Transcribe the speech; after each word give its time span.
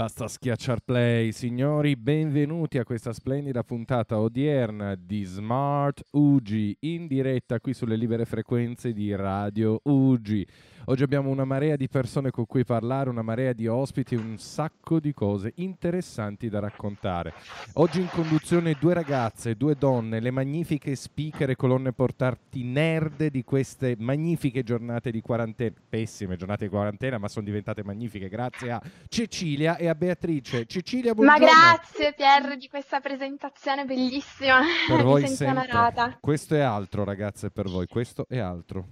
Basta 0.00 0.28
schiacciar 0.28 0.80
play, 0.80 1.30
signori, 1.30 1.94
benvenuti 1.94 2.78
a 2.78 2.84
questa 2.84 3.12
splendida 3.12 3.62
puntata 3.62 4.18
odierna 4.18 4.94
di 4.94 5.24
Smart 5.24 6.00
UG 6.12 6.76
in 6.80 7.06
diretta 7.06 7.60
qui 7.60 7.74
sulle 7.74 7.96
libere 7.96 8.24
frequenze 8.24 8.94
di 8.94 9.14
Radio 9.14 9.78
UG. 9.82 10.46
Oggi 10.86 11.02
abbiamo 11.02 11.28
una 11.28 11.44
marea 11.44 11.76
di 11.76 11.88
persone 11.88 12.30
con 12.30 12.46
cui 12.46 12.64
parlare, 12.64 13.10
una 13.10 13.22
marea 13.22 13.52
di 13.52 13.66
ospiti, 13.66 14.14
un 14.14 14.38
sacco 14.38 14.98
di 14.98 15.12
cose 15.12 15.52
interessanti 15.56 16.48
da 16.48 16.58
raccontare. 16.58 17.34
Oggi 17.74 18.00
in 18.00 18.08
conduzione 18.08 18.76
due 18.80 18.94
ragazze, 18.94 19.56
due 19.56 19.76
donne, 19.76 20.20
le 20.20 20.30
magnifiche 20.30 20.94
speaker 20.96 21.50
e 21.50 21.56
colonne 21.56 21.92
portanti 21.92 22.64
nerd 22.64 23.26
di 23.26 23.44
queste 23.44 23.94
magnifiche 23.98 24.62
giornate 24.62 25.10
di 25.10 25.20
quarantena, 25.20 25.74
pessime 25.88 26.36
giornate 26.36 26.64
di 26.64 26.70
quarantena, 26.70 27.18
ma 27.18 27.28
sono 27.28 27.44
diventate 27.44 27.84
magnifiche 27.84 28.28
grazie 28.28 28.70
a 28.72 28.82
Cecilia 29.08 29.76
e 29.76 29.88
a 29.88 29.94
Beatrice. 29.94 30.64
Cecilia, 30.66 31.12
buongiorno. 31.14 31.46
Ma 31.46 31.52
grazie 31.52 32.14
Pier 32.14 32.56
di 32.56 32.68
questa 32.68 33.00
presentazione 33.00 33.84
bellissima. 33.84 34.60
Per 34.88 35.02
voi 35.04 35.26
sempre. 35.26 36.18
Questo 36.20 36.54
è 36.54 36.60
altro, 36.60 37.04
ragazze, 37.04 37.50
per 37.50 37.68
voi. 37.68 37.86
Questo 37.86 38.26
è 38.28 38.38
altro. 38.38 38.86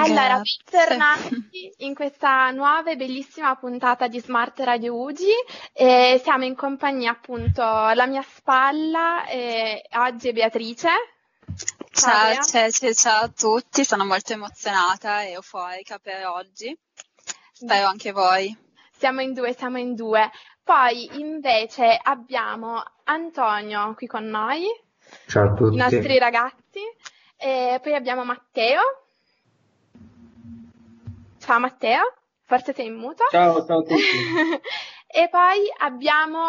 Allora, 0.00 0.40
bentornati 0.70 1.74
in 1.78 1.92
questa 1.92 2.52
nuova 2.52 2.92
e 2.92 2.94
bellissima 2.96 3.56
puntata 3.56 4.06
di 4.06 4.20
Smart 4.20 4.60
Radio 4.60 4.94
Ugi. 4.96 5.26
E 5.72 6.20
siamo 6.22 6.44
in 6.44 6.54
compagnia 6.54 7.10
appunto 7.10 7.62
alla 7.64 8.06
mia 8.06 8.22
spalla 8.22 9.26
e 9.26 9.82
oggi 9.96 10.28
è 10.28 10.32
Beatrice. 10.32 10.88
Ciao, 11.90 12.30
Bea. 12.30 12.42
Ceci, 12.42 12.94
ciao 12.94 13.24
a 13.24 13.28
tutti, 13.28 13.84
sono 13.84 14.04
molto 14.04 14.34
emozionata 14.34 15.22
e 15.22 15.32
euforica 15.32 15.98
per 15.98 16.26
oggi. 16.26 16.78
Spero 17.52 17.88
anche 17.88 18.12
voi. 18.12 18.56
Siamo 18.96 19.20
in 19.20 19.34
due, 19.34 19.52
siamo 19.52 19.78
in 19.78 19.96
due. 19.96 20.30
Poi 20.62 21.18
invece 21.18 21.98
abbiamo 22.00 22.80
Antonio 23.02 23.94
qui 23.94 24.06
con 24.06 24.26
noi, 24.26 24.64
Ciao 25.26 25.48
a 25.48 25.52
i 25.52 25.56
tutti. 25.56 25.76
nostri 25.76 26.18
ragazzi. 26.18 26.82
E 27.36 27.80
poi 27.82 27.94
abbiamo 27.94 28.22
Matteo. 28.22 28.80
Ciao 31.48 31.60
Matteo, 31.60 32.02
forse 32.44 32.74
sei 32.74 32.88
in 32.88 32.96
muto. 32.96 33.24
Ciao, 33.30 33.64
ciao 33.64 33.78
a 33.78 33.82
tutti. 33.82 34.02
E 35.10 35.30
poi 35.30 35.60
abbiamo 35.78 36.40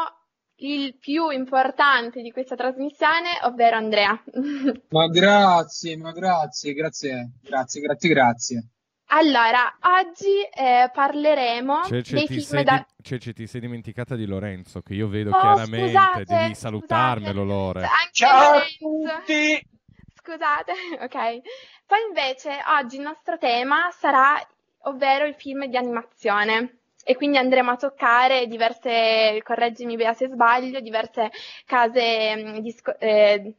il 0.58 0.98
più 0.98 1.30
importante 1.30 2.22
di 2.22 2.30
questa 2.34 2.58
trasmissione, 2.58 3.40
ovvero 3.44 3.78
Andrea. 3.78 4.22
Ma 4.92 5.08
grazie, 5.08 5.96
ma 5.96 6.12
grazie, 6.12 6.74
grazie, 6.74 7.32
grazie, 7.42 7.80
grazie, 7.80 8.10
grazie. 8.10 8.68
Allora, 9.12 9.74
oggi 10.02 10.42
eh, 10.54 10.92
parleremo 10.94 11.84
Cece 11.86 12.16
dei 12.16 12.26
ti, 12.28 12.34
film 12.34 12.46
sei 12.46 12.64
da... 12.66 12.86
di- 12.86 13.02
Cece, 13.02 13.32
ti 13.32 13.48
sei 13.48 13.62
dimenticata 13.62 14.18
di 14.18 14.26
Lorenzo, 14.26 14.82
che 14.82 14.96
io 14.96 15.08
vedo 15.08 15.30
Oh, 15.30 15.40
chiaramente. 15.40 15.86
scusate, 15.98 16.24
Devi 16.26 16.56
salutarmelo, 16.56 17.42
scusate. 17.42 17.48
Lore. 17.48 17.80
Anche 17.84 18.10
Ciao 18.12 18.58
a 18.58 18.66
tutti! 18.78 19.68
Scusate, 20.22 20.74
ok. 21.00 21.42
Poi 21.88 22.00
invece 22.10 22.60
oggi 22.82 22.98
il 22.98 23.02
nostro 23.04 23.38
tema 23.38 23.90
sarà, 23.98 24.38
ovvero 24.84 25.26
il 25.26 25.36
film 25.36 25.66
di 25.66 25.78
animazione. 25.78 26.80
E 27.04 27.16
quindi 27.16 27.38
andremo 27.38 27.72
a 27.72 27.76
toccare 27.78 28.46
diverse, 28.48 29.42
correggimi 29.44 29.96
Bea 29.96 30.14
se 30.14 30.28
sbaglio, 30.28 30.80
diverse 30.80 31.32
case 31.66 32.36
mm, 32.36 32.58
disco- 32.60 32.98
eh, 33.00 33.56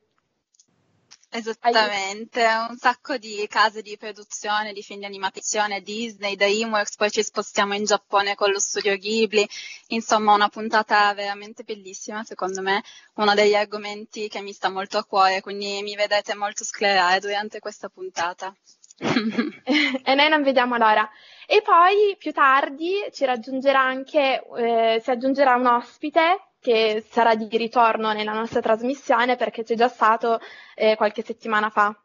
Esattamente, 1.32 2.44
un 2.68 2.76
sacco 2.76 3.16
di 3.16 3.46
case 3.48 3.82
di 3.82 3.96
produzione, 3.96 4.72
di 4.72 4.82
film 4.82 4.98
di 4.98 5.04
animazione, 5.04 5.80
Disney, 5.80 6.34
DreamWorks, 6.34 6.96
poi 6.96 7.08
ci 7.12 7.22
spostiamo 7.22 7.72
in 7.74 7.84
Giappone 7.84 8.34
con 8.34 8.50
lo 8.50 8.58
studio 8.58 8.96
Ghibli, 8.96 9.48
insomma 9.88 10.34
una 10.34 10.48
puntata 10.48 11.14
veramente 11.14 11.62
bellissima 11.62 12.24
secondo 12.24 12.62
me, 12.62 12.82
uno 13.14 13.32
degli 13.34 13.54
argomenti 13.54 14.26
che 14.26 14.40
mi 14.42 14.52
sta 14.52 14.70
molto 14.70 14.98
a 14.98 15.04
cuore, 15.04 15.40
quindi 15.40 15.80
mi 15.82 15.94
vedrete 15.94 16.34
molto 16.34 16.64
sclerare 16.64 17.20
durante 17.20 17.60
questa 17.60 17.88
puntata. 17.88 18.52
E 19.00 20.14
noi 20.14 20.28
non 20.28 20.42
vediamo 20.42 20.76
l'ora. 20.76 21.08
E 21.46 21.62
poi 21.62 22.16
più 22.18 22.32
tardi 22.32 23.08
ci 23.12 23.24
raggiungerà 23.24 23.80
anche, 23.80 24.42
eh, 24.56 25.00
si 25.02 25.10
aggiungerà 25.10 25.54
un 25.54 25.66
ospite 25.66 26.50
che 26.60 27.02
sarà 27.08 27.34
di 27.34 27.48
ritorno 27.56 28.12
nella 28.12 28.32
nostra 28.32 28.60
trasmissione 28.60 29.36
perché 29.36 29.64
c'è 29.64 29.74
già 29.74 29.88
stato 29.88 30.38
eh, 30.74 30.94
qualche 30.96 31.22
settimana 31.22 31.70
fa. 31.70 31.98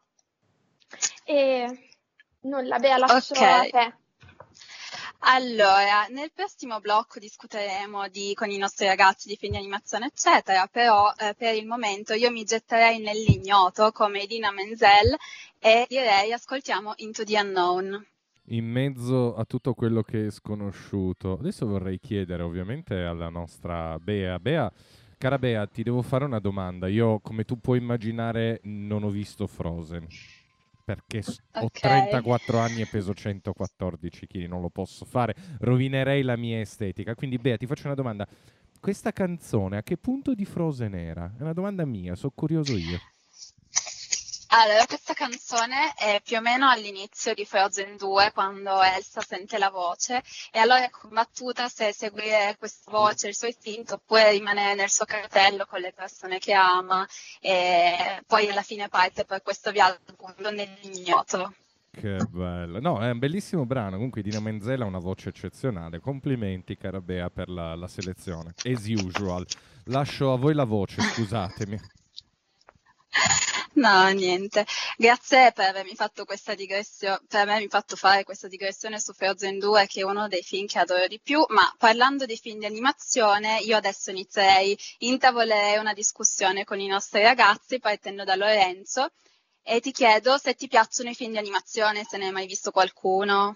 E 1.24 1.88
nulla, 2.42 2.78
Bea, 2.78 2.96
lascio 2.96 3.34
Ok. 3.34 3.42
a 3.42 3.66
te. 3.68 3.94
Allora, 5.20 6.06
nel 6.08 6.30
prossimo 6.32 6.80
blocco 6.80 7.18
discuteremo 7.18 8.08
di- 8.08 8.32
con 8.34 8.50
i 8.50 8.56
nostri 8.56 8.86
ragazzi 8.86 9.28
di 9.28 9.36
film 9.36 9.52
di 9.52 9.58
animazione, 9.58 10.06
eccetera, 10.06 10.66
però 10.68 11.12
eh, 11.18 11.34
per 11.34 11.54
il 11.54 11.66
momento 11.66 12.14
io 12.14 12.30
mi 12.30 12.44
getterei 12.44 12.98
nell'ignoto 13.00 13.92
come 13.92 14.20
Idina 14.20 14.50
Menzel 14.52 15.14
e 15.58 15.84
direi 15.88 16.32
ascoltiamo 16.32 16.94
Into 16.96 17.24
the 17.24 17.38
Unknown. 17.38 18.06
In 18.50 18.64
mezzo 18.64 19.34
a 19.34 19.44
tutto 19.44 19.74
quello 19.74 20.02
che 20.02 20.26
è 20.26 20.30
sconosciuto, 20.30 21.32
adesso 21.38 21.66
vorrei 21.66 21.98
chiedere 21.98 22.42
ovviamente 22.42 22.94
alla 23.02 23.28
nostra 23.28 23.98
Bea. 23.98 24.38
Bea, 24.38 24.72
cara 25.18 25.38
Bea, 25.38 25.66
ti 25.66 25.82
devo 25.82 26.02
fare 26.02 26.24
una 26.24 26.38
domanda. 26.38 26.86
Io, 26.86 27.18
come 27.20 27.44
tu 27.44 27.58
puoi 27.60 27.78
immaginare, 27.78 28.60
non 28.62 29.02
ho 29.02 29.10
visto 29.10 29.46
Frozen. 29.46 30.06
Perché 30.86 31.20
s- 31.20 31.38
ho 31.54 31.64
Ok. 31.64 31.80
34 31.80 32.60
anni 32.60 32.80
e 32.82 32.86
peso 32.86 33.12
114 33.12 34.28
kg, 34.28 34.46
non 34.46 34.60
lo 34.60 34.70
posso 34.70 35.04
fare, 35.04 35.34
rovinerei 35.58 36.22
la 36.22 36.36
mia 36.36 36.60
estetica. 36.60 37.16
Quindi, 37.16 37.38
Bea, 37.38 37.56
ti 37.56 37.66
faccio 37.66 37.86
una 37.86 37.96
domanda. 37.96 38.24
Questa 38.78 39.10
canzone 39.10 39.78
a 39.78 39.82
che 39.82 39.96
punto 39.96 40.32
di 40.32 40.44
Frozen 40.44 40.94
era? 40.94 41.34
È 41.36 41.42
una 41.42 41.52
domanda 41.54 41.84
mia, 41.84 42.14
sono 42.14 42.30
curioso 42.32 42.76
io. 42.76 43.00
Allora, 44.48 44.86
questa 44.86 45.12
canzone 45.12 45.92
è 45.96 46.20
più 46.22 46.36
o 46.36 46.40
meno 46.40 46.68
all'inizio 46.68 47.34
di 47.34 47.44
Frozen 47.44 47.96
2, 47.96 48.30
quando 48.32 48.80
Elsa 48.80 49.20
sente 49.20 49.58
la 49.58 49.70
voce, 49.70 50.22
e 50.52 50.58
allora 50.60 50.84
è 50.84 50.90
combattuta 50.90 51.68
se 51.68 51.92
seguire 51.92 52.54
questa 52.58 52.90
voce, 52.90 53.28
il 53.28 53.34
suo 53.34 53.48
istinto, 53.48 53.94
oppure 53.94 54.30
rimanere 54.30 54.74
nel 54.74 54.90
suo 54.90 55.04
cartello 55.04 55.66
con 55.66 55.80
le 55.80 55.92
persone 55.92 56.38
che 56.38 56.52
ama, 56.52 57.06
e 57.40 58.22
poi 58.26 58.48
alla 58.48 58.62
fine 58.62 58.88
parte 58.88 59.24
per 59.24 59.42
questo 59.42 59.72
viaggio 59.72 59.98
appunto 60.06 60.50
nell'ignoto. 60.50 61.52
Che 61.90 62.18
bello. 62.28 62.78
No, 62.78 63.00
è 63.00 63.10
un 63.10 63.18
bellissimo 63.18 63.64
brano. 63.64 63.96
Comunque 63.96 64.20
Dina 64.22 64.38
Menzella 64.38 64.84
ha 64.84 64.86
una 64.86 64.98
voce 64.98 65.30
eccezionale. 65.30 65.98
Complimenti, 65.98 66.76
cara 66.76 67.00
Bea, 67.00 67.30
per 67.30 67.48
la, 67.48 67.74
la 67.74 67.88
selezione. 67.88 68.52
As 68.64 68.86
usual. 68.86 69.46
Lascio 69.84 70.32
a 70.32 70.36
voi 70.36 70.52
la 70.52 70.64
voce, 70.64 71.00
scusatemi. 71.00 71.80
No, 73.76 74.08
niente. 74.10 74.64
Grazie 74.96 75.52
per 75.52 75.68
avermi 75.68 75.94
fatto 75.94 76.24
questa 76.24 76.54
digressione, 76.54 77.20
per 77.28 77.40
avermi 77.42 77.68
fatto 77.68 77.94
fare 77.94 78.24
questa 78.24 78.48
digressione 78.48 78.98
su 78.98 79.12
Frozen 79.12 79.58
2, 79.58 79.86
che 79.86 80.00
è 80.00 80.02
uno 80.04 80.28
dei 80.28 80.42
film 80.42 80.66
che 80.66 80.78
adoro 80.78 81.06
di 81.06 81.20
più. 81.20 81.44
Ma 81.48 81.72
parlando 81.78 82.24
di 82.24 82.36
film 82.36 82.58
di 82.58 82.64
animazione, 82.66 83.58
io 83.60 83.76
adesso 83.76 84.10
inizierei, 84.10 84.76
intavolerei 84.98 85.76
una 85.78 85.92
discussione 85.92 86.64
con 86.64 86.80
i 86.80 86.86
nostri 86.86 87.22
ragazzi, 87.22 87.78
partendo 87.78 88.24
da 88.24 88.34
Lorenzo, 88.34 89.10
e 89.62 89.80
ti 89.80 89.92
chiedo 89.92 90.38
se 90.38 90.54
ti 90.54 90.68
piacciono 90.68 91.10
i 91.10 91.14
film 91.14 91.32
di 91.32 91.38
animazione, 91.38 92.04
se 92.04 92.16
ne 92.16 92.26
hai 92.26 92.32
mai 92.32 92.46
visto 92.46 92.70
qualcuno. 92.70 93.54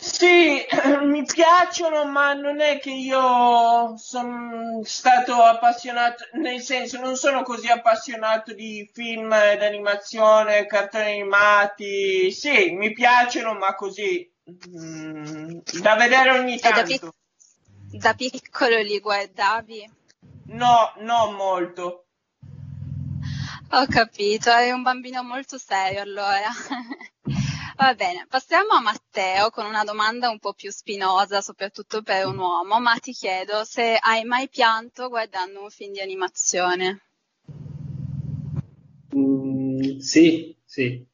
Sì, 0.00 0.64
mi 1.02 1.24
piacciono, 1.24 2.04
ma 2.06 2.32
non 2.32 2.60
è 2.60 2.78
che 2.78 2.90
io 2.90 3.96
sono 3.96 4.80
stato 4.84 5.42
appassionato, 5.42 6.24
nel 6.34 6.60
senso 6.60 7.00
non 7.00 7.16
sono 7.16 7.42
così 7.42 7.68
appassionato 7.68 8.54
di 8.54 8.88
film 8.92 9.28
d'animazione, 9.28 10.66
cartoni 10.66 11.20
animati. 11.20 12.30
Sì, 12.30 12.70
mi 12.70 12.92
piacciono, 12.92 13.54
ma 13.54 13.74
così 13.74 14.30
mm, 14.50 15.58
da 15.80 15.96
vedere 15.96 16.30
ogni 16.38 16.54
E 16.54 16.60
da, 16.60 16.70
tanto. 16.70 17.14
pic- 17.90 18.00
da 18.00 18.14
piccolo 18.14 18.78
li 18.78 19.00
guardavi? 19.00 19.90
No, 20.46 20.92
non 20.98 21.34
molto. 21.34 22.04
Ho 23.70 23.86
capito, 23.86 24.50
eri 24.50 24.70
un 24.70 24.82
bambino 24.82 25.22
molto 25.22 25.58
serio 25.58 26.00
allora. 26.00 26.48
Va 27.78 27.94
bene, 27.94 28.26
passiamo 28.28 28.72
a 28.72 28.80
Matteo 28.80 29.50
con 29.50 29.64
una 29.64 29.84
domanda 29.84 30.28
un 30.30 30.40
po' 30.40 30.52
più 30.52 30.68
spinosa, 30.68 31.40
soprattutto 31.40 32.02
per 32.02 32.26
un 32.26 32.36
uomo, 32.36 32.80
ma 32.80 32.96
ti 32.98 33.12
chiedo 33.12 33.62
se 33.62 33.96
hai 34.00 34.24
mai 34.24 34.48
pianto 34.48 35.08
guardando 35.08 35.62
un 35.62 35.70
film 35.70 35.92
di 35.92 36.00
animazione. 36.00 37.02
Mm, 39.14 39.98
sì, 39.98 40.56
sì. 40.64 41.06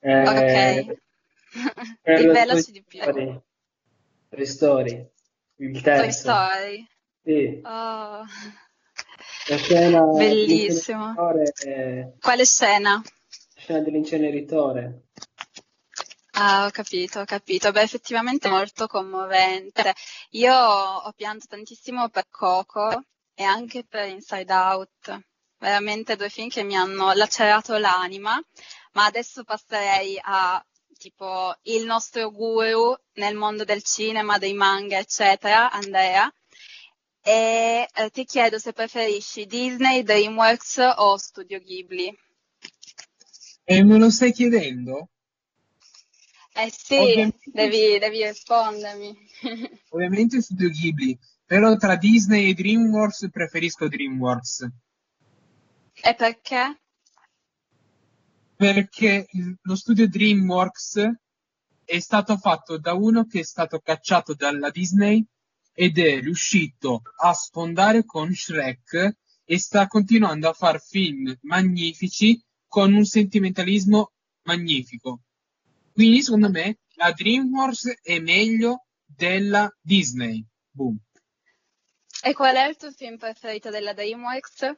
Eh, 0.00 0.22
Ok. 0.22 0.96
Rivelaci 2.02 2.64
Toy 2.64 2.72
di 2.72 2.82
più. 2.82 3.00
Story. 3.00 3.40
Toy 4.30 4.46
Story, 4.46 5.10
il 5.56 5.72
Toy 5.72 5.82
terzo. 5.82 6.10
Story. 6.12 6.86
Sì, 7.22 7.60
Oh, 7.62 8.24
la 9.48 9.56
scena 9.58 10.00
bellissimo. 10.06 11.14
Quale 11.14 12.44
scena? 12.46 13.02
la 13.02 13.60
scena 13.60 13.80
dell'inceneritore. 13.80 15.03
Ah, 16.36 16.66
ho 16.66 16.70
capito, 16.70 17.20
ho 17.20 17.24
capito. 17.24 17.70
Beh, 17.70 17.82
effettivamente 17.82 18.48
è 18.48 18.50
molto 18.50 18.88
commovente. 18.88 19.94
Io 20.30 20.52
ho 20.52 21.12
pianto 21.12 21.46
tantissimo 21.48 22.08
per 22.08 22.26
Coco 22.28 23.04
e 23.34 23.44
anche 23.44 23.84
per 23.84 24.08
Inside 24.08 24.52
Out. 24.52 25.20
Veramente 25.58 26.16
due 26.16 26.28
film 26.28 26.48
che 26.48 26.64
mi 26.64 26.74
hanno 26.74 27.12
lacerato 27.12 27.76
l'anima. 27.76 28.36
Ma 28.92 29.04
adesso 29.04 29.44
passerei 29.44 30.18
a 30.20 30.64
tipo 30.98 31.54
il 31.62 31.84
nostro 31.84 32.30
guru 32.32 32.96
nel 33.14 33.36
mondo 33.36 33.64
del 33.64 33.82
cinema, 33.84 34.36
dei 34.38 34.54
manga, 34.54 34.98
eccetera, 34.98 35.70
Andrea. 35.70 36.32
E 37.22 37.88
eh, 37.94 38.10
ti 38.10 38.24
chiedo 38.24 38.58
se 38.58 38.72
preferisci 38.72 39.46
Disney, 39.46 40.02
DreamWorks 40.02 40.94
o 40.96 41.16
Studio 41.16 41.60
Ghibli. 41.60 42.12
E 43.64 43.84
me 43.84 43.98
lo 43.98 44.10
stai 44.10 44.32
chiedendo? 44.32 45.10
Eh 46.56 46.70
sì, 46.70 46.96
Ovviamente- 46.96 47.50
devi, 47.52 47.98
devi 47.98 48.26
rispondermi. 48.26 49.16
Ovviamente 49.90 50.40
Studio 50.40 50.68
Ghibli, 50.70 51.18
però 51.44 51.76
tra 51.76 51.96
Disney 51.96 52.50
e 52.50 52.54
DreamWorks 52.54 53.28
preferisco 53.30 53.88
DreamWorks. 53.88 54.68
E 56.02 56.14
perché? 56.14 56.78
perché 58.56 59.26
lo 59.62 59.76
studio 59.76 60.08
DreamWorks 60.08 61.10
è 61.84 61.98
stato 61.98 62.36
fatto 62.38 62.78
da 62.78 62.94
uno 62.94 63.26
che 63.26 63.40
è 63.40 63.44
stato 63.44 63.80
cacciato 63.80 64.34
dalla 64.34 64.70
Disney 64.70 65.24
ed 65.72 65.98
è 65.98 66.20
riuscito 66.20 67.02
a 67.16 67.32
sfondare 67.32 68.04
con 68.04 68.32
Shrek 68.32 69.16
e 69.44 69.58
sta 69.58 69.86
continuando 69.86 70.48
a 70.48 70.52
fare 70.52 70.78
film 70.78 71.36
magnifici 71.42 72.40
con 72.66 72.94
un 72.94 73.04
sentimentalismo 73.04 74.12
magnifico. 74.44 75.22
Quindi, 75.94 76.22
secondo 76.22 76.50
me, 76.50 76.78
la 76.96 77.12
DreamWorks 77.12 78.00
è 78.02 78.18
meglio 78.18 78.86
della 79.04 79.72
Disney. 79.80 80.44
Boom. 80.70 80.98
E 82.20 82.32
qual 82.32 82.56
è 82.56 82.66
il 82.66 82.76
tuo 82.76 82.90
film 82.90 83.16
preferito 83.16 83.70
della 83.70 83.92
DreamWorks? 83.92 84.76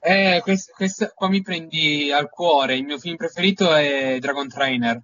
Eh, 0.00 0.40
quest- 0.42 0.72
questa 0.72 1.10
qua 1.10 1.28
mi 1.28 1.42
prendi 1.42 2.10
al 2.10 2.30
cuore. 2.30 2.76
Il 2.76 2.84
mio 2.84 2.98
film 2.98 3.16
preferito 3.16 3.74
è 3.74 4.18
Dragon 4.18 4.48
Trainer. 4.48 5.02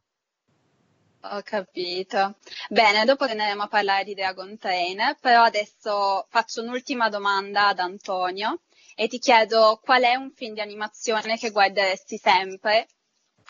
Ho 1.22 1.42
capito. 1.42 2.36
Bene, 2.70 3.04
dopo 3.04 3.26
torneremo 3.26 3.64
a 3.64 3.68
parlare 3.68 4.04
di 4.04 4.14
Dragon 4.14 4.56
Trainer, 4.56 5.18
però 5.20 5.42
adesso 5.42 6.26
faccio 6.30 6.62
un'ultima 6.62 7.10
domanda 7.10 7.68
ad 7.68 7.78
Antonio 7.78 8.62
e 8.94 9.06
ti 9.06 9.18
chiedo 9.18 9.80
qual 9.82 10.02
è 10.02 10.14
un 10.14 10.30
film 10.30 10.54
di 10.54 10.60
animazione 10.60 11.36
che 11.36 11.50
guarderesti 11.50 12.16
sempre, 12.16 12.86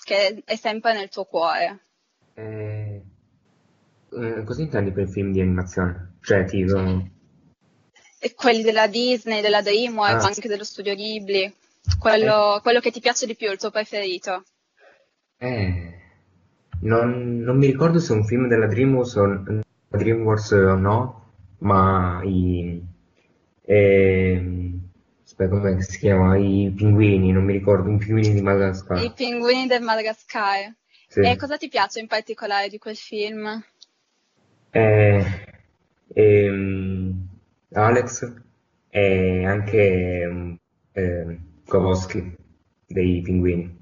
che 0.02 0.42
è 0.44 0.56
sempre 0.56 0.92
nel 0.94 1.08
tuo 1.08 1.24
cuore. 1.24 1.78
Eh, 2.34 3.02
eh, 4.12 4.42
cosa 4.44 4.62
intendi 4.62 4.92
per 4.92 5.08
film 5.08 5.32
di 5.32 5.40
animazione? 5.40 6.14
Cioè, 6.20 6.44
tipo... 6.44 7.08
E 8.22 8.34
quelli 8.34 8.62
della 8.62 8.86
Disney, 8.86 9.40
della 9.40 9.62
DreamWorks, 9.62 10.24
Ah. 10.24 10.26
anche 10.26 10.48
dello 10.48 10.64
studio 10.64 10.94
Ghibli. 10.94 11.54
Quello, 11.98 12.60
quello 12.62 12.80
che 12.80 12.90
ti 12.90 13.00
piace 13.00 13.24
di 13.26 13.34
più, 13.34 13.50
il 13.50 13.58
tuo 13.58 13.70
preferito. 13.70 14.44
Eh, 15.38 15.94
non, 16.80 17.38
non 17.38 17.56
mi 17.56 17.66
ricordo 17.66 17.98
se 17.98 18.12
è 18.12 18.16
un 18.16 18.26
film 18.26 18.46
della 18.48 18.66
DreamWorks 18.66 19.14
o, 19.16 19.44
DreamWorks 19.88 20.50
o 20.50 20.74
no, 20.76 21.32
ma 21.58 22.20
i... 22.24 22.82
ehm, 23.62 24.79
aspetta, 25.30 25.56
come 25.56 25.80
si 25.82 25.98
chiama? 25.98 26.36
I 26.36 26.72
pinguini, 26.74 27.30
non 27.30 27.44
mi 27.44 27.52
ricordo, 27.52 27.90
i 27.90 27.96
pinguini 27.96 28.34
di 28.34 28.42
Madagascar. 28.42 29.02
I 29.02 29.12
pinguini 29.12 29.66
del 29.66 29.80
Madagascar. 29.80 30.74
Sì. 31.06 31.20
E 31.20 31.36
cosa 31.36 31.56
ti 31.56 31.68
piace 31.68 32.00
in 32.00 32.08
particolare 32.08 32.68
di 32.68 32.78
quel 32.78 32.96
film? 32.96 33.64
Eh, 34.70 35.24
ehm, 36.12 37.28
Alex 37.72 38.32
e 38.90 39.44
anche 39.46 40.58
ehm, 40.92 41.38
Kowalski 41.66 42.36
dei 42.86 43.20
pinguini. 43.22 43.78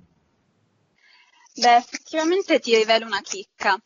Beh, 1.54 1.76
effettivamente 1.76 2.60
ti 2.60 2.76
rivelo 2.76 3.06
una 3.06 3.20
chicca. 3.20 3.76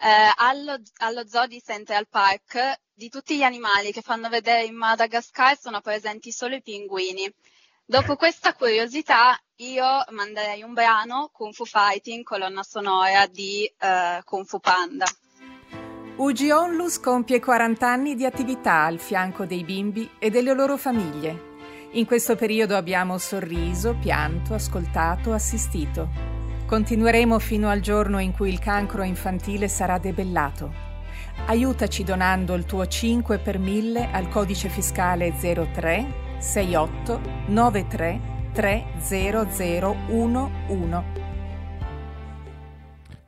Eh, 0.00 0.32
allo, 0.36 0.80
allo 0.98 1.26
zoo 1.26 1.46
di 1.46 1.60
Central 1.64 2.06
Park, 2.08 2.80
di 2.94 3.08
tutti 3.08 3.36
gli 3.36 3.42
animali 3.42 3.92
che 3.92 4.00
fanno 4.00 4.28
vedere 4.28 4.64
in 4.64 4.76
Madagascar, 4.76 5.58
sono 5.58 5.80
presenti 5.80 6.30
solo 6.30 6.54
i 6.54 6.62
pinguini. 6.62 7.32
Dopo 7.84 8.16
questa 8.16 8.54
curiosità, 8.54 9.38
io 9.56 9.84
manderei 10.10 10.62
un 10.62 10.72
brano 10.72 11.30
Kung 11.32 11.52
Fu 11.52 11.64
Fighting, 11.64 12.22
colonna 12.22 12.62
sonora 12.62 13.26
di 13.26 13.64
eh, 13.64 14.20
Kung 14.24 14.44
Fu 14.44 14.60
Panda. 14.60 15.06
UG 16.16 16.50
Onlus 16.52 17.00
compie 17.00 17.40
40 17.40 17.88
anni 17.88 18.14
di 18.14 18.24
attività 18.24 18.84
al 18.84 18.98
fianco 18.98 19.46
dei 19.46 19.64
bimbi 19.64 20.10
e 20.18 20.30
delle 20.30 20.52
loro 20.52 20.76
famiglie. 20.76 21.56
In 21.92 22.04
questo 22.06 22.36
periodo 22.36 22.76
abbiamo 22.76 23.16
sorriso, 23.18 23.96
pianto, 23.98 24.52
ascoltato, 24.52 25.32
assistito. 25.32 26.37
Continueremo 26.68 27.38
fino 27.38 27.70
al 27.70 27.80
giorno 27.80 28.18
in 28.18 28.32
cui 28.32 28.50
il 28.50 28.58
cancro 28.58 29.02
infantile 29.02 29.68
sarà 29.68 29.96
debellato. 29.96 30.70
Aiutaci 31.46 32.04
donando 32.04 32.52
il 32.52 32.66
tuo 32.66 32.86
5 32.86 33.38
per 33.38 33.58
1000 33.58 34.10
al 34.12 34.28
codice 34.28 34.68
fiscale 34.68 35.32
03 35.32 36.36
68 36.38 37.20
93 37.46 38.20
30011. 38.52 41.27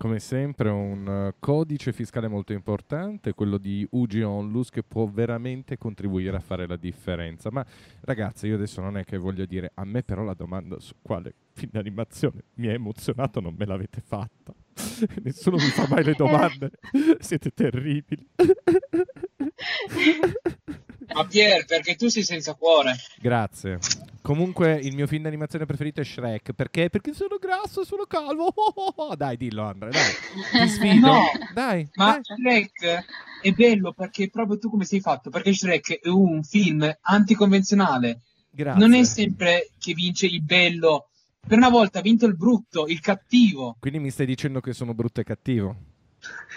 Come 0.01 0.19
sempre 0.19 0.71
un 0.71 1.07
eh, 1.07 1.35
codice 1.39 1.93
fiscale 1.93 2.27
molto 2.27 2.55
importante, 2.55 3.35
quello 3.35 3.59
di 3.59 3.87
UG 3.91 4.23
Onlus, 4.25 4.71
che 4.71 4.83
può 4.83 5.07
veramente 5.07 5.77
contribuire 5.77 6.39
a 6.39 6.41
fare 6.41 6.67
la 6.67 6.77
differenza. 6.77 7.51
Ma 7.53 7.63
ragazzi, 8.01 8.47
io 8.47 8.55
adesso 8.55 8.81
non 8.81 8.97
è 8.97 9.05
che 9.05 9.19
voglio 9.19 9.45
dire, 9.45 9.73
a 9.75 9.85
me 9.85 10.03
però 10.03 10.23
la 10.23 10.33
domanda 10.33 10.81
su 10.81 10.95
quale 11.03 11.35
film 11.53 11.73
d'animazione 11.73 12.45
mi 12.55 12.69
ha 12.69 12.73
emozionato 12.73 13.41
non 13.41 13.55
me 13.59 13.67
l'avete 13.67 14.01
fatta. 14.01 14.55
Nessuno 15.23 15.57
mi 15.57 15.69
fa 15.69 15.87
mai 15.87 16.03
le 16.03 16.15
domande, 16.15 16.71
siete 17.21 17.51
terribili. 17.51 18.27
Ma 21.15 21.25
Pier, 21.27 21.65
perché 21.65 21.97
tu 21.97 22.09
sei 22.09 22.23
senza 22.23 22.55
cuore. 22.55 22.95
Grazie. 23.19 23.79
Comunque 24.23 24.75
il 24.75 24.95
mio 24.95 25.07
film 25.07 25.23
d'animazione 25.25 25.67
preferito 25.67 26.01
è 26.01 26.05
Shrek. 26.05 26.53
Perché? 26.53 26.91
Perché 26.91 27.13
sono 27.15 27.37
grasso 27.41 27.83
e 27.83 27.85
sono 27.85 28.05
calvo. 28.05 28.53
Dai, 29.17 29.37
dillo 29.37 29.65
Andre, 29.65 29.91
dai. 29.91 30.13
Ti 30.53 30.69
sfido. 30.69 31.09
No, 31.11 31.23
dai. 31.55 31.89
Ma 31.95 32.13
dai. 32.13 32.23
Shrek 32.23 33.05
è 33.43 33.51
bello 33.53 33.93
perché 33.93 34.29
proprio 34.29 34.59
tu 34.59 34.69
come 34.69 34.85
sei 34.85 35.01
fatto? 35.01 35.31
Perché 35.31 35.53
Shrek 35.55 36.01
è 36.01 36.09
un 36.09 36.43
film 36.43 36.89
anticonvenzionale. 37.01 38.21
Grazie. 38.51 38.81
Non 38.81 38.95
è 38.95 39.05
sempre 39.05 39.71
che 39.79 39.95
vince 39.95 40.27
il 40.27 40.43
bello. 40.43 41.09
Per 41.47 41.57
una 41.57 41.71
volta 41.71 42.01
ha 42.01 42.03
vinto 42.03 42.27
il 42.27 42.37
brutto, 42.37 42.87
il 42.87 43.01
cattivo. 43.01 43.77
Quindi 43.81 43.99
mi 43.99 44.11
stai 44.11 44.27
dicendo 44.27 44.61
che 44.61 44.75
sono 44.75 44.93
brutto 44.93 45.21
e 45.21 45.25
cattivo? 45.25 45.77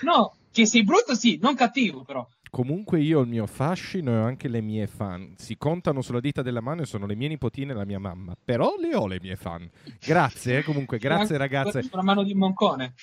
No, 0.01 0.35
che 0.51 0.65
sei 0.65 0.83
brutto 0.83 1.15
sì, 1.15 1.39
non 1.41 1.55
cattivo 1.55 2.03
però. 2.03 2.27
Comunque 2.53 2.99
io 2.99 3.17
ho 3.17 3.21
il 3.23 3.29
mio 3.29 3.47
fascino 3.47 4.11
e 4.11 4.17
ho 4.19 4.25
anche 4.25 4.47
le 4.47 4.61
mie 4.61 4.85
fan. 4.85 5.33
Si 5.37 5.57
contano 5.57 6.03
sulla 6.03 6.19
dita 6.19 6.43
della 6.43 6.61
mano 6.61 6.83
e 6.83 6.85
sono 6.85 7.07
le 7.07 7.15
mie 7.15 7.27
nipotine 7.27 7.71
e 7.71 7.75
la 7.75 7.83
mia 7.83 7.97
mamma. 7.97 8.35
Però 8.45 8.75
le 8.77 8.93
ho 8.93 9.07
le 9.07 9.17
mie 9.19 9.35
fan. 9.35 9.67
Grazie, 9.99 10.59
eh, 10.59 10.63
comunque, 10.63 10.99
grazie 10.99 11.37
ragazze. 11.37 11.81
Sulla 11.81 12.03
mano 12.03 12.21
di 12.21 12.35
Moncone. 12.35 12.93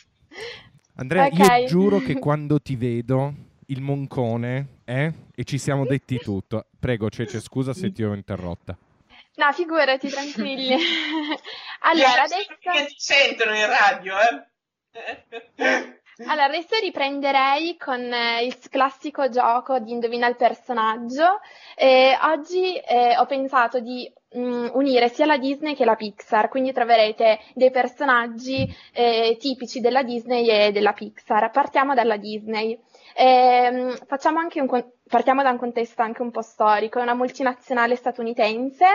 Andrea, 0.95 1.27
Ok. 1.27 1.39
io 1.63 1.67
giuro 1.67 1.99
che 1.99 2.15
quando 2.21 2.61
ti 2.61 2.77
vedo, 2.77 3.35
il 3.67 3.81
moncone, 3.81 4.83
eh? 4.85 5.13
E 5.35 5.43
ci 5.43 5.59
siamo 5.59 5.85
detti 5.85 6.19
tutto. 6.19 6.67
Prego, 6.79 7.11
Cece, 7.11 7.41
scusa 7.41 7.73
se 7.75 7.91
ti 7.91 8.05
ho 8.05 8.15
interrotta. 8.15 8.79
No, 9.35 9.53
figurati, 9.53 10.09
tranquilli. 10.11 10.77
allora, 11.91 12.23
adesso... 12.23 12.55
Che 12.57 12.87
ti 12.87 12.95
sentono 12.99 13.57
in 13.57 13.67
radio, 13.67 14.15
eh? 14.15 14.49
Allora, 16.27 16.45
adesso 16.45 16.77
riprenderei 16.81 17.77
con 17.79 18.01
eh, 18.01 18.45
il 18.45 18.59
classico 18.69 19.31
gioco 19.31 19.79
di 19.79 19.93
Indovina 19.93 20.27
il 20.27 20.37
personaggio. 20.37 21.41
Eh, 21.75 22.17
oggi 22.23 22.77
eh, 22.77 23.17
ho 23.17 23.25
pensato 23.25 23.81
di 23.81 24.11
mh, 24.33 24.71
unire 24.75 25.09
sia 25.09 25.25
la 25.25 25.39
Disney 25.39 25.75
che 25.75 25.87
la 25.87 25.97
Pixar, 25.97 26.49
quindi 26.51 26.73
troverete 26.73 27.39
dei 27.55 27.71
personaggi 27.71 28.69
eh, 28.93 29.37
tipici 29.39 29.81
della 29.81 30.03
Disney 30.03 30.47
e 30.49 30.73
della 30.73 30.93
Pixar. 30.93 31.51
Partiamo 31.51 31.95
dalla 31.95 32.17
Disney. 32.17 32.79
Anche 33.17 34.61
un 34.61 34.69
partiamo 35.09 35.43
da 35.43 35.51
un 35.51 35.59
contesto 35.59 36.03
anche 36.03 36.23
un 36.23 36.31
po' 36.31 36.43
storico, 36.43 37.01
è 37.01 37.03
una 37.03 37.15
multinazionale 37.15 37.97
statunitense 37.97 38.87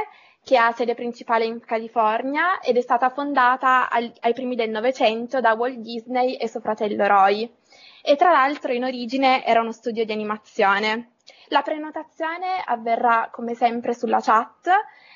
che 0.46 0.58
ha 0.58 0.72
sede 0.74 0.94
principale 0.94 1.44
in 1.44 1.60
California 1.60 2.60
ed 2.60 2.78
è 2.78 2.82
stata 2.82 3.10
fondata 3.10 3.90
al- 3.90 4.14
ai 4.20 4.34
primi 4.34 4.56
del 4.56 4.70
Novecento 4.70 5.42
da 5.42 5.54
Walt 5.54 5.78
Disney 5.78 6.36
e 6.36 6.48
suo 6.48 6.60
fratello 6.60 7.08
Roy. 7.08 7.52
E 8.04 8.16
tra 8.16 8.30
l'altro 8.30 8.72
in 8.72 8.84
origine 8.84 9.44
era 9.44 9.62
uno 9.62 9.72
studio 9.72 10.06
di 10.06 10.12
animazione. 10.12 11.14
La 11.48 11.64
prenotazione 11.64 12.62
avverrà 12.64 13.30
come 13.32 13.56
sempre 13.56 13.96
sulla 13.96 14.22
chat 14.22 14.70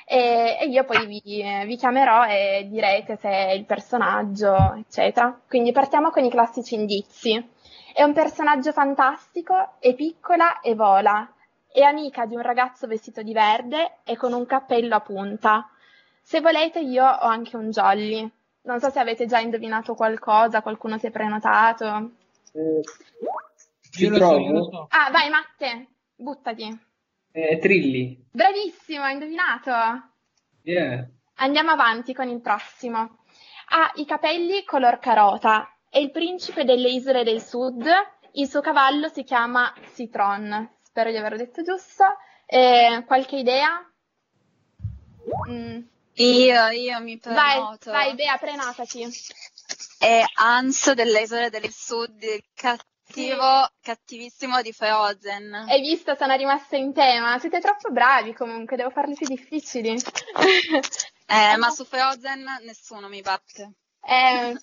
e, 0.03 0.57
e 0.59 0.65
io 0.65 0.83
poi 0.83 1.05
vi, 1.05 1.45
vi 1.63 1.75
chiamerò 1.75 2.25
e 2.25 2.67
direte 2.67 3.15
se 3.17 3.29
è 3.29 3.51
il 3.51 3.65
personaggio, 3.65 4.73
eccetera. 4.79 5.39
Quindi 5.47 5.71
partiamo 5.71 6.09
con 6.09 6.23
i 6.23 6.31
classici 6.31 6.73
indizi. 6.73 7.49
È 7.93 8.01
un 8.01 8.13
personaggio 8.13 8.71
fantastico, 8.71 9.73
è 9.77 9.93
piccola 9.93 10.59
e 10.61 10.73
vola. 10.73 11.31
È 11.71 11.81
amica 11.81 12.25
di 12.25 12.35
un 12.35 12.41
ragazzo 12.41 12.87
vestito 12.87 13.21
di 13.21 13.31
verde 13.31 13.99
e 14.03 14.17
con 14.17 14.33
un 14.33 14.45
cappello 14.45 14.95
a 14.95 15.01
punta. 15.01 15.69
Se 16.21 16.41
volete 16.41 16.79
io 16.79 17.05
ho 17.05 17.27
anche 17.27 17.55
un 17.55 17.69
jolly. 17.69 18.29
Non 18.61 18.79
so 18.79 18.89
se 18.89 18.99
avete 18.99 19.25
già 19.25 19.39
indovinato 19.39 19.93
qualcosa, 19.93 20.61
qualcuno 20.61 20.97
si 20.97 21.07
è 21.07 21.11
prenotato. 21.11 22.11
Eh, 22.53 22.81
Io 23.99 24.09
lo 24.09 24.17
so, 24.17 24.37
io 24.37 24.51
lo 24.51 24.63
so. 24.63 24.87
Ah, 24.89 25.09
vai 25.11 25.29
Matte, 25.29 25.87
buttati. 26.15 26.79
Eh, 27.31 27.57
Trilli. 27.59 28.25
Bravissimo, 28.31 29.03
hai 29.03 29.13
indovinato. 29.13 29.71
Yeah. 30.63 31.07
Andiamo 31.35 31.71
avanti 31.71 32.13
con 32.13 32.27
il 32.27 32.41
prossimo. 32.41 33.19
Ha 33.71 33.91
i 33.95 34.05
capelli 34.05 34.63
color 34.65 34.97
carota, 34.99 35.71
è 35.87 35.99
il 35.99 36.11
principe 36.11 36.63
delle 36.63 36.89
isole 36.89 37.23
del 37.23 37.41
sud, 37.41 37.85
il 38.33 38.47
suo 38.47 38.61
cavallo 38.61 39.07
si 39.07 39.23
chiama 39.23 39.71
Citron. 39.93 40.69
Spero 40.89 41.11
di 41.11 41.17
averlo 41.17 41.37
detto 41.37 41.61
giusto. 41.61 42.03
Eh, 42.45 43.03
qualche 43.05 43.37
idea? 43.37 43.87
Mm. 45.49 45.81
Io, 46.15 46.67
io 46.67 46.99
mi 46.99 47.19
Vai, 47.23 47.53
prenoto. 47.53 47.91
vai, 47.91 48.15
Bea, 48.15 48.37
prenotati. 48.37 49.07
È 49.99 50.23
Hans 50.35 50.91
delle 50.93 51.21
isole 51.21 51.49
del 51.49 51.71
sud, 51.71 52.21
il 52.23 52.43
cattivo, 52.53 53.69
cattivissimo 53.81 54.61
di 54.61 54.73
Frozen. 54.73 55.53
Hai 55.69 55.79
visto, 55.81 56.15
sono 56.15 56.35
rimasta 56.35 56.75
in 56.75 56.91
tema. 56.93 57.37
Siete 57.39 57.59
troppo 57.59 57.91
bravi 57.91 58.33
comunque, 58.33 58.75
devo 58.75 58.89
farli 58.89 59.15
più 59.15 59.27
difficili. 59.27 59.95
Eh, 61.31 61.57
ma 61.57 61.69
su 61.69 61.85
Frozen 61.85 62.43
nessuno 62.65 63.07
mi 63.07 63.21
batte. 63.21 63.73
Eh, 64.03 64.57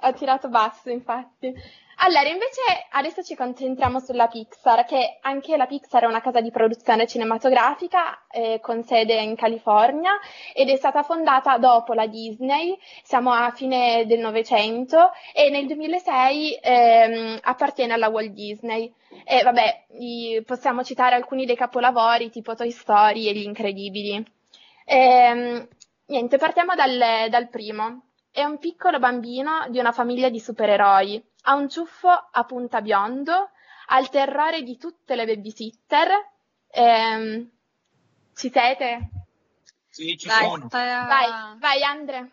ho 0.00 0.12
tirato 0.14 0.48
basso, 0.48 0.90
infatti. 0.90 1.54
Allora, 2.00 2.28
invece 2.28 2.60
adesso 2.90 3.22
ci 3.24 3.34
concentriamo 3.34 3.98
sulla 3.98 4.28
Pixar, 4.28 4.84
che 4.84 5.18
anche 5.20 5.56
la 5.56 5.66
Pixar 5.66 6.02
è 6.04 6.06
una 6.06 6.20
casa 6.20 6.40
di 6.40 6.50
produzione 6.52 7.06
cinematografica 7.08 8.24
eh, 8.30 8.60
con 8.62 8.84
sede 8.84 9.20
in 9.20 9.34
California 9.34 10.12
ed 10.54 10.68
è 10.68 10.76
stata 10.76 11.02
fondata 11.02 11.58
dopo 11.58 11.94
la 11.94 12.06
Disney, 12.06 12.78
siamo 13.02 13.32
a 13.32 13.50
fine 13.50 14.04
del 14.06 14.20
Novecento 14.20 15.10
e 15.34 15.50
nel 15.50 15.66
2006 15.66 16.58
ehm, 16.62 17.38
appartiene 17.42 17.94
alla 17.94 18.08
Walt 18.08 18.30
Disney. 18.30 18.92
E 19.24 19.42
vabbè, 19.42 19.86
i- 19.98 20.42
possiamo 20.46 20.84
citare 20.84 21.16
alcuni 21.16 21.46
dei 21.46 21.56
capolavori 21.56 22.30
tipo 22.30 22.54
Toy 22.54 22.70
Story 22.70 23.26
e 23.26 23.32
Gli 23.34 23.42
Incredibili. 23.42 24.24
Ehm, 24.84 25.66
niente, 26.06 26.36
partiamo 26.38 26.74
dal, 26.74 27.28
dal 27.28 27.48
primo. 27.48 28.02
È 28.30 28.42
un 28.44 28.58
piccolo 28.58 28.98
bambino 28.98 29.66
di 29.68 29.78
una 29.78 29.92
famiglia 29.92 30.28
di 30.28 30.38
supereroi. 30.40 31.22
Ha 31.48 31.54
un 31.54 31.70
ciuffo 31.70 32.08
a 32.08 32.44
punta 32.44 32.82
biondo, 32.82 33.32
ha 33.86 33.98
il 33.98 34.10
terrore 34.10 34.62
di 34.62 34.76
tutte 34.76 35.14
le 35.14 35.24
babysitter. 35.24 36.08
Ehm, 36.70 37.50
ci 38.34 38.50
siete? 38.50 39.08
Sì, 39.88 40.14
ci 40.18 40.28
Vai, 40.28 40.44
sono. 40.46 40.68
Vai, 40.68 41.56
vai 41.58 41.82
Andre. 41.82 42.30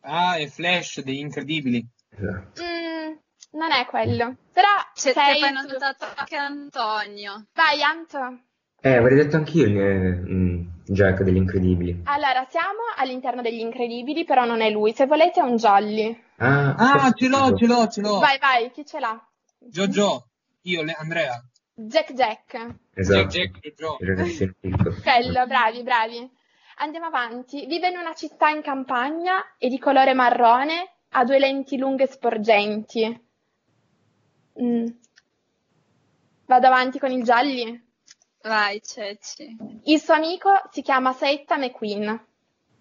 Ah, 0.00 0.34
è 0.38 0.48
Flash 0.48 1.02
degli 1.02 1.18
incredibili. 1.20 1.86
Esatto. 2.10 2.60
Mm, 2.64 3.16
non 3.52 3.70
è 3.70 3.86
quello. 3.86 4.34
Però 4.52 4.66
C'è 4.92 5.12
sei 5.12 5.34
su- 5.36 5.40
prenotato 5.40 6.06
anche 6.16 6.36
Antonio. 6.36 7.46
Vai 7.54 7.80
Anto. 7.84 8.40
Eh, 8.80 8.96
avrei 8.96 9.18
detto 9.18 9.36
anch'io 9.36 9.66
il 9.66 9.72
mm, 9.72 10.68
Jack 10.84 11.22
degli 11.22 11.36
Incredibili. 11.36 12.00
Allora, 12.06 12.44
siamo 12.48 12.80
all'interno 12.96 13.40
degli 13.40 13.60
incredibili, 13.60 14.24
però 14.24 14.44
non 14.44 14.62
è 14.62 14.70
lui. 14.70 14.92
Se 14.94 15.06
volete 15.06 15.38
è 15.38 15.44
un 15.44 15.54
jolly. 15.54 16.26
Ah, 16.40 16.74
Ah, 16.78 17.12
ce 17.14 17.28
l'ho, 17.28 17.56
ce 17.56 17.66
l'ho, 17.66 17.88
ce 17.88 18.00
l'ho. 18.00 18.18
Vai, 18.20 18.38
vai, 18.38 18.70
chi 18.70 18.84
ce 18.86 19.00
l'ha? 19.00 19.20
Jojo, 19.58 20.28
io, 20.62 20.82
le- 20.82 20.92
Andrea. 20.98 21.42
Jack 21.74 22.12
Jack. 22.12 22.74
Esatto. 22.94 23.26
Jack, 23.28 23.58
Jack, 23.60 23.60
piccolo. 23.60 23.96
Quello, 25.02 25.46
bravi, 25.46 25.82
bravi. 25.82 26.30
Andiamo 26.76 27.06
avanti. 27.06 27.66
Vive 27.66 27.88
in 27.88 27.98
una 27.98 28.14
città 28.14 28.48
in 28.50 28.62
campagna, 28.62 29.54
è 29.58 29.66
di 29.68 29.78
colore 29.80 30.14
marrone, 30.14 30.94
ha 31.10 31.24
due 31.24 31.38
lenti 31.40 31.76
lunghe 31.76 32.06
sporgenti. 32.06 33.26
Mm. 34.62 34.86
Vado 36.46 36.66
avanti 36.66 36.98
con 36.98 37.10
il 37.10 37.22
gialli. 37.24 37.86
Vai, 38.42 38.80
Ceci. 38.80 39.56
Il 39.84 40.00
suo 40.00 40.14
amico 40.14 40.50
si 40.70 40.82
chiama 40.82 41.12
Setta 41.12 41.56
McQueen. 41.58 42.04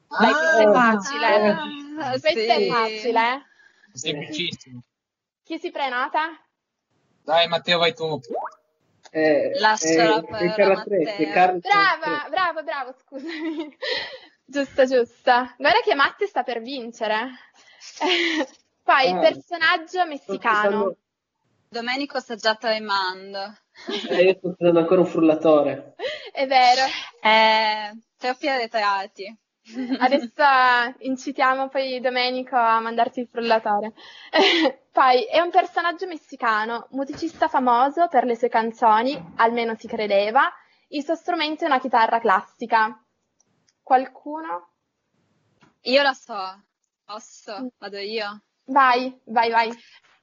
Dai, 0.08 0.32
questo 0.32 0.58
è 0.58 0.64
Ah, 0.66 0.72
facile. 0.74 1.26
Ah, 2.00 2.10
questo 2.20 2.28
è 2.28 2.56
sì. 2.62 2.70
facile. 2.70 3.46
Eh. 3.98 4.12
Semplicissimo. 4.12 4.82
Chi 5.44 5.58
si 5.60 5.72
prenota? 5.72 6.30
Dai, 7.24 7.48
Matteo, 7.48 7.78
vai 7.80 7.94
tu. 7.94 8.20
Eh, 9.12 9.52
Lascia 9.60 9.88
eh, 9.90 9.96
la 10.08 10.22
parola 10.22 10.54
è 10.54 10.56
Carla 10.56 10.80
a 10.80 10.84
Trezzi, 10.84 11.04
Matteo. 11.06 11.28
è 11.28 11.32
Carla 11.32 11.60
Brava, 11.60 12.30
bravo, 12.30 12.64
bravo, 12.64 12.94
scusami. 12.94 13.78
Giusto, 14.50 14.86
giusto. 14.86 15.32
Guarda 15.58 15.80
che 15.84 15.94
Matti 15.96 16.26
sta 16.26 16.44
per 16.44 16.62
vincere. 16.62 17.32
Poi, 18.84 19.08
Ah. 19.12 19.20
personaggio 19.20 19.88
Sto 19.88 20.06
messicano. 20.06 20.58
aspettando- 20.60 20.98
Domenico 21.70 22.20
sta 22.22 22.36
già 22.36 22.56
tremando. 22.56 23.58
eh, 24.10 24.24
io 24.24 24.36
sto 24.38 24.48
aspettando 24.50 24.80
ancora 24.80 25.02
un 25.02 25.08
frullatore. 25.08 25.96
È 26.32 26.48
vero. 26.48 26.82
Eh, 27.22 27.98
troppi 28.18 28.48
arretrati. 28.48 29.38
Adesso 30.00 30.44
incitiamo 31.00 31.68
poi 31.68 32.00
Domenico 32.00 32.56
a 32.56 32.80
mandarti 32.80 33.20
il 33.22 33.28
frullatore. 33.28 33.94
Poi 34.92 35.26
è 35.26 35.40
un 35.42 35.52
personaggio 35.52 36.08
messicano, 36.08 36.88
musicista 36.92 37.48
famoso 37.48 38.08
per 38.08 38.24
le 38.24 38.36
sue 38.36 38.50
canzoni, 38.50 39.34
almeno 39.36 39.76
si 39.76 39.88
credeva. 39.88 40.52
Il 40.90 41.04
suo 41.04 41.16
strumento 41.16 41.64
è 41.64 41.68
una 41.68 41.80
chitarra 41.80 42.20
classica. 42.20 43.04
Qualcuno? 43.84 44.72
Io 45.82 46.02
la 46.02 46.14
so. 46.14 46.64
Posso? 47.04 47.72
Vado 47.78 47.98
io. 47.98 48.42
Vai, 48.66 49.20
vai, 49.26 49.50
vai. 49.52 49.72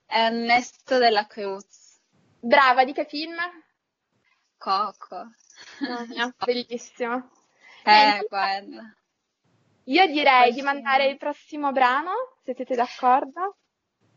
Ernesto 0.07 0.99
della 0.99 1.27
Cruz. 1.27 2.01
Brava, 2.41 2.85
di 2.85 2.93
che 2.93 3.05
film? 3.05 3.37
Coco. 4.59 5.31
Mamma 5.81 6.05
mia, 6.07 6.35
bellissimo. 6.45 7.31
Eh, 7.85 8.27
guarda. 8.29 8.95
Io 9.85 10.07
direi 10.07 10.53
di 10.53 10.63
mandare 10.63 11.09
il 11.09 11.17
prossimo 11.19 11.71
brano, 11.73 12.13
se 12.43 12.55
siete 12.55 12.75
d'accordo. 12.75 13.57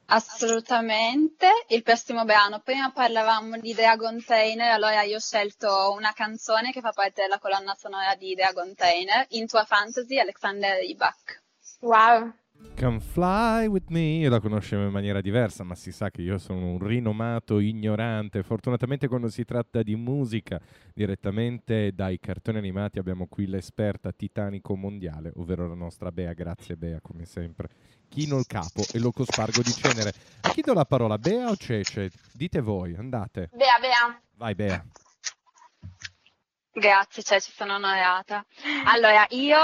Assolutamente. 0.06 1.50
Il 1.68 1.84
prossimo 1.84 2.24
brano. 2.24 2.62
Prima 2.62 2.92
parlavamo 2.92 3.58
di 3.58 3.74
Dragon 3.74 4.24
Trainer, 4.24 4.72
allora 4.72 5.02
io 5.02 5.18
ho 5.18 5.20
scelto 5.20 5.92
una 5.92 6.14
canzone 6.14 6.72
che 6.72 6.80
fa 6.80 6.92
parte 6.92 7.24
della 7.24 7.40
colonna 7.40 7.76
sonora 7.76 8.16
di 8.16 8.34
Dragon 8.34 8.74
Trainer, 8.74 9.26
Into 9.32 9.58
a 9.58 9.66
Fantasy, 9.66 10.18
Alexander 10.18 10.78
Rybak. 10.78 11.44
Wow. 11.82 12.34
Can 12.78 13.00
Fly 13.00 13.66
With 13.66 13.90
Me, 13.90 14.18
io 14.20 14.30
la 14.30 14.40
conoscevo 14.40 14.84
in 14.84 14.92
maniera 14.92 15.20
diversa, 15.20 15.64
ma 15.64 15.74
si 15.74 15.92
sa 15.92 16.12
che 16.12 16.22
io 16.22 16.38
sono 16.38 16.68
un 16.68 16.78
rinomato 16.78 17.60
ignorante. 17.60 18.44
Fortunatamente 18.44 19.08
quando 19.08 19.30
si 19.30 19.44
tratta 19.46 19.82
di 19.82 19.96
musica 19.96 20.62
direttamente 20.94 21.92
dai 21.94 22.20
cartoni 22.20 22.60
animati 22.60 23.00
abbiamo 23.00 23.26
qui 23.26 23.48
l'esperta 23.48 24.12
titanico 24.12 24.76
mondiale, 24.76 25.32
ovvero 25.38 25.68
la 25.68 25.74
nostra 25.74 26.12
Bea. 26.12 26.34
Grazie 26.34 26.76
Bea, 26.76 27.02
come 27.02 27.26
sempre. 27.26 27.70
Chino 28.10 28.38
il 28.38 28.46
capo 28.46 28.84
e 28.94 29.00
lo 29.00 29.12
cospargo 29.12 29.64
di 29.64 29.72
cenere. 29.72 30.14
A 30.42 30.50
chi 30.50 30.62
do 30.62 30.74
la 30.74 30.86
parola, 30.86 31.18
Bea 31.18 31.50
o 31.50 31.56
Cece? 31.56 32.12
Dite 32.32 32.62
voi, 32.62 32.96
andate. 32.96 33.50
Bea, 33.54 33.80
Bea. 33.80 34.22
Vai 34.36 34.54
Bea. 34.54 34.86
Grazie, 36.72 37.24
cioè 37.24 37.42
ci 37.42 37.52
sono 37.52 37.74
onorata. 37.74 38.46
Allora, 38.86 39.26
io 39.32 39.58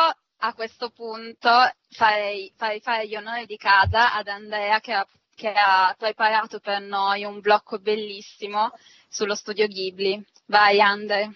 a 0.45 0.53
questo 0.53 0.89
punto 0.89 1.49
farei, 1.89 2.51
farei 2.55 2.81
fare 2.81 3.07
gli 3.07 3.15
onori 3.15 3.45
di 3.45 3.55
casa 3.55 4.13
ad 4.13 4.27
Andrea 4.27 4.81
che 4.81 4.91
ha, 4.91 5.07
che 5.33 5.49
ha 5.49 5.95
preparato 5.97 6.59
per 6.59 6.81
noi 6.81 7.23
un 7.23 7.39
blocco 7.39 7.79
bellissimo 7.79 8.71
sullo 9.07 9.35
studio 9.35 9.67
Ghibli. 9.67 10.21
Vai, 10.47 10.81
Andre. 10.81 11.31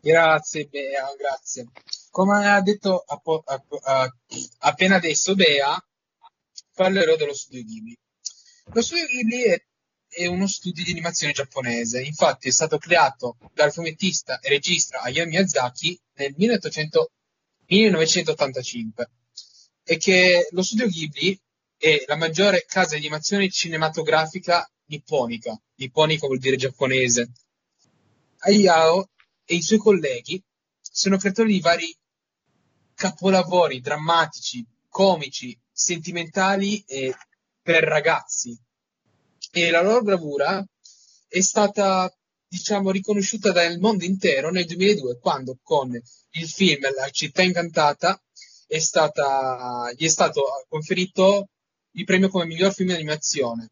Grazie 0.00 0.64
Bea, 0.64 1.14
grazie. 1.16 1.68
Come 2.10 2.48
ha 2.48 2.60
detto 2.60 3.04
appo- 3.06 3.42
app- 3.46 3.72
a- 3.84 4.12
appena 4.60 4.96
adesso 4.96 5.36
Bea, 5.36 5.80
parlerò 6.74 7.14
dello 7.14 7.34
studio 7.34 7.62
Ghibli. 7.62 7.96
Lo 8.72 8.82
studio 8.82 9.06
Ghibli 9.06 9.42
è, 9.42 9.64
è 10.08 10.26
uno 10.26 10.48
studio 10.48 10.82
di 10.82 10.90
animazione 10.90 11.32
giapponese, 11.32 12.02
infatti 12.02 12.48
è 12.48 12.52
stato 12.52 12.78
creato 12.78 13.36
dal 13.54 13.72
fumettista 13.72 14.40
e 14.40 14.48
regista 14.48 15.02
Hayao 15.02 15.26
Miyazaki 15.26 15.96
nel 16.14 16.34
1800 16.36 17.12
1985 17.70 19.10
e 19.84 19.96
che 19.96 20.48
lo 20.50 20.62
studio 20.62 20.88
Ghibli 20.88 21.38
è 21.76 22.04
la 22.06 22.16
maggiore 22.16 22.64
casa 22.66 22.94
di 22.94 23.00
animazione 23.00 23.48
cinematografica 23.48 24.68
nipponica. 24.86 25.58
Nipponica 25.76 26.26
vuol 26.26 26.38
dire 26.38 26.56
giapponese. 26.56 27.30
Hayao 28.38 29.08
e 29.44 29.54
i 29.54 29.62
suoi 29.62 29.78
colleghi 29.78 30.42
sono 30.80 31.16
creatori 31.16 31.52
di 31.52 31.60
vari 31.60 31.96
capolavori 32.94 33.80
drammatici, 33.80 34.66
comici, 34.88 35.58
sentimentali 35.70 36.82
e 36.86 37.14
per 37.62 37.84
ragazzi. 37.84 38.58
E 39.52 39.70
la 39.70 39.80
loro 39.80 40.02
bravura 40.02 40.64
è 41.28 41.40
stata, 41.40 42.12
diciamo, 42.50 42.90
riconosciuta 42.90 43.52
dal 43.52 43.78
mondo 43.78 44.04
intero 44.04 44.50
nel 44.50 44.66
2002, 44.66 45.18
quando 45.20 45.56
con 45.62 45.92
il 45.92 46.48
film 46.48 46.82
La 46.96 47.08
città 47.10 47.42
incantata 47.42 48.20
è 48.66 48.80
stata, 48.80 49.92
gli 49.96 50.04
è 50.04 50.08
stato 50.08 50.42
conferito 50.68 51.50
il 51.92 52.04
premio 52.04 52.28
come 52.28 52.46
miglior 52.46 52.72
film 52.74 52.88
di 52.88 52.94
animazione. 52.94 53.70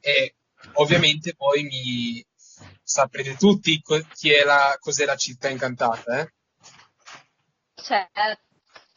E 0.00 0.34
ovviamente 0.74 1.36
poi 1.36 1.62
mi 1.62 2.24
saprete 2.82 3.36
tutti 3.36 3.80
chi 4.12 4.30
è 4.32 4.42
la, 4.44 4.76
cos'è 4.80 5.04
la 5.04 5.16
città 5.16 5.48
incantata, 5.48 6.20
eh? 6.20 6.32
Certo, 7.80 8.47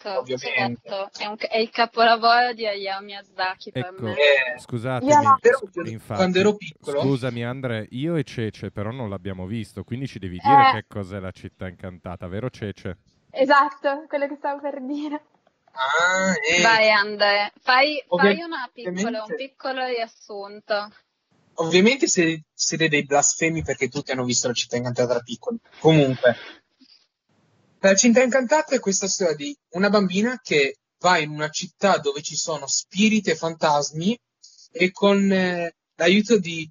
Ovviamente. 0.10 0.81
certo. 0.89 1.10
È, 1.24 1.25
un- 1.27 1.36
è 1.38 1.58
il 1.58 1.70
capolavoro 1.70 2.53
di 2.53 2.65
Hayao 2.65 3.01
Miyazaki 3.01 3.72
per 3.72 3.86
Ecco, 3.86 4.03
me. 4.03 4.12
Eh, 4.13 4.60
scusatemi, 4.60 5.12
Però 5.39 5.60
infatti, 5.86 6.15
quando 6.15 6.39
ero 6.39 6.55
piccolo, 6.55 7.01
scusami 7.01 7.43
Andre, 7.43 7.88
io 7.91 8.15
e 8.15 8.24
Cece 8.24 8.72
però 8.72 8.91
non 8.91 9.10
l'abbiamo 9.10 9.46
visto, 9.46 9.84
quindi 9.84 10.08
ci 10.08 10.20
devi 10.20 10.38
dire 10.38 10.70
Eh. 10.70 10.72
che 10.74 10.86
cos'è 10.88 11.20
la 11.20 11.31
città 11.31 11.67
incantata, 11.67 12.27
vero 12.27 12.50
Cece? 12.50 12.98
Esatto, 13.31 14.05
quello 14.08 14.27
che 14.27 14.36
stavo 14.38 14.60
per 14.62 14.81
dire. 14.81 15.22
ah, 15.72 16.34
eh, 16.58 16.62
Vai 16.62 16.89
Andre, 16.89 17.53
fai, 17.62 18.03
fai 18.08 18.41
una 18.41 18.70
piccola, 18.74 19.24
un 19.24 19.36
piccolo 19.36 19.86
riassunto. 19.86 20.89
ovviamente 21.55 22.08
siete 22.08 22.88
dei 22.89 23.05
blasfemi 23.05 23.62
perché 23.63 23.88
tutti 23.88 24.12
hanno 24.12 24.24
visto 24.25 24.48
la 24.48 24.53
città 24.53 24.75
incantata 24.77 25.13
da 25.13 25.20
piccoli. 25.22 25.58
Comunque, 25.79 26.36
la 27.90 27.96
città 27.96 28.22
incantata 28.22 28.76
è 28.76 28.80
questa 28.80 29.08
storia 29.08 29.36
di 29.36 29.58
una 29.72 29.90
bambina 29.90 30.40
che 30.42 30.78
va 31.00 31.18
in 31.18 31.32
una 31.32 31.50
città 31.50 31.98
dove 31.98 32.22
ci 32.22 32.36
sono 32.36 32.68
spiriti 32.68 33.32
e 33.32 33.36
fantasmi 33.36 34.18
e 34.72 34.92
con 34.92 35.32
eh, 35.32 35.76
l'aiuto 35.96 36.38
di 36.38 36.70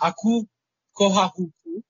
Aku 0.00 0.44
Kohakuku, 0.90 1.80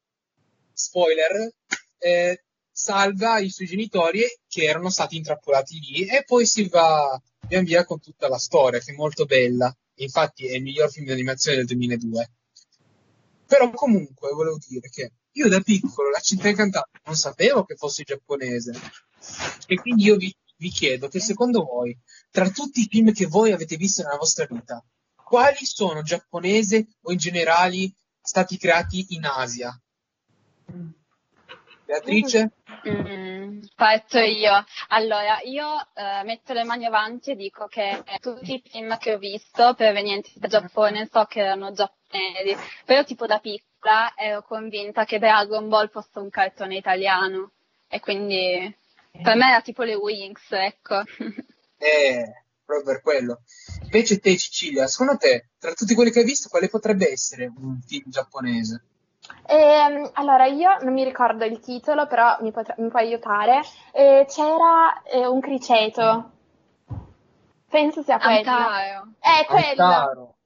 spoiler, 0.72 1.50
eh, 1.98 2.44
salva 2.70 3.38
i 3.38 3.48
suoi 3.48 3.66
genitori 3.66 4.22
che 4.46 4.64
erano 4.64 4.90
stati 4.90 5.16
intrappolati 5.16 5.78
lì 5.80 6.06
e 6.06 6.24
poi 6.24 6.44
si 6.44 6.68
va 6.68 7.20
via 7.46 7.62
via 7.62 7.84
con 7.84 8.00
tutta 8.00 8.28
la 8.28 8.38
storia 8.38 8.80
che 8.80 8.92
è 8.92 8.94
molto 8.94 9.24
bella. 9.24 9.74
Infatti 9.94 10.46
è 10.46 10.56
il 10.56 10.62
miglior 10.62 10.90
film 10.90 11.06
di 11.06 11.12
animazione 11.12 11.56
del 11.56 11.66
2002. 11.66 12.30
Però 13.46 13.70
comunque 13.70 14.30
volevo 14.30 14.58
dire 14.68 14.88
che 14.90 15.12
io 15.32 15.48
da 15.48 15.60
piccolo 15.60 16.10
la 16.10 16.20
città 16.20 16.48
incantata 16.48 16.88
non 17.04 17.14
sapevo 17.14 17.64
che 17.64 17.76
fosse 17.76 18.02
giapponese. 18.02 18.72
E 19.66 19.76
quindi 19.76 20.04
io 20.04 20.16
vi, 20.16 20.34
vi 20.56 20.70
chiedo 20.70 21.08
che 21.08 21.20
secondo 21.20 21.64
voi, 21.64 21.96
tra 22.30 22.48
tutti 22.50 22.80
i 22.80 22.88
film 22.88 23.12
che 23.12 23.26
voi 23.26 23.52
avete 23.52 23.76
visto 23.76 24.02
nella 24.02 24.16
vostra 24.16 24.46
vita, 24.48 24.84
quali 25.14 25.64
sono 25.64 26.02
giapponese 26.02 26.86
o 27.02 27.12
in 27.12 27.18
generale 27.18 27.92
stati 28.20 28.56
creati 28.56 29.06
in 29.10 29.24
Asia? 29.24 29.78
Beatrice? 31.84 32.50
Mm, 32.86 33.60
parto 33.74 34.18
io. 34.18 34.64
Allora, 34.88 35.40
io 35.42 35.64
eh, 35.94 36.22
metto 36.24 36.52
le 36.52 36.64
mani 36.64 36.84
avanti 36.84 37.30
e 37.30 37.34
dico 37.34 37.66
che 37.66 38.02
tutti 38.20 38.54
i 38.54 38.62
film 38.62 38.98
che 38.98 39.14
ho 39.14 39.18
visto 39.18 39.74
provenienti 39.74 40.32
dal 40.36 40.50
Giappone 40.50 41.08
so 41.10 41.24
che 41.24 41.40
erano 41.40 41.72
giapponesi, 41.72 42.56
però 42.84 43.04
tipo 43.04 43.26
da 43.26 43.38
piccola 43.38 43.67
ero 44.16 44.42
convinta 44.42 45.04
che 45.04 45.18
Dragon 45.18 45.68
Ball 45.68 45.90
fosse 45.90 46.18
un 46.18 46.30
cartone 46.30 46.76
italiano 46.76 47.52
e 47.88 48.00
quindi 48.00 48.76
per 49.22 49.36
me 49.36 49.48
era 49.48 49.60
tipo 49.62 49.82
le 49.82 49.94
Wings, 49.94 50.50
ecco. 50.50 51.02
Eh, 51.80 52.44
proprio 52.64 52.94
per 52.94 53.02
quello. 53.02 53.42
Invece 53.84 54.18
te, 54.18 54.36
Cecilia, 54.36 54.88
secondo 54.88 55.16
te, 55.16 55.50
tra 55.60 55.72
tutti 55.74 55.94
quelli 55.94 56.10
che 56.10 56.18
hai 56.18 56.24
visto, 56.24 56.48
quale 56.48 56.68
potrebbe 56.68 57.08
essere 57.08 57.46
un 57.56 57.80
film 57.86 58.10
giapponese? 58.10 58.82
Ehm, 59.46 60.10
allora, 60.14 60.46
io 60.46 60.76
non 60.80 60.92
mi 60.92 61.04
ricordo 61.04 61.44
il 61.44 61.60
titolo, 61.60 62.08
però 62.08 62.36
mi, 62.40 62.50
potre- 62.50 62.74
mi 62.78 62.88
puoi 62.88 63.02
aiutare. 63.04 63.60
Eh, 63.92 64.26
c'era 64.28 65.02
eh, 65.04 65.24
un 65.26 65.40
criceto. 65.40 66.32
Penso 67.68 68.02
sia 68.02 68.18
quello. 68.18 68.50
Antaro. 68.50 69.12
È 69.20 69.44
quello. 69.46 69.82
Antaro, 69.84 70.36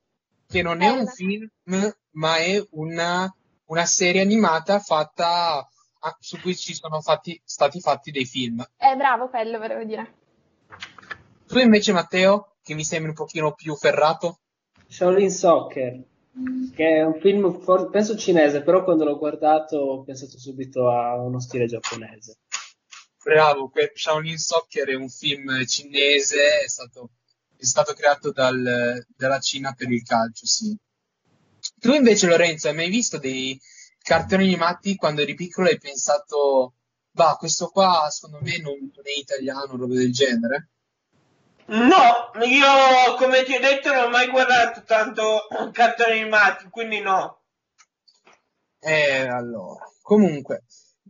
che 0.49 0.63
non 0.63 0.83
è 0.83 0.89
un 0.89 0.95
Quello. 0.97 1.11
film, 1.11 1.49
ma 2.13 2.37
è 2.37 2.63
una, 2.71 3.33
una 3.67 3.87
serie 3.87 4.21
animata 4.21 4.79
fatta 4.81 5.69
ah, 6.01 6.17
su 6.19 6.41
cui 6.41 6.57
ci 6.57 6.75
sono 6.75 7.01
fatti, 7.01 7.41
stati 7.45 7.81
fatti 7.81 8.11
dei 8.11 8.25
film. 8.25 8.65
È 8.77 8.95
bravo 8.97 9.29
quello, 9.29 9.59
volevo 9.59 9.85
dire. 9.85 10.15
Tu 11.47 11.59
invece, 11.59 11.93
Matteo, 11.93 12.57
che 12.63 12.75
mi 12.75 12.85
sembri 12.85 13.11
un 13.11 13.17
pochino 13.17 13.53
più 13.53 13.75
ferrato? 13.77 14.41
Shaolin 14.89 15.31
Soccer, 15.31 16.03
che 16.75 16.97
è 16.97 17.03
un 17.03 17.19
film 17.21 17.61
for- 17.61 17.91
penso 17.91 18.17
cinese, 18.17 18.63
però 18.63 18.85
quando 18.85 19.05
l'ho 19.05 19.19
guardato 19.19 19.77
ho 19.77 20.03
pensato 20.03 20.39
subito 20.39 20.91
a 20.91 21.15
uno 21.17 21.41
stile 21.41 21.67
giapponese. 21.67 22.39
Bravo, 23.23 23.69
que- 23.69 23.93
Shaolin 23.95 24.37
Soccer 24.37 24.89
è 24.89 24.95
un 24.95 25.09
film 25.09 25.65
cinese, 25.65 26.61
è 26.65 26.69
stato, 26.69 27.11
è 27.57 27.65
stato 27.65 27.93
creato 27.95 28.33
dal- 28.33 29.07
dalla 29.17 29.39
Cina 29.39 29.73
per 29.73 29.91
il 29.91 30.03
calcio, 30.03 30.47
sì. 30.47 30.77
Tu 31.83 31.93
invece, 31.95 32.29
Lorenzo, 32.29 32.69
hai 32.69 32.77
mai 32.77 32.89
visto 32.89 33.19
dei 33.19 33.61
cartoni 34.01 34.45
animati 34.45 34.95
quando 34.95 35.21
eri 35.21 35.35
piccolo 35.35 35.67
e 35.67 35.73
hai 35.73 35.79
pensato, 35.81 36.75
bah, 37.11 37.35
questo 37.37 37.71
qua 37.71 38.09
secondo 38.09 38.39
me 38.41 38.57
non, 38.59 38.75
non 38.79 39.03
è 39.03 39.19
italiano, 39.19 39.77
roba 39.77 39.95
del 39.95 40.13
genere? 40.13 40.69
No, 41.67 42.31
io 42.45 43.17
come 43.17 43.43
ti 43.43 43.57
ho 43.57 43.59
detto 43.59 43.93
non 43.93 44.05
ho 44.05 44.09
mai 44.11 44.31
guardato 44.31 44.85
tanto 44.85 45.49
cartoni 45.73 46.21
animati, 46.21 46.69
quindi 46.71 47.01
no. 47.01 47.41
Eh, 48.79 49.27
allora, 49.27 49.85
comunque, 50.03 50.63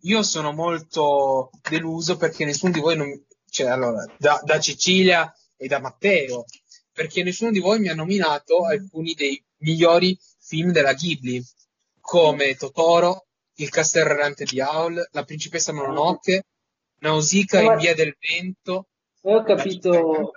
io 0.05 0.23
sono 0.23 0.53
molto 0.53 1.51
deluso 1.69 2.17
perché 2.17 2.47
nessuno 2.47 2.73
di 2.73 2.81
voi 2.81 2.97
non, 2.97 3.27
cioè, 3.51 3.69
allora, 3.69 4.07
da, 4.17 4.41
da 4.43 4.59
Cecilia 4.59 5.31
e 5.55 5.67
da 5.67 5.81
Matteo, 5.81 6.47
perché 6.95 7.23
nessuno 7.23 7.51
di 7.51 7.61
voi 7.61 7.79
mi 7.79 7.89
ha 7.89 7.95
nominato 7.95 8.65
alcuni 8.65 9.13
dei 9.13 9.43
migliori 9.59 10.19
film 10.53 10.71
della 10.73 10.93
Ghibli, 10.95 11.43
come 12.01 12.55
Totoro, 12.57 13.27
Il 13.57 13.69
castello 13.71 14.11
errante 14.11 14.45
di 14.45 14.61
Howl, 14.61 15.09
La 15.13 15.25
principessa 15.25 15.73
Mononoke, 15.73 16.45
Nausicaa 17.01 17.63
in 17.63 17.77
via 17.77 17.95
del 17.95 18.17
vento, 18.19 18.89
ho 19.23 19.43
capito, 19.45 20.37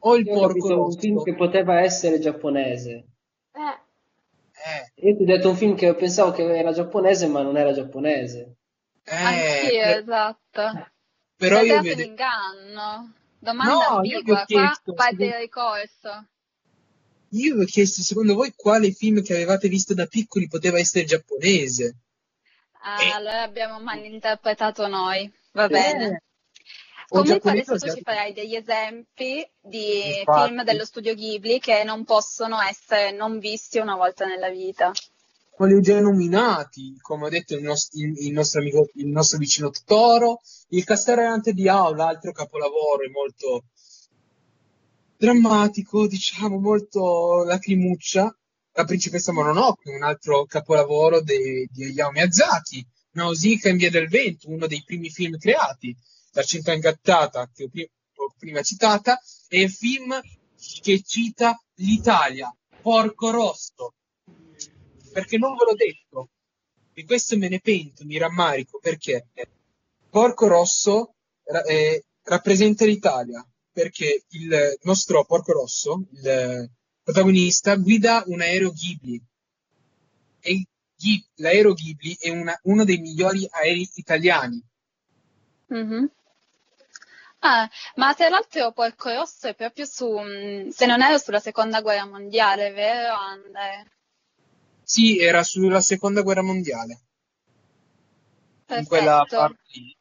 o 0.00 0.16
Il 0.16 0.24
io 0.24 0.34
ho 0.34 0.40
porco 0.40 0.46
capito 0.46 0.74
un 0.84 0.96
film 0.98 1.14
rosso. 1.14 1.24
che 1.24 1.34
poteva 1.34 1.80
essere 1.80 2.18
giapponese. 2.18 3.06
Eh, 3.54 3.78
Eh, 4.66 4.92
Io 5.06 5.16
ti 5.16 5.22
ho 5.22 5.26
detto 5.26 5.48
un 5.50 5.56
film 5.56 5.74
che 5.76 5.94
pensavo 5.94 6.30
che 6.32 6.42
era 6.56 6.72
giapponese, 6.72 7.26
ma 7.28 7.42
non 7.42 7.56
era 7.56 7.72
giapponese. 7.72 8.56
eh, 9.04 9.14
Anch'io, 9.14 9.80
per- 9.80 9.98
esatto. 10.02 10.90
però 11.36 11.60
io 11.62 11.80
Vedete 11.80 11.94
vedo... 11.94 12.02
l'inganno. 12.02 13.12
Domanda 13.38 13.72
No, 13.74 14.02
io 14.02 14.18
ambigua, 14.18 14.44
qua 14.94 15.08
il 15.10 15.32
ricorso. 15.38 16.26
Io 17.32 17.56
vi 17.56 17.62
ho 17.62 17.66
chiesto 17.66 18.02
secondo 18.02 18.34
voi 18.34 18.52
quale 18.56 18.90
film 18.92 19.22
che 19.22 19.34
avevate 19.34 19.68
visto 19.68 19.94
da 19.94 20.06
piccoli 20.06 20.48
poteva 20.48 20.78
essere 20.78 21.04
giapponese. 21.04 21.96
Ah, 22.82 23.02
Eh. 23.02 23.10
allora 23.10 23.42
abbiamo 23.42 23.80
malinterpretato 23.80 24.86
noi. 24.86 25.30
Va 25.52 25.64
Eh, 25.64 25.68
bene. 25.68 26.22
o 27.10 27.22
Comunque 27.22 27.50
adesso 27.50 27.76
tu 27.76 27.94
ci 27.94 28.02
farai 28.02 28.32
degli 28.32 28.54
esempi 28.54 29.46
di 29.60 30.18
Infatti. 30.18 30.46
film 30.48 30.62
dello 30.64 30.84
studio 30.84 31.14
Ghibli 31.14 31.58
che 31.58 31.82
non 31.84 32.04
possono 32.04 32.60
essere 32.60 33.12
non 33.12 33.38
visti 33.38 33.78
una 33.78 33.96
volta 33.96 34.26
nella 34.26 34.50
vita. 34.50 34.92
Quelli 35.50 35.74
ho 35.74 35.80
già 35.80 35.98
nominati, 36.00 36.96
come 37.00 37.26
ha 37.26 37.30
detto 37.30 37.54
il, 37.56 37.62
nos- 37.62 37.88
il- 37.92 38.26
il 38.26 38.32
nostro 38.32 38.60
amico, 38.60 38.88
il 38.94 39.08
nostro 39.08 39.38
vicino 39.38 39.70
Totoro, 39.70 40.40
Il 40.70 40.84
castello 40.84 41.22
errante 41.22 41.52
di 41.54 41.66
Aula, 41.66 42.08
altro 42.08 42.30
capolavoro, 42.30 43.02
è 43.02 43.08
molto 43.08 43.64
drammatico, 45.18 46.06
diciamo, 46.06 46.58
molto 46.58 47.42
lacrimuccia. 47.44 48.32
La 48.72 48.84
principessa 48.84 49.32
Mononoke, 49.32 49.90
un 49.90 50.04
altro 50.04 50.44
capolavoro 50.46 51.20
de- 51.20 51.66
di 51.70 51.84
Hayao 51.84 52.12
Miyazaki. 52.12 52.86
Nausicaa 53.10 53.70
in 53.70 53.78
Via 53.78 53.90
del 53.90 54.08
Vento, 54.08 54.48
uno 54.48 54.68
dei 54.68 54.82
primi 54.84 55.10
film 55.10 55.36
creati, 55.36 55.94
La 56.32 56.42
città 56.44 56.72
ingattata, 56.72 57.50
che 57.52 57.64
ho 57.64 57.68
prima, 57.68 57.88
ho 58.16 58.34
prima 58.38 58.62
citata, 58.62 59.18
e 59.48 59.62
il 59.62 59.70
film 59.72 60.20
che 60.82 61.02
cita 61.02 61.60
l'Italia, 61.76 62.54
Porco 62.80 63.30
Rosso. 63.30 63.94
Perché 65.12 65.36
non 65.36 65.56
ve 65.56 65.64
l'ho 65.64 65.74
detto, 65.74 66.30
e 66.92 67.04
questo 67.04 67.36
me 67.36 67.48
ne 67.48 67.58
pento, 67.60 68.04
mi 68.04 68.18
rammarico, 68.18 68.78
perché 68.78 69.28
Porco 70.10 70.46
Rosso 70.46 71.14
eh, 71.66 72.04
rappresenta 72.22 72.84
l'Italia, 72.84 73.44
perché 73.78 74.24
il 74.30 74.76
nostro 74.82 75.24
Porco 75.24 75.52
Rosso, 75.52 76.08
il 76.10 76.68
protagonista, 77.00 77.76
guida 77.76 78.24
un 78.26 78.40
aereo 78.40 78.72
Ghibli. 78.72 79.22
E 80.40 80.66
l'aereo 81.36 81.74
Ghibli 81.74 82.16
è 82.18 82.30
una, 82.30 82.58
uno 82.64 82.82
dei 82.82 82.98
migliori 82.98 83.46
aerei 83.48 83.88
italiani. 83.94 84.60
Mm-hmm. 85.72 86.04
Ah, 87.40 87.70
ma 87.94 88.14
tra 88.14 88.28
l'altro 88.28 88.72
Porco 88.72 89.12
Rosso 89.12 89.46
è 89.46 89.54
proprio 89.54 89.84
su, 89.84 90.10
mm, 90.10 90.70
se 90.70 90.86
non 90.86 91.00
ero 91.00 91.16
sulla 91.18 91.38
seconda 91.38 91.80
guerra 91.80 92.04
mondiale, 92.04 92.72
vero 92.72 93.14
Andre? 93.14 93.92
Sì, 94.82 95.20
era 95.20 95.44
sulla 95.44 95.80
seconda 95.80 96.22
guerra 96.22 96.42
mondiale. 96.42 97.00
Perfetto. 98.66 98.80
In 98.80 98.86
quella 98.86 99.24
parte 99.28 99.60
lì. 99.74 99.97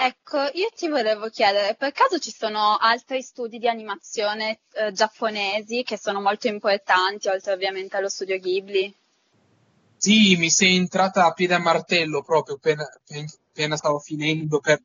Ecco, 0.00 0.38
io 0.54 0.70
ti 0.74 0.88
volevo 0.88 1.28
chiedere, 1.28 1.76
per 1.76 1.92
caso 1.92 2.18
ci 2.18 2.32
sono 2.32 2.76
altri 2.76 3.22
studi 3.22 3.58
di 3.58 3.68
animazione 3.68 4.60
eh, 4.72 4.90
giapponesi 4.92 5.84
che 5.84 5.96
sono 5.96 6.20
molto 6.20 6.48
importanti, 6.48 7.28
oltre 7.28 7.52
ovviamente 7.52 7.96
allo 7.96 8.08
studio 8.08 8.38
Ghibli? 8.38 8.92
Sì, 9.96 10.36
mi 10.36 10.50
sei 10.50 10.76
entrata 10.76 11.26
a 11.26 11.32
piede 11.32 11.54
a 11.54 11.58
martello 11.58 12.22
proprio 12.22 12.56
appena, 12.56 12.84
appena 12.84 13.76
stavo 13.76 14.00
finendo 14.00 14.58
per 14.58 14.82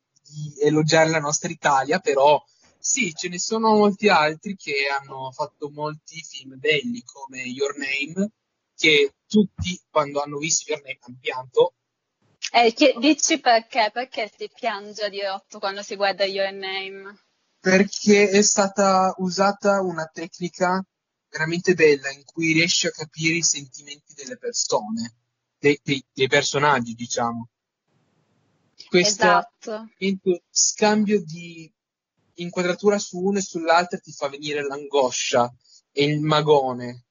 elogiare 0.61 1.09
la 1.09 1.19
nostra 1.19 1.49
Italia, 1.49 1.99
però 1.99 2.41
sì, 2.77 3.13
ce 3.15 3.29
ne 3.29 3.39
sono 3.39 3.73
molti 3.73 4.09
altri 4.09 4.55
che 4.55 4.75
hanno 4.95 5.31
fatto 5.31 5.71
molti 5.71 6.21
film 6.21 6.57
belli 6.59 7.03
come 7.03 7.41
Your 7.41 7.75
Name, 7.77 8.29
che 8.77 9.13
tutti 9.27 9.79
quando 9.89 10.21
hanno 10.21 10.37
visto 10.37 10.71
Your 10.71 10.83
Name 10.83 10.99
hanno 11.01 11.17
pianto 11.19 11.73
eh, 12.51 12.73
che, 12.73 12.95
dici 12.99 13.39
perché? 13.39 13.89
Perché 13.93 14.31
si 14.35 14.49
piange 14.53 15.05
a 15.05 15.09
dirotto 15.09 15.59
quando 15.59 15.83
si 15.83 15.95
guarda 15.95 16.25
Your 16.25 16.51
Name? 16.51 17.17
Perché 17.59 18.29
è 18.29 18.41
stata 18.41 19.13
usata 19.17 19.81
una 19.81 20.09
tecnica 20.11 20.83
veramente 21.29 21.73
bella 21.73 22.09
in 22.11 22.23
cui 22.23 22.53
riesce 22.53 22.87
a 22.87 22.91
capire 22.91 23.35
i 23.35 23.43
sentimenti 23.43 24.13
delle 24.13 24.37
persone, 24.37 25.15
dei, 25.57 25.79
dei, 25.83 26.03
dei 26.11 26.27
personaggi, 26.27 26.93
diciamo. 26.93 27.49
Questo 28.87 29.23
esatto. 29.23 29.89
scambio 30.49 31.23
di 31.23 31.71
inquadratura 32.35 32.97
su 32.97 33.19
uno 33.19 33.37
e 33.37 33.41
sull'altra 33.41 33.99
ti 33.99 34.11
fa 34.11 34.29
venire 34.29 34.65
l'angoscia 34.65 35.53
e 35.91 36.05
il 36.05 36.21
magone. 36.21 37.05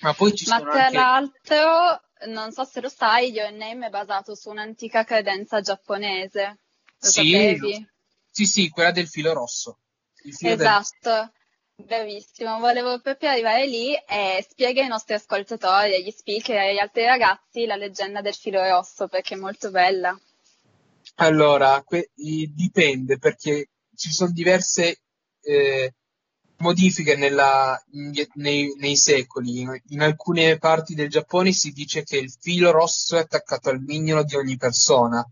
Ma 0.00 0.12
poi 0.12 0.34
ci 0.34 0.46
Ma 0.48 0.58
sono 0.58 0.70
tra 0.70 0.84
anche... 0.84 0.96
l'altro 0.96 2.02
non 2.26 2.52
so 2.52 2.64
se 2.64 2.80
lo 2.80 2.88
sai, 2.88 3.30
Your 3.30 3.52
Name 3.52 3.86
è 3.86 3.90
basato 3.90 4.34
su 4.34 4.50
un'antica 4.50 5.04
credenza 5.04 5.60
giapponese. 5.60 6.58
Lo 6.98 7.08
sì, 7.08 7.30
sapevi? 7.30 7.88
Sì, 8.30 8.46
sì, 8.46 8.68
quella 8.68 8.90
del 8.90 9.08
filo 9.08 9.32
rosso. 9.32 9.78
Filo 10.14 10.54
esatto, 10.54 11.32
del... 11.74 11.86
bravissimo. 11.86 12.58
Volevo 12.58 13.00
proprio 13.00 13.30
arrivare 13.30 13.66
lì 13.66 13.94
e 13.94 14.44
spiega 14.48 14.82
ai 14.82 14.88
nostri 14.88 15.14
ascoltatori, 15.14 15.94
agli 15.94 16.10
speaker 16.10 16.56
e 16.56 16.70
agli 16.70 16.78
altri 16.78 17.04
ragazzi 17.04 17.66
la 17.66 17.76
leggenda 17.76 18.20
del 18.20 18.34
filo 18.34 18.66
rosso 18.66 19.06
perché 19.08 19.34
è 19.34 19.38
molto 19.38 19.70
bella. 19.70 20.18
Allora, 21.16 21.82
que- 21.82 22.10
dipende 22.14 23.18
perché 23.18 23.68
ci 23.94 24.10
sono 24.10 24.32
diverse 24.32 25.02
eh, 25.42 25.94
modifiche 26.58 27.16
nella, 27.16 27.82
nei, 28.34 28.74
nei, 28.76 28.96
secoli. 28.96 29.66
In 29.88 30.00
alcune 30.00 30.58
parti 30.58 30.94
del 30.94 31.08
Giappone 31.08 31.52
si 31.52 31.72
dice 31.72 32.02
che 32.02 32.16
il 32.16 32.32
filo 32.38 32.70
rosso 32.70 33.16
è 33.16 33.20
attaccato 33.20 33.70
al 33.70 33.80
mignolo 33.80 34.24
di 34.24 34.36
ogni 34.36 34.56
persona 34.56 35.26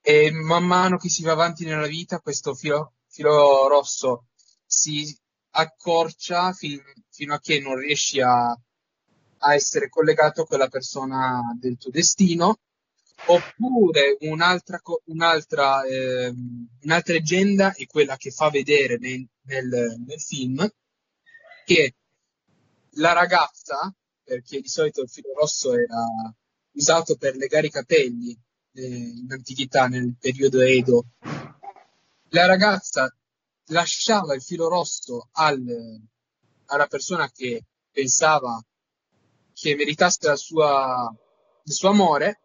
e 0.00 0.30
man 0.30 0.64
mano 0.64 0.96
che 0.96 1.08
si 1.08 1.22
va 1.22 1.32
avanti 1.32 1.64
nella 1.64 1.86
vita 1.86 2.20
questo 2.20 2.54
filo, 2.54 2.94
filo 3.08 3.68
rosso 3.68 4.26
si 4.66 5.16
accorcia 5.50 6.52
fin, 6.52 6.80
fino 7.10 7.34
a 7.34 7.40
che 7.40 7.60
non 7.60 7.76
riesci 7.76 8.20
a, 8.20 8.50
a 8.50 9.54
essere 9.54 9.88
collegato 9.88 10.42
a 10.42 10.46
quella 10.46 10.68
persona 10.68 11.40
del 11.58 11.78
tuo 11.78 11.90
destino 11.90 12.58
Oppure 13.26 14.16
un'altra, 14.20 14.80
un'altra, 15.06 15.82
eh, 15.84 16.32
un'altra 16.82 17.12
leggenda 17.14 17.72
è 17.72 17.86
quella 17.86 18.16
che 18.16 18.30
fa 18.30 18.50
vedere 18.50 18.98
nel, 18.98 19.26
nel, 19.42 20.02
nel, 20.06 20.20
film 20.20 20.68
che 21.64 21.94
la 22.96 23.12
ragazza, 23.12 23.94
perché 24.22 24.60
di 24.60 24.68
solito 24.68 25.00
il 25.00 25.08
filo 25.08 25.32
rosso 25.38 25.72
era 25.72 26.04
usato 26.72 27.16
per 27.16 27.36
legare 27.36 27.68
i 27.68 27.70
capelli 27.70 28.38
eh, 28.72 28.86
in 28.86 29.26
antichità, 29.30 29.86
nel 29.86 30.16
periodo 30.18 30.60
Edo, 30.60 31.06
la 32.28 32.46
ragazza 32.46 33.14
lasciava 33.68 34.34
il 34.34 34.42
filo 34.42 34.68
rosso 34.68 35.28
al, 35.32 35.62
alla 36.66 36.86
persona 36.86 37.30
che 37.30 37.64
pensava 37.90 38.62
che 39.54 39.76
meritasse 39.76 40.36
sua, 40.36 41.14
il 41.62 41.72
suo 41.72 41.88
amore 41.88 42.40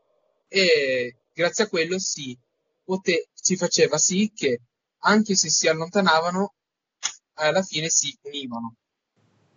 e 0.50 1.20
grazie 1.32 1.64
a 1.64 1.68
quello 1.70 2.00
si, 2.00 2.38
pote- 2.84 3.30
si 3.34 3.56
faceva 3.56 3.98
sì 3.98 4.32
che 4.36 4.64
anche 5.04 5.36
se 5.36 5.50
si 5.50 5.68
allontanavano, 5.68 6.56
alla 7.36 7.62
fine 7.62 7.88
si 7.88 8.18
univano. 8.24 8.76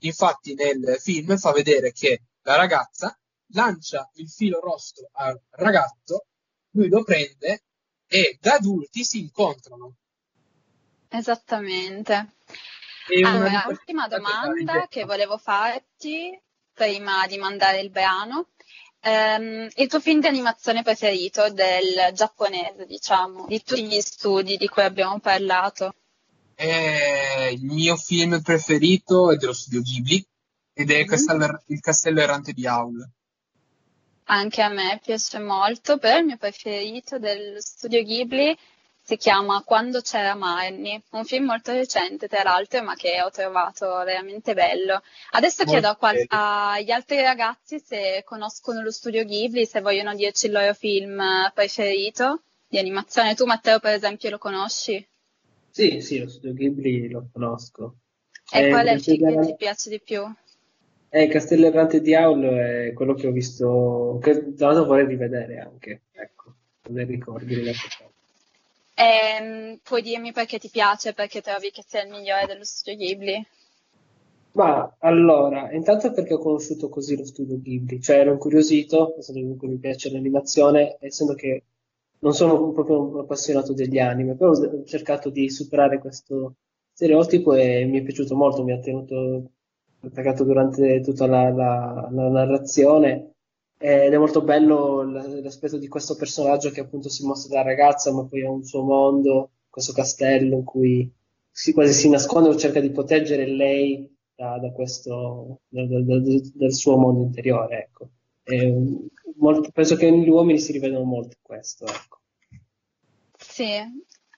Infatti 0.01 0.55
nel 0.55 0.99
film 1.01 1.37
fa 1.37 1.51
vedere 1.53 1.93
che 1.93 2.23
la 2.43 2.57
ragazza 2.57 3.17
lancia 3.55 4.09
il 4.15 4.29
filo 4.29 4.61
rosso 4.61 5.09
al 5.13 5.41
ragazzo, 5.51 6.27
lui 6.71 6.89
lo 6.89 7.03
prende 7.03 7.65
e 8.07 8.39
da 8.41 8.55
adulti 8.55 9.05
si 9.05 9.21
incontrano. 9.21 9.97
Esattamente. 11.09 12.37
Allora, 13.25 13.65
ultima 13.69 14.07
domanda 14.09 14.87
che 14.89 15.05
volevo 15.05 15.37
farti 15.37 16.41
prima 16.73 17.27
di 17.27 17.37
mandare 17.37 17.81
il 17.81 17.91
brano 17.91 18.52
Um, 19.05 19.69
il 19.75 19.89
tuo 19.89 19.99
film 19.99 20.21
di 20.21 20.29
animazione 20.29 20.83
preferito 20.83 21.51
del 21.51 22.13
giapponese, 22.15 22.87
diciamo, 22.87 23.47
di 23.49 23.61
tutti 23.61 23.85
gli 23.85 24.01
studi 24.01 24.57
di 24.57 24.69
cui 24.69 24.83
abbiamo 24.83 25.19
parlato? 25.19 25.95
Eh, 26.55 27.53
il 27.53 27.65
mio 27.65 27.97
film 27.97 28.41
preferito 28.41 29.33
è 29.33 29.37
dello 29.37 29.53
studio 29.53 29.81
Ghibli 29.81 30.25
ed 30.73 30.93
è 30.93 31.03
mm. 31.03 31.07
Castello, 31.07 31.63
Il 31.67 31.81
castello 31.81 32.21
errante 32.21 32.53
di 32.53 32.65
Aul. 32.65 33.11
Anche 34.27 34.63
a 34.63 34.69
me 34.69 35.01
piace 35.03 35.41
molto, 35.41 35.99
però 35.99 36.19
il 36.19 36.27
mio 36.27 36.37
preferito 36.37 37.19
del 37.19 37.57
studio 37.61 38.05
Ghibli 38.05 38.57
si 39.05 39.17
chiama 39.17 39.63
Quando 39.65 40.01
c'era 40.01 40.35
Marnie, 40.35 41.03
un 41.11 41.25
film 41.25 41.47
molto 41.47 41.73
recente 41.73 42.29
tra 42.29 42.45
l'altro, 42.45 42.83
ma 42.83 42.95
che 42.95 43.21
ho 43.21 43.31
trovato 43.31 43.87
veramente 44.05 44.55
bello. 44.55 45.03
Adesso 45.33 45.65
molto 45.65 45.81
chiedo 45.81 45.97
qual- 45.97 46.25
agli 46.29 46.91
altri 46.91 47.21
ragazzi 47.21 47.81
se 47.81 48.23
conoscono 48.25 48.81
lo 48.81 48.93
studio 48.93 49.25
Ghibli, 49.25 49.67
se 49.67 49.81
vogliono 49.81 50.15
dirci 50.15 50.47
il 50.47 50.53
loro 50.53 50.73
film 50.73 51.21
preferito 51.53 52.43
di 52.69 52.79
animazione. 52.79 53.35
Tu 53.35 53.45
Matteo 53.45 53.81
per 53.81 53.95
esempio 53.95 54.31
lo 54.31 54.39
conosci? 54.39 55.05
Sì, 55.69 56.01
sì, 56.01 56.19
lo 56.19 56.29
studio 56.29 56.55
Ghibli 56.55 57.09
lo 57.11 57.29
conosco. 57.33 57.97
E 58.53 58.67
eh, 58.67 58.69
qual 58.69 58.87
è 58.87 58.93
il 58.93 59.03
film 59.03 59.41
che 59.41 59.47
ti 59.47 59.55
piace 59.57 59.91
di 59.91 60.01
più? 60.01 60.23
Eh, 61.09 61.27
Castello 61.27 61.67
Errante 61.67 62.01
di 62.01 62.15
Aul 62.15 62.43
è 62.43 62.93
quello 62.95 63.15
che 63.15 63.27
ho 63.27 63.33
visto, 63.33 64.19
che 64.23 64.55
tra 64.55 64.69
l'altro 64.69 64.87
vorrei 64.87 65.07
rivedere 65.07 65.59
anche, 65.59 66.05
ecco, 66.13 66.55
non 66.89 67.07
ricordi. 67.07 67.63
E, 68.95 69.79
puoi 69.83 70.03
dirmi 70.03 70.33
perché 70.33 70.59
ti 70.59 70.69
piace, 70.69 71.15
perché 71.15 71.41
trovi 71.41 71.71
che 71.71 71.83
sia 71.87 72.03
il 72.03 72.11
migliore 72.11 72.47
dello 72.47 72.65
studio 72.65 72.97
Ghibli? 72.97 73.47
Ma 74.53 74.97
allora, 74.99 75.73
intanto 75.73 76.13
perché 76.13 76.35
ho 76.35 76.39
conosciuto 76.39 76.91
così 76.91 77.17
lo 77.17 77.25
studio 77.25 77.59
Ghibli, 77.59 78.01
cioè 78.01 78.19
ero 78.19 78.33
incuriosito, 78.33 79.17
essendo 79.19 79.41
comunque 79.41 79.69
mi 79.69 79.79
piace 79.79 80.11
l'animazione, 80.11 80.99
essendo 81.01 81.35
che 81.35 81.65
non 82.19 82.35
sono 82.35 82.71
proprio 82.73 83.01
un 83.01 83.19
appassionato 83.21 83.73
degli 83.73 83.99
anime, 83.99 84.37
però 84.37 84.51
ho 84.51 84.85
cercato 84.85 85.31
di 85.31 85.49
superare 85.49 85.99
questo 85.99 86.57
stereotipo 86.93 87.55
e 87.55 87.85
mi 87.87 87.99
è 87.99 88.03
piaciuto 88.03 88.37
molto, 88.37 88.63
mi 88.63 88.73
ha 88.73 88.79
tenuto 88.79 89.51
attaccato 90.03 90.45
durante 90.45 91.01
tutta 91.01 91.27
la, 91.27 91.51
la, 91.51 92.09
la 92.11 92.29
narrazione 92.29 93.32
ed 93.83 94.13
è 94.13 94.17
molto 94.17 94.43
bello 94.43 95.03
l'aspetto 95.03 95.77
di 95.77 95.89
questo 95.89 96.15
personaggio 96.15 96.71
che 96.71 96.81
appunto 96.81 97.09
si 97.09 97.27
mostra 97.27 97.57
da 97.57 97.63
ragazza, 97.69 98.13
ma 98.13 98.25
poi 98.25 98.45
ha 98.45 98.51
un 98.51 98.63
suo 98.65 98.83
mondo, 98.83 99.51
questo 99.69 99.93
castello 99.93 100.59
in 100.59 100.65
cui 100.65 101.13
si, 101.51 101.73
quasi 101.73 101.93
si 101.93 102.09
nasconde 102.09 102.51
o 102.51 102.57
cerca 102.57 102.79
di 102.79 102.91
proteggere 102.91 103.45
lei 103.45 104.09
da, 104.37 104.59
da 104.59 104.71
questo, 104.71 105.63
da, 105.69 105.85
da, 105.85 105.99
dal 106.01 106.73
suo 106.73 106.97
mondo 106.97 107.23
interiore. 107.25 107.91
Ecco. 107.91 108.09
Molto- 109.39 109.71
penso 109.73 109.97
che 109.97 110.11
negli 110.11 110.29
uomini 110.29 110.61
si 110.61 110.71
rivedono 110.71 111.03
molto 111.05 111.35
in 111.37 111.43
questo, 111.43 111.85
ecco. 111.87 112.21
Sì, 113.37 113.67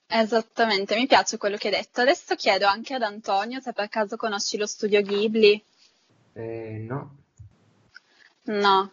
esattamente, 0.07 0.95
mi 0.95 1.05
piace 1.05 1.37
quello 1.37 1.57
che 1.57 1.67
hai 1.67 1.75
detto. 1.75 2.01
Adesso 2.01 2.33
chiedo 2.33 2.65
anche 2.65 2.95
ad 2.95 3.03
Antonio 3.03 3.59
se 3.59 3.73
per 3.73 3.89
caso 3.89 4.15
conosci 4.15 4.57
lo 4.57 4.65
studio 4.65 5.03
Ghibli. 5.03 5.63
Eh, 6.33 6.85
no. 6.87 7.17
No. 8.45 8.91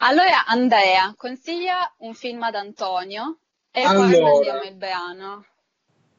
Allora, 0.00 0.44
Andrea, 0.46 1.14
consiglia 1.16 1.94
un 1.98 2.14
film 2.14 2.42
ad 2.42 2.54
Antonio 2.54 3.40
e 3.70 3.82
poi 3.82 4.14
Allora. 4.14 4.20
mandiamo 4.32 4.62
il 4.62 4.74
brano. 4.76 5.46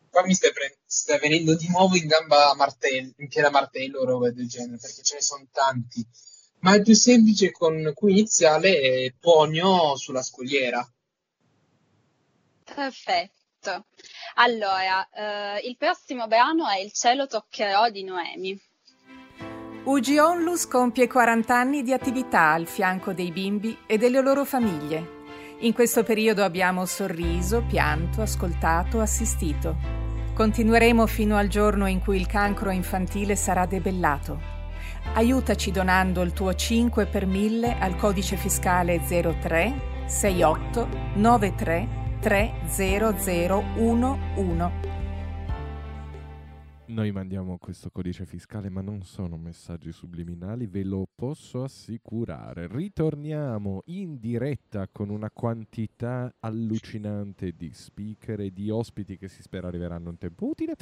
Qua 0.10 0.26
mi 0.26 0.34
stai, 0.34 0.52
pre- 0.52 0.80
stai 0.86 1.20
venendo 1.20 1.56
di 1.56 1.68
nuovo 1.70 1.96
in 1.96 2.08
gamba 2.08 2.50
a 2.50 2.56
martello, 2.56 3.14
in 3.18 3.28
piede 3.28 3.48
a 3.48 3.52
martello 3.52 4.00
o 4.00 4.06
roba 4.06 4.32
del 4.32 4.48
genere, 4.48 4.78
perché 4.78 5.02
ce 5.04 5.16
ne 5.16 5.22
sono 5.22 5.48
tanti. 5.52 6.06
Ma 6.60 6.76
il 6.76 6.82
più 6.82 6.94
semplice 6.94 7.52
con 7.52 7.92
cui 7.94 8.12
iniziare 8.12 8.80
è 8.80 9.14
Ponio 9.18 9.96
sulla 9.96 10.22
scogliera. 10.24 10.86
Perfetto. 12.64 13.88
Allora, 14.36 15.08
eh, 15.10 15.68
il 15.68 15.76
prossimo 15.78 16.28
brano 16.28 16.68
è 16.68 16.80
Il 16.80 16.94
cielo 16.94 17.28
toccherò 17.28 17.90
di 17.90 18.04
Noemi. 18.04 18.60
Ugi 19.86 20.20
Onlus 20.20 20.68
compie 20.68 21.08
40 21.08 21.56
anni 21.56 21.84
di 21.84 21.94
attività 21.94 22.52
al 22.52 22.68
fianco 22.68 23.14
dei 23.14 23.32
bimbi 23.32 23.78
e 23.88 23.98
delle 23.98 24.20
loro 24.22 24.44
famiglie. 24.44 25.18
In 25.60 25.72
questo 25.74 26.04
periodo 26.04 26.44
abbiamo 26.44 26.86
sorriso, 26.86 27.64
pianto, 27.66 28.22
ascoltato, 28.22 29.00
assistito. 29.00 29.78
Continueremo 30.34 31.08
fino 31.08 31.38
al 31.38 31.48
giorno 31.48 31.88
in 31.88 32.02
cui 32.02 32.18
il 32.18 32.28
cancro 32.28 32.72
infantile 32.72 33.38
sarà 33.38 33.66
debellato. 33.66 34.38
Aiutaci 35.14 35.72
donando 35.72 36.24
il 36.24 36.34
tuo 36.34 36.54
5 36.54 37.06
per 37.06 37.26
1000 37.26 37.80
al 37.80 37.96
codice 37.96 38.36
fiscale 38.36 39.00
03 39.00 40.04
68 40.08 40.90
93 41.16 41.88
30011. 42.20 44.89
Noi 46.90 47.12
mandiamo 47.12 47.60
questo 47.60 47.92
codice 47.92 48.26
fiscale, 48.26 48.68
ma 48.72 48.82
non 48.82 49.04
sono 49.04 49.38
messaggi 49.38 49.92
subliminali, 49.92 50.66
ve 50.66 50.84
lo 50.84 51.08
posso 51.14 51.62
assicurare. 51.62 52.68
Ritorniamo 52.68 53.84
in 53.86 54.18
diretta 54.18 54.88
con 54.92 55.10
una 55.10 55.30
quantità 55.30 56.34
allucinante 56.40 57.52
di 57.56 57.72
speaker 57.72 58.40
e 58.40 58.52
di 58.52 58.72
ospiti 58.72 59.18
che 59.18 59.28
si 59.28 59.44
spera 59.44 59.68
arriveranno 59.68 60.10
in 60.10 60.18
tempo 60.18 60.48
utile. 60.48 60.76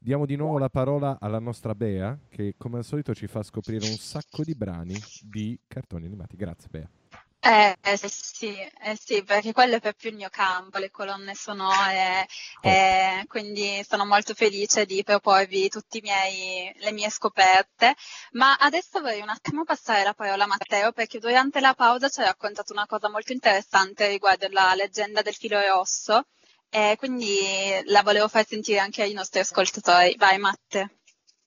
Diamo 0.00 0.26
di 0.26 0.34
nuovo 0.34 0.58
la 0.58 0.68
parola 0.68 1.18
alla 1.20 1.38
nostra 1.38 1.76
Bea, 1.76 2.18
che 2.28 2.54
come 2.58 2.78
al 2.78 2.84
solito 2.84 3.14
ci 3.14 3.28
fa 3.28 3.44
scoprire 3.44 3.88
un 3.88 3.96
sacco 3.98 4.42
di 4.42 4.56
brani 4.56 4.96
di 5.22 5.56
cartoni 5.68 6.06
animati. 6.06 6.34
Grazie 6.34 6.68
Bea. 6.72 7.01
Eh, 7.44 7.76
eh, 7.82 7.96
sì, 7.96 8.54
eh 8.54 8.96
sì, 8.96 9.24
perché 9.24 9.52
quello 9.52 9.74
è 9.74 9.80
proprio 9.80 10.10
il 10.10 10.16
mio 10.16 10.28
campo, 10.30 10.78
le 10.78 10.92
colonne 10.92 11.34
sonore, 11.34 12.28
eh, 12.60 13.24
quindi 13.26 13.84
sono 13.84 14.06
molto 14.06 14.32
felice 14.32 14.86
di 14.86 15.02
proporvi 15.02 15.68
tutte 15.68 16.00
le 16.00 16.92
mie 16.92 17.10
scoperte. 17.10 17.96
Ma 18.32 18.54
adesso 18.54 19.00
vorrei 19.00 19.22
un 19.22 19.28
attimo 19.28 19.64
passare 19.64 20.04
la 20.04 20.14
parola 20.14 20.44
a 20.44 20.46
Matteo, 20.46 20.92
perché 20.92 21.18
durante 21.18 21.58
la 21.58 21.74
pausa 21.74 22.08
ci 22.08 22.20
ha 22.20 22.26
raccontato 22.26 22.72
una 22.72 22.86
cosa 22.86 23.10
molto 23.10 23.32
interessante 23.32 24.06
riguardo 24.06 24.46
la 24.50 24.74
leggenda 24.76 25.20
del 25.20 25.34
filo 25.34 25.58
rosso, 25.60 26.26
e 26.70 26.94
quindi 26.96 27.38
la 27.86 28.02
volevo 28.02 28.28
far 28.28 28.46
sentire 28.46 28.78
anche 28.78 29.02
ai 29.02 29.14
nostri 29.14 29.40
ascoltatori. 29.40 30.14
Vai, 30.16 30.38
Matte. 30.38 30.98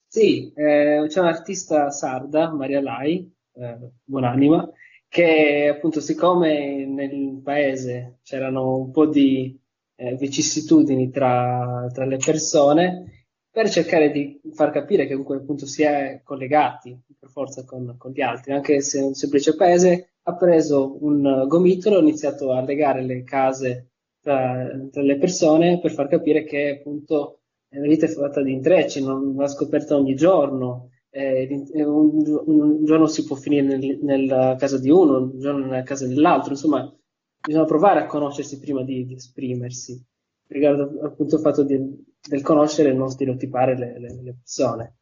Sì, 0.06 0.52
eh, 0.58 1.06
c'è 1.08 1.20
un'artista 1.22 1.90
sarda, 1.90 2.52
Maria 2.52 2.82
Lai, 2.82 3.34
eh, 3.54 3.78
buonanima, 4.04 4.70
che 5.08 5.72
appunto 5.74 6.02
siccome 6.02 6.86
nel 6.86 7.40
paese 7.44 8.20
c'erano 8.24 8.78
un 8.78 8.92
po' 8.92 9.06
di 9.08 9.58
eh, 9.96 10.16
vicissitudini 10.16 11.10
tra, 11.10 11.90
tra 11.94 12.06
le 12.06 12.18
persone, 12.18 13.28
per 13.50 13.70
cercare 13.70 14.12
di 14.12 14.42
far 14.54 14.72
capire 14.72 15.04
che 15.04 15.12
comunque 15.12 15.38
appunto 15.38 15.66
si 15.66 15.84
è 15.84 16.20
collegati 16.24 17.00
per 17.18 17.30
forza 17.30 17.64
con, 17.64 17.96
con 17.98 18.12
gli 18.12 18.22
altri, 18.22 18.52
anche 18.52 18.82
se 18.82 19.00
è 19.00 19.04
un 19.04 19.14
semplice 19.14 19.56
paese, 19.56 20.16
ha 20.24 20.36
preso 20.36 20.98
un 21.02 21.46
gomitolo, 21.48 21.98
ha 21.98 22.02
iniziato 22.02 22.52
a 22.52 22.62
legare 22.62 23.04
le 23.04 23.24
case 23.24 23.92
tra, 24.20 24.68
tra 24.92 25.02
le 25.02 25.18
persone 25.18 25.80
per 25.80 25.92
far 25.92 26.10
capire 26.10 26.44
che 26.44 26.80
appunto 26.80 27.44
la 27.70 27.88
vita 27.88 28.06
è 28.06 28.10
fatta 28.10 28.42
di 28.42 28.52
intrecci, 28.52 29.04
non 29.04 29.34
va 29.36 29.48
scoperta 29.48 29.96
ogni 29.96 30.16
giorno, 30.16 30.90
eh, 31.16 31.86
un, 31.86 32.42
un, 32.46 32.86
giorno 32.86 33.08
si 33.08 33.24
può 33.24 33.38
finire 33.38 33.62
nel, 33.62 34.00
nella 34.02 34.56
casa 34.58 34.78
di 34.78 34.90
uno, 34.90 35.18
un 35.18 35.40
giorno 35.40 35.66
nella 35.66 35.84
casa 35.84 36.06
dell'altro, 36.06 36.52
insomma, 36.52 36.94
bisogna 37.40 37.66
provare 37.66 38.02
a 38.02 38.06
conoscersi 38.06 38.60
prima 38.60 38.84
di, 38.84 39.06
di 39.06 39.14
esprimersi, 39.14 40.04
riguardo 40.48 41.00
appunto 41.06 41.36
il 41.36 41.42
fatto 41.42 41.64
di, 41.64 41.80
del 42.22 42.42
conoscere 42.42 42.90
e 42.90 42.94
non 42.94 43.10
stereotipare 43.10 43.78
le, 43.78 44.00
le, 44.00 44.22
le 44.22 44.36
persone. 44.42 44.98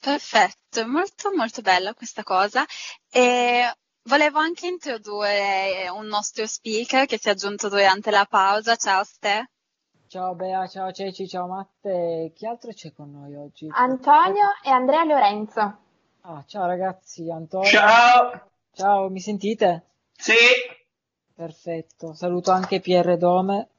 Perfetto, 0.00 0.86
molto 0.86 1.32
molto 1.34 1.62
bella 1.62 1.94
questa 1.94 2.24
cosa. 2.24 2.64
E 3.08 3.72
volevo 4.02 4.38
anche 4.38 4.66
introdurre 4.66 5.88
un 5.94 6.06
nostro 6.06 6.46
speaker 6.46 7.06
che 7.06 7.18
si 7.18 7.28
è 7.28 7.30
aggiunto 7.30 7.68
durante 7.68 8.10
la 8.10 8.26
pausa. 8.28 8.74
Ciao 8.76 9.04
Ste. 9.04 9.53
Ciao 10.14 10.36
Bea, 10.36 10.68
ciao 10.68 10.92
Ceci, 10.92 11.26
ciao 11.26 11.48
Matte. 11.48 12.30
Chi 12.36 12.46
altro 12.46 12.70
c'è 12.70 12.92
con 12.92 13.10
noi 13.10 13.34
oggi? 13.34 13.66
Antonio 13.68 14.46
e 14.62 14.70
Andrea 14.70 15.02
Lorenzo. 15.02 15.78
Ah, 16.20 16.44
ciao 16.46 16.66
ragazzi, 16.66 17.28
Antonio. 17.32 17.68
Ciao! 17.68 18.50
Ciao, 18.70 19.10
mi 19.10 19.18
sentite? 19.18 19.86
Sì! 20.12 20.34
Perfetto. 21.34 22.14
Saluto 22.14 22.52
anche 22.52 22.78
Pierre 22.78 23.16
Dome. 23.16 23.70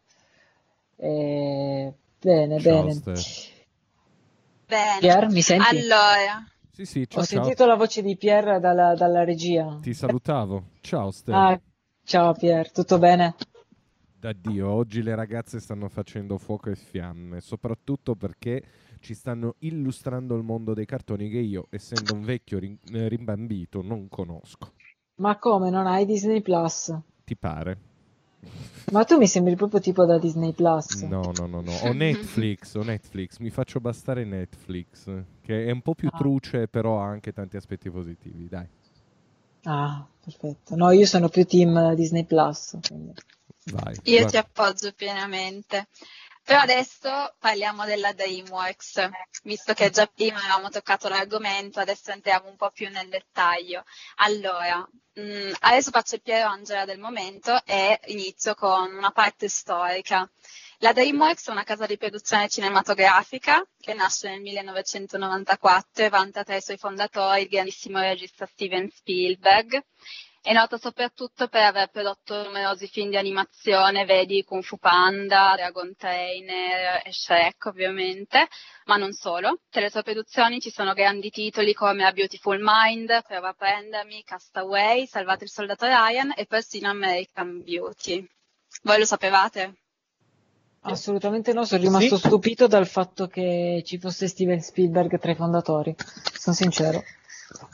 E... 0.97 1.93
Bene, 2.19 2.59
Ciao, 2.59 2.83
bene. 2.83 2.91
Ste. 2.91 3.13
Bene. 4.65 4.99
Pier, 4.99 5.29
mi 5.29 5.41
senti? 5.41 5.69
Allora, 5.69 6.43
Sì, 6.69 6.83
sì, 6.83 6.99
Ho 7.03 7.05
ciao, 7.05 7.23
ciao. 7.23 7.43
sentito 7.43 7.65
la 7.65 7.75
voce 7.75 8.01
di 8.01 8.17
Pier 8.17 8.59
dalla, 8.59 8.93
dalla 8.93 9.23
regia. 9.23 9.79
Ti 9.81 9.93
salutavo. 9.93 10.63
Ciao 10.81 11.11
Ste. 11.11 11.31
Ah, 11.31 11.57
ciao 12.03 12.33
Pier, 12.33 12.73
tutto 12.73 12.97
bene? 12.97 13.35
Da 14.25 14.33
Dio, 14.33 14.67
oggi 14.71 15.03
le 15.03 15.13
ragazze 15.13 15.59
stanno 15.59 15.87
facendo 15.87 16.39
fuoco 16.39 16.71
e 16.71 16.75
fiamme, 16.75 17.41
soprattutto 17.41 18.15
perché 18.15 18.63
ci 18.99 19.13
stanno 19.13 19.53
illustrando 19.59 20.35
il 20.35 20.41
mondo 20.41 20.73
dei 20.73 20.87
cartoni 20.87 21.29
che 21.29 21.37
io, 21.37 21.67
essendo 21.69 22.13
un 22.13 22.23
vecchio 22.23 22.57
eh, 22.57 23.07
rimbambito, 23.07 23.83
non 23.83 24.09
conosco. 24.09 24.71
Ma 25.17 25.37
come, 25.37 25.69
non 25.69 25.85
hai 25.85 26.07
Disney 26.07 26.41
Plus? 26.41 26.91
Ti 27.23 27.35
pare? 27.35 27.77
Ma 28.91 29.03
tu 29.03 29.17
mi 29.17 29.27
sembri 29.27 29.55
proprio 29.55 29.79
tipo 29.79 30.05
da 30.05 30.17
Disney 30.17 30.53
Plus. 30.53 31.03
No, 31.03 31.31
no, 31.31 31.45
no, 31.45 31.61
no. 31.61 31.71
Ho 31.83 31.93
Netflix, 31.93 32.73
ho 32.73 32.81
Netflix, 32.81 33.37
mi 33.37 33.51
faccio 33.51 33.79
bastare 33.79 34.23
Netflix, 34.23 35.07
che 35.41 35.67
è 35.67 35.69
un 35.69 35.83
po' 35.83 35.93
più 35.93 36.09
Ah. 36.11 36.17
truce, 36.17 36.67
però 36.67 36.99
ha 36.99 37.05
anche 37.05 37.31
tanti 37.31 37.57
aspetti 37.57 37.91
positivi, 37.91 38.47
dai. 38.49 38.67
Ah, 39.65 40.03
perfetto. 40.19 40.75
No, 40.75 40.89
io 40.89 41.05
sono 41.05 41.29
più 41.29 41.45
team 41.45 41.93
Disney 41.93 42.23
Plus. 42.23 42.75
quindi. 42.87 43.13
Vai. 43.71 43.95
io 44.03 44.19
Guarda- 44.19 44.29
ti 44.29 44.37
appoggio 44.37 44.91
pienamente. 44.93 45.87
Però 46.43 46.59
adesso 46.59 47.33
parliamo 47.39 47.85
della 47.85 48.13
DreamWorks, 48.13 49.09
visto 49.43 49.73
che 49.73 49.89
già 49.89 50.05
prima 50.05 50.37
avevamo 50.37 50.69
toccato 50.69 51.09
l'argomento, 51.09 51.79
adesso 51.79 52.11
entriamo 52.11 52.47
un 52.47 52.55
po' 52.55 52.69
più 52.69 52.87
nel 52.89 53.09
dettaglio. 53.09 53.83
Allora, 54.17 54.87
mh, 55.13 55.51
adesso 55.61 55.89
faccio 55.89 56.13
il 56.15 56.21
Piero 56.21 56.47
Angela 56.47 56.85
del 56.85 56.99
momento 56.99 57.59
e 57.65 57.99
inizio 58.05 58.53
con 58.53 58.93
una 58.93 59.09
parte 59.09 59.49
storica. 59.49 60.29
La 60.79 60.93
DreamWorks 60.93 61.47
è 61.47 61.51
una 61.51 61.63
casa 61.63 61.87
di 61.87 61.97
produzione 61.97 62.47
cinematografica 62.47 63.65
che 63.79 63.95
nasce 63.95 64.29
nel 64.29 64.41
1994 64.41 66.03
e 66.03 66.09
vanta 66.09 66.43
tra 66.43 66.55
i 66.57 66.61
suoi 66.61 66.77
fondatori 66.77 67.41
il 67.41 67.47
grandissimo 67.47 67.99
regista 67.99 68.45
Steven 68.45 68.87
Spielberg. 68.91 69.83
È 70.45 70.53
nota 70.53 70.77
soprattutto 70.77 71.47
per 71.47 71.63
aver 71.63 71.89
prodotto 71.89 72.43
numerosi 72.43 72.85
film 72.85 73.09
di 73.09 73.17
animazione, 73.17 74.05
vedi 74.05 74.43
Kung 74.43 74.61
Fu 74.61 74.77
Panda, 74.77 75.55
Dragon 75.55 75.95
Trainer 75.97 77.01
e 77.03 77.11
Shrek 77.11 77.65
ovviamente, 77.65 78.47
ma 78.85 78.95
non 78.97 79.11
solo. 79.13 79.61
Tra 79.71 79.81
le 79.81 79.89
sue 79.89 80.03
produzioni 80.03 80.59
ci 80.59 80.69
sono 80.69 80.93
grandi 80.93 81.31
titoli 81.31 81.73
come 81.73 82.05
A 82.05 82.11
Beautiful 82.11 82.59
Mind, 82.61 83.23
Prova 83.27 83.49
a 83.49 83.53
prendermi, 83.53 84.21
Castaway, 84.23 85.07
Salvate 85.07 85.45
il 85.45 85.49
soldato 85.49 85.87
Ryan 85.87 86.31
e 86.35 86.45
persino 86.45 86.91
American 86.91 87.63
Beauty. 87.63 88.23
Voi 88.83 88.99
lo 88.99 89.05
sapevate? 89.05 89.73
Assolutamente 90.81 91.53
no, 91.53 91.65
sono 91.65 91.81
rimasto 91.81 92.17
stupito 92.17 92.67
dal 92.67 92.85
fatto 92.85 93.25
che 93.25 93.81
ci 93.83 93.97
fosse 93.97 94.27
Steven 94.27 94.61
Spielberg 94.61 95.17
tra 95.17 95.31
i 95.31 95.35
fondatori. 95.35 95.95
Sono 96.37 96.55
sincero. 96.55 97.03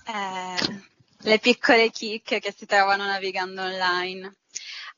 Eh, 0.05 0.89
le 1.23 1.39
piccole 1.39 1.89
chicche 1.91 2.39
che 2.39 2.53
si 2.55 2.65
trovano 2.65 3.05
navigando 3.05 3.61
online. 3.61 4.37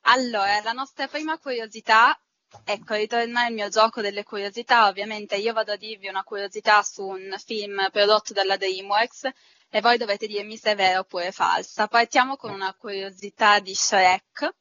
Allora, 0.02 0.62
la 0.62 0.72
nostra 0.72 1.08
prima 1.08 1.38
curiosità, 1.38 2.18
ecco, 2.64 2.94
ritorna 2.96 3.48
il 3.48 3.54
mio 3.54 3.70
gioco 3.70 4.02
delle 4.02 4.24
curiosità. 4.24 4.88
Ovviamente 4.88 5.36
io 5.36 5.54
vado 5.54 5.74
a 5.74 5.78
dirvi 5.78 6.08
una 6.08 6.24
curiosità 6.24 6.82
su 6.84 7.04
un 7.06 7.36
film 7.44 7.90
prodotto 7.92 8.34
dalla 8.34 8.58
DreamWorks 8.58 9.30
e 9.70 9.82
voi 9.82 9.98
dovete 9.98 10.28
dirmi 10.28 10.58
se 10.58 10.72
è 10.72 10.76
vera 10.76 11.00
oppure 11.00 11.32
falsa. 11.32 11.88
Partiamo 11.88 12.36
con 12.36 12.52
una 12.52 12.74
curiosità 12.74 13.60
di 13.60 13.74
Shrek. 13.74 14.54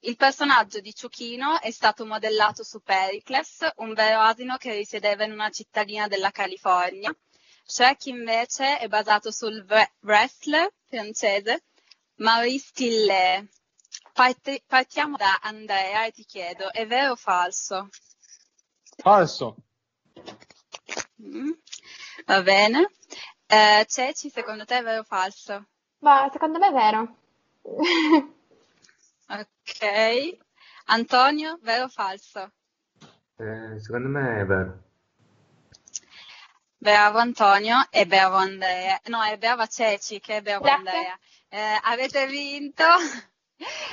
Il 0.00 0.16
personaggio 0.16 0.78
di 0.80 0.94
Ciuchino 0.94 1.60
è 1.60 1.72
stato 1.72 2.06
modellato 2.06 2.62
su 2.62 2.80
Pericles, 2.82 3.68
un 3.76 3.94
vero 3.94 4.20
asino 4.20 4.56
che 4.56 4.74
risiedeva 4.74 5.24
in 5.24 5.32
una 5.32 5.50
cittadina 5.50 6.06
della 6.06 6.30
California. 6.30 7.12
Shrek 7.70 8.06
invece 8.06 8.78
è 8.78 8.88
basato 8.88 9.30
sul 9.30 9.62
wrestler 10.00 10.72
francese 10.86 11.64
Maurice 12.16 12.70
Tillet. 12.72 13.46
Parti- 14.14 14.62
partiamo 14.66 15.18
da 15.18 15.38
Andrea 15.42 16.06
e 16.06 16.12
ti 16.12 16.24
chiedo, 16.24 16.72
è 16.72 16.86
vero 16.86 17.12
o 17.12 17.16
falso? 17.16 17.90
Falso. 18.96 19.56
Mm, 21.22 21.50
va 22.24 22.42
bene. 22.42 22.90
Eh, 23.46 23.84
Ceci, 23.86 24.30
secondo 24.30 24.64
te 24.64 24.78
è 24.78 24.82
vero 24.82 25.00
o 25.00 25.04
falso? 25.04 25.66
Ma 25.98 26.26
secondo 26.32 26.58
me 26.58 26.68
è 26.68 26.72
vero. 26.72 27.16
ok. 29.28 30.38
Antonio, 30.86 31.58
vero 31.60 31.84
o 31.84 31.88
falso? 31.88 32.50
Eh, 33.36 33.78
secondo 33.78 34.08
me 34.08 34.40
è 34.40 34.44
vero. 34.46 34.87
Bravo 36.80 37.18
Antonio 37.18 37.74
e 37.90 38.06
bravo 38.06 38.36
Andrea. 38.36 39.00
No, 39.06 39.20
è 39.24 39.36
brava 39.36 39.66
Ceci 39.66 40.20
che 40.20 40.36
è 40.36 40.42
bravo 40.42 40.62
Grazie. 40.62 40.78
Andrea. 40.78 41.18
Eh, 41.48 41.80
avete 41.82 42.26
vinto. 42.26 42.84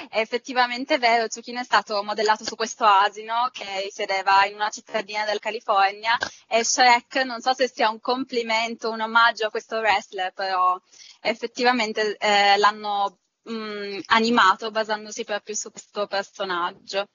È 0.10 0.20
effettivamente 0.20 1.00
vero, 1.00 1.26
Zucchino 1.28 1.60
è 1.60 1.64
stato 1.64 2.04
modellato 2.04 2.44
su 2.44 2.56
questo 2.56 2.86
asino 2.86 3.50
che 3.52 3.66
risiedeva 3.82 4.46
in 4.46 4.54
una 4.54 4.70
cittadina 4.70 5.26
del 5.26 5.40
California 5.40 6.16
e 6.48 6.64
Shrek 6.64 7.16
non 7.24 7.42
so 7.42 7.52
se 7.56 7.68
sia 7.68 7.90
un 7.90 8.00
complimento, 8.00 8.92
un 8.92 9.02
omaggio 9.02 9.48
a 9.48 9.50
questo 9.50 9.78
wrestler, 9.78 10.32
però 10.34 10.80
effettivamente 11.20 12.16
eh, 12.18 12.58
l'hanno 12.58 13.18
mh, 13.42 14.02
animato 14.06 14.70
basandosi 14.70 15.24
proprio 15.24 15.56
su 15.56 15.72
questo 15.72 16.06
personaggio. 16.06 17.08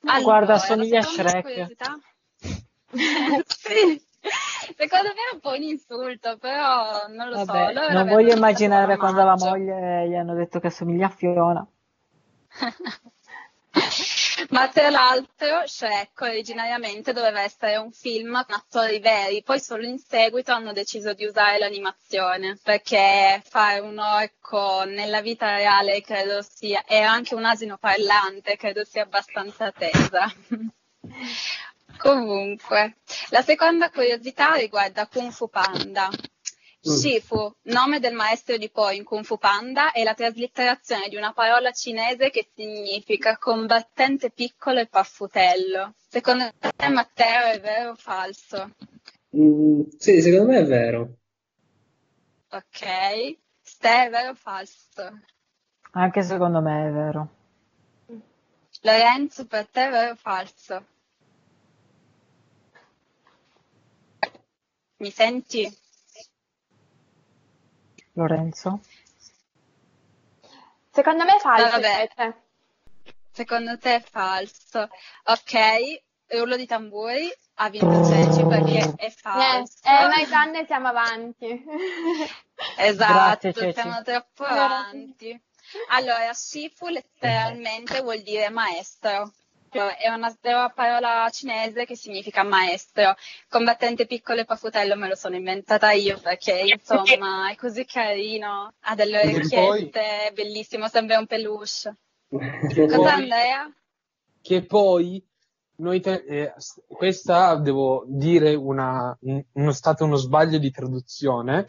Ma 0.00 0.20
guarda, 0.20 0.54
Allora, 0.54 0.64
assomiglia 0.64 0.98
a 0.98 1.02
Shrek. 1.04 1.76
sì, 3.46 4.04
secondo 4.76 5.08
me 5.08 5.20
è 5.30 5.34
un 5.34 5.40
po' 5.40 5.50
un 5.50 5.62
insulto, 5.62 6.36
però 6.38 7.06
non 7.08 7.28
lo 7.28 7.38
so. 7.38 7.44
Vabbè, 7.44 7.72
loro 7.72 7.86
non 7.86 7.94
l'avevano 7.94 8.14
voglio 8.14 8.34
immaginare 8.34 8.96
quando 8.96 9.24
la 9.24 9.36
moglie 9.36 10.08
gli 10.08 10.14
hanno 10.14 10.34
detto 10.34 10.60
che 10.60 10.68
assomiglia 10.68 11.06
a 11.06 11.10
Fiona. 11.10 11.66
Ma 14.50 14.68
tra 14.68 14.88
l'altro 14.88 15.66
Shrek 15.66 16.20
originariamente 16.20 17.12
doveva 17.12 17.40
essere 17.40 17.76
un 17.76 17.90
film 17.90 18.32
con 18.44 18.54
attori 18.54 19.00
veri, 19.00 19.42
poi 19.42 19.58
solo 19.58 19.84
in 19.84 19.98
seguito 19.98 20.52
hanno 20.52 20.72
deciso 20.72 21.12
di 21.12 21.24
usare 21.24 21.58
l'animazione, 21.58 22.58
perché 22.62 23.42
fare 23.44 23.80
un 23.80 23.98
orco 23.98 24.84
nella 24.84 25.20
vita 25.22 25.56
reale 25.56 26.00
credo 26.02 26.40
sia, 26.42 26.84
e 26.84 26.98
anche 26.98 27.34
un 27.34 27.44
asino 27.44 27.76
parlante 27.78 28.56
credo 28.56 28.84
sia 28.84 29.02
abbastanza 29.02 29.72
tesa. 29.72 30.32
Comunque, 31.98 32.96
la 33.30 33.42
seconda 33.42 33.90
curiosità 33.90 34.54
riguarda 34.54 35.06
Kung 35.06 35.30
Fu 35.30 35.48
Panda. 35.48 36.10
Shifu, 36.86 37.50
nome 37.62 37.98
del 37.98 38.12
maestro 38.12 38.58
di 38.58 38.70
Po 38.70 38.90
in 38.90 39.04
Kung 39.04 39.24
Fu 39.24 39.38
Panda, 39.38 39.90
è 39.92 40.02
la 40.02 40.12
traslitterazione 40.12 41.08
di 41.08 41.16
una 41.16 41.32
parola 41.32 41.72
cinese 41.72 42.28
che 42.28 42.50
significa 42.54 43.38
combattente 43.38 44.30
piccolo 44.30 44.80
e 44.80 44.86
paffutello. 44.86 45.94
Secondo 46.06 46.50
te, 46.58 46.88
Matteo, 46.90 47.52
è 47.52 47.60
vero 47.60 47.92
o 47.92 47.94
falso? 47.94 48.70
Mm, 49.34 49.82
sì, 49.96 50.20
secondo 50.20 50.52
me 50.52 50.58
è 50.58 50.64
vero. 50.64 51.16
Ok. 52.50 53.38
Ste, 53.62 54.04
è 54.04 54.10
vero 54.10 54.30
o 54.32 54.34
falso? 54.34 55.20
Anche 55.92 56.22
secondo 56.22 56.60
me 56.60 56.86
è 56.86 56.90
vero. 56.90 57.28
Lorenzo, 58.82 59.46
per 59.46 59.66
te 59.68 59.86
è 59.86 59.90
vero 59.90 60.12
o 60.12 60.16
falso? 60.16 60.84
Mi 65.04 65.10
senti? 65.10 65.78
Lorenzo? 68.14 68.80
Secondo 70.90 71.24
me 71.24 71.36
è 71.36 71.38
falso. 71.40 71.70
Vabbè. 71.72 72.10
invece. 72.16 72.42
Secondo 73.30 73.76
te 73.76 73.96
è 73.96 74.00
falso. 74.00 74.88
Ok, 75.24 76.02
rullo 76.28 76.56
di 76.56 76.64
tamburi, 76.64 77.30
ha 77.56 77.68
vinto 77.68 78.02
Ceci 78.06 78.46
perché 78.46 78.94
è 78.96 79.04
Eh, 79.04 79.10
falso. 79.10 79.74
eh, 79.84 80.06
noi 80.06 80.26
donne 80.26 80.64
siamo 80.64 80.88
avanti. 80.88 81.64
Esatto, 82.78 83.50
Grazie, 83.50 83.72
siamo 83.74 84.02
troppo 84.02 84.44
avanti. 84.44 85.38
Allora, 85.90 86.32
Shifu 86.32 86.86
letteralmente 86.86 88.00
vuol 88.00 88.22
dire 88.22 88.48
maestro. 88.48 89.34
Cioè, 89.74 89.96
È 89.96 90.08
una, 90.08 90.32
è 90.40 90.52
una 90.52 90.70
parola 90.70 91.28
cinese 91.30 91.84
che 91.84 91.96
significa 91.96 92.44
maestro. 92.44 93.16
Combattente 93.48 94.06
piccolo 94.06 94.40
e 94.40 94.44
paffutello 94.44 94.94
me 94.94 95.08
lo 95.08 95.16
sono 95.16 95.34
inventata 95.34 95.90
io 95.90 96.20
perché 96.20 96.60
insomma 96.60 97.50
è 97.50 97.56
così 97.56 97.84
carino, 97.84 98.72
ha 98.78 98.94
delle 98.94 99.18
orecchiette, 99.18 100.28
è 100.28 100.32
bellissimo, 100.32 100.86
sembra 100.86 101.18
un 101.18 101.26
peluche. 101.26 101.96
Poi- 102.28 102.86
Cosa 102.86 103.14
Andrea? 103.14 103.72
che 104.42 104.64
poi 104.64 105.26
noi 105.76 106.00
te- 106.00 106.24
eh, 106.28 106.54
questa 106.86 107.56
devo 107.56 108.04
dire 108.06 108.54
una, 108.54 109.16
un- 109.22 109.42
uno 109.54 109.72
stato 109.72 110.04
uno 110.04 110.16
sbaglio 110.16 110.58
di 110.58 110.70
traduzione 110.70 111.66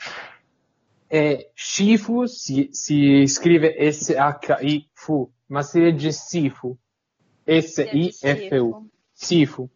e 1.08 1.52
Shifu 1.56 2.26
si, 2.26 2.70
si 2.72 3.26
scrive 3.28 3.92
S-H-I-Fu 3.92 5.32
ma 5.48 5.62
si 5.64 5.80
legge 5.80 6.12
Sifu 6.12 6.76
S-I-F-U 7.46 8.90
Sifu 9.14 9.68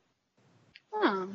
Ah. 1.01 1.27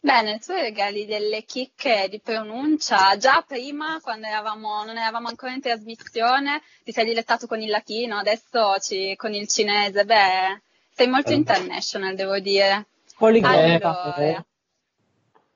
Bene, 0.00 0.38
tu 0.38 0.52
regali 0.52 1.06
delle 1.06 1.44
chicche 1.44 2.08
di 2.10 2.20
pronuncia. 2.20 3.16
Già 3.16 3.42
prima, 3.46 3.98
quando 4.02 4.26
eravamo, 4.26 4.84
non 4.84 4.96
eravamo 4.98 5.28
ancora 5.28 5.52
in 5.52 5.60
trasmissione, 5.62 6.62
ti 6.84 6.92
sei 6.92 7.06
dilettato 7.06 7.46
con 7.46 7.60
il 7.62 7.70
latino, 7.70 8.18
adesso 8.18 8.76
ci- 8.80 9.14
con 9.16 9.32
il 9.34 9.48
cinese. 9.48 10.04
Beh, 10.04 10.60
sei 10.90 11.08
molto 11.08 11.30
Eh. 11.30 11.34
international, 11.34 12.14
devo 12.14 12.38
dire. 12.38 12.86
Poliglota. 13.16 14.14
Allora, 14.14 14.44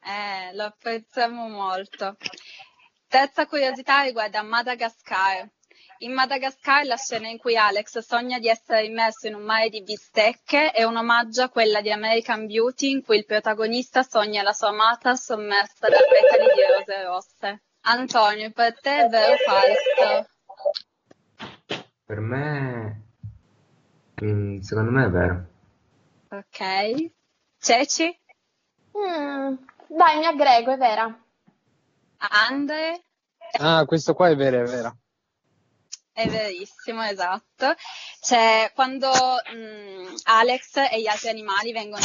eh, 0.03 0.55
lo 0.55 0.65
apprezziamo 0.65 1.49
molto. 1.49 2.17
Terza 3.07 3.47
curiosità 3.47 4.03
riguarda 4.03 4.43
Madagascar. 4.43 5.47
In 6.01 6.13
Madagascar 6.13 6.85
la 6.85 6.97
scena 6.97 7.27
in 7.27 7.39
cui 7.39 7.57
Alex 7.57 7.99
sogna 7.99 8.39
di 8.39 8.49
essere 8.49 8.85
immerso 8.85 9.27
in 9.27 9.35
un 9.35 9.43
mare 9.43 9.69
di 9.69 9.83
bistecche 9.83 10.71
è 10.71 10.85
un 10.85 10.97
omaggio 10.97 11.43
a 11.43 11.49
quella 11.49 11.81
di 11.81 11.91
American 11.91 12.47
Beauty 12.47 12.93
in 12.93 13.03
cui 13.03 13.17
il 13.17 13.25
protagonista 13.25 14.05
sogna 14.05 14.43
la 14.43 14.53
sua 14.53 14.69
amata 14.69 15.17
sommersa 15.17 15.89
da 15.89 15.97
petali 15.97 16.53
di 16.55 16.61
rose 16.73 17.05
rosse. 17.05 17.63
Antonio, 17.81 18.53
per 18.53 18.79
te 18.81 19.07
è 19.07 19.09
vero 19.09 19.33
o 19.33 19.37
falso? 19.39 20.29
Per 22.05 22.21
me, 22.21 23.03
mm, 24.23 24.61
secondo 24.61 24.91
me 24.93 25.05
è 25.05 25.11
vero. 25.11 25.47
Ok. 26.29 27.11
Ceci? 27.59 28.21
Mm, 28.97 29.55
dai, 29.89 30.19
mi 30.19 30.27
aggrego, 30.27 30.75
è 30.75 30.77
vera. 30.77 31.23
Andre? 32.19 33.03
ah 33.61 33.85
questo 33.87 34.15
qua 34.15 34.29
è 34.29 34.37
vero 34.37 34.61
è 34.61 34.65
vero 34.65 34.97
È 36.19 36.27
verissimo, 36.27 37.05
esatto. 37.05 37.77
Cioè, 38.21 38.73
quando 38.75 39.09
mh, 39.09 40.15
Alex 40.25 40.75
e 40.91 41.01
gli 41.01 41.07
altri 41.07 41.29
animali 41.29 41.71
vengono, 41.71 42.05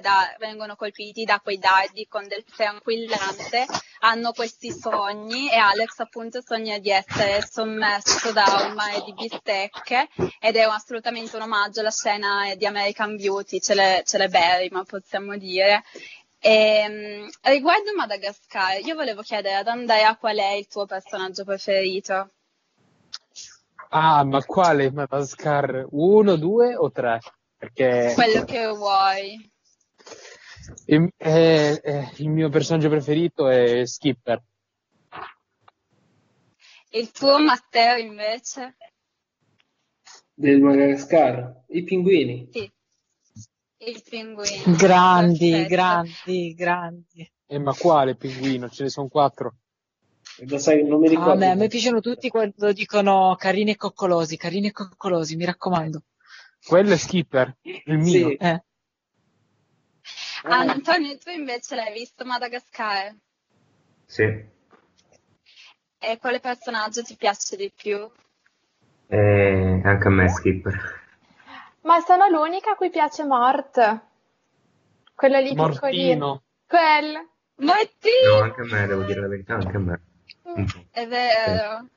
da, 0.00 0.34
vengono 0.38 0.76
colpiti 0.76 1.24
da 1.24 1.40
quei 1.40 1.58
dardi 1.58 2.06
con 2.08 2.26
del 2.26 2.42
tranquillante, 2.42 3.66
hanno 4.00 4.32
questi 4.32 4.72
sogni 4.72 5.50
e 5.50 5.56
Alex 5.56 5.98
appunto 5.98 6.40
sogna 6.40 6.78
di 6.78 6.88
essere 6.88 7.46
sommerso 7.46 8.32
da 8.32 8.66
un 8.66 8.72
mare 8.72 9.02
di 9.04 9.12
bistecche 9.12 10.08
ed 10.40 10.56
è 10.56 10.62
assolutamente 10.62 11.36
un 11.36 11.42
omaggio 11.42 11.80
alla 11.80 11.90
scena 11.90 12.54
di 12.54 12.64
American 12.64 13.16
Beauty, 13.16 13.60
cele- 13.60 14.04
celeberrima 14.06 14.84
possiamo 14.84 15.36
dire. 15.36 15.84
E, 16.40 16.88
mh, 16.88 17.50
riguardo 17.50 17.92
Madagascar, 17.94 18.80
io 18.80 18.94
volevo 18.94 19.20
chiedere 19.20 19.56
ad 19.56 19.68
Andrea 19.68 20.16
qual 20.16 20.38
è 20.38 20.52
il 20.52 20.66
tuo 20.66 20.86
personaggio 20.86 21.44
preferito. 21.44 22.30
Ah 23.90 24.24
ma 24.24 24.42
quale 24.44 24.90
Madagascar? 24.90 25.86
uno, 25.90 26.36
due 26.36 26.74
o 26.76 26.90
tre? 26.90 27.20
perché 27.56 28.12
Quello 28.14 28.44
che 28.44 28.66
vuoi. 28.68 29.50
il, 30.86 31.08
eh, 31.16 31.80
eh, 31.82 32.12
il 32.16 32.28
mio 32.28 32.48
personaggio 32.50 32.88
preferito 32.88 33.48
è 33.48 33.86
Skipper 33.86 34.42
Il 36.90 37.10
tuo 37.10 37.38
Matteo 37.42 37.96
invece? 37.96 38.76
Del 40.34 40.60
Madagascar, 40.60 41.64
i 41.68 41.84
pinguini. 41.84 42.48
Sì. 42.50 42.70
Il 43.78 44.02
pinguino. 44.08 44.76
Grandi, 44.76 45.50
Perfetto. 45.50 45.68
grandi, 45.74 46.54
grandi. 46.54 47.32
Eh, 47.46 47.58
ma 47.58 47.72
quale 47.74 48.16
pinguino? 48.16 48.68
Ce 48.68 48.82
ne 48.84 48.88
sono 48.88 49.08
quattro. 49.08 49.56
Lo 50.38 50.58
sai, 50.58 50.84
non 50.84 50.98
mi 51.00 51.06
Ah, 51.06 51.10
ricordo. 51.10 51.30
a 51.32 51.34
me, 51.36 51.50
a 51.50 51.54
me 51.54 51.68
piacciono 51.68 52.00
tutti 52.00 52.28
quando 52.28 52.72
dicono 52.72 53.36
carini 53.38 53.72
e 53.72 53.76
coccolosi, 53.76 54.36
carini 54.36 54.68
e 54.68 54.72
coccolosi, 54.72 55.36
mi 55.36 55.44
raccomando. 55.44 56.02
Quello 56.66 56.92
è 56.92 56.96
Skipper, 56.96 57.56
il 57.62 57.98
mio. 57.98 58.28
Sì. 58.28 58.34
Eh. 58.34 58.62
Ah, 60.44 60.58
Antonio, 60.58 61.16
tu 61.18 61.30
invece 61.30 61.74
l'hai 61.76 61.92
visto 61.92 62.24
Madagascar? 62.24 63.14
Sì. 64.06 64.52
E 65.98 66.18
quale 66.18 66.40
personaggio 66.40 67.02
ti 67.02 67.16
piace 67.16 67.56
di 67.56 67.72
più? 67.74 68.10
E 69.06 69.80
anche 69.84 70.08
a 70.08 70.10
me 70.10 70.28
Skipper. 70.28 71.02
Ma 71.82 72.00
sono 72.00 72.28
l'unica 72.28 72.72
a 72.72 72.76
cui 72.76 72.90
piace 72.90 73.24
Mort. 73.24 74.00
Quello 75.14 75.38
lì 75.38 75.54
piccolino. 75.54 76.26
Mortino. 76.26 76.42
Quel. 76.66 77.28
Martino! 77.56 78.36
No, 78.38 78.42
anche 78.42 78.60
a 78.62 78.64
me, 78.64 78.86
devo 78.86 79.02
dire 79.04 79.20
la 79.20 79.28
verità, 79.28 79.54
anche 79.54 79.76
a 79.76 79.80
me. 79.80 80.00
È 80.90 81.06
vero. 81.06 81.88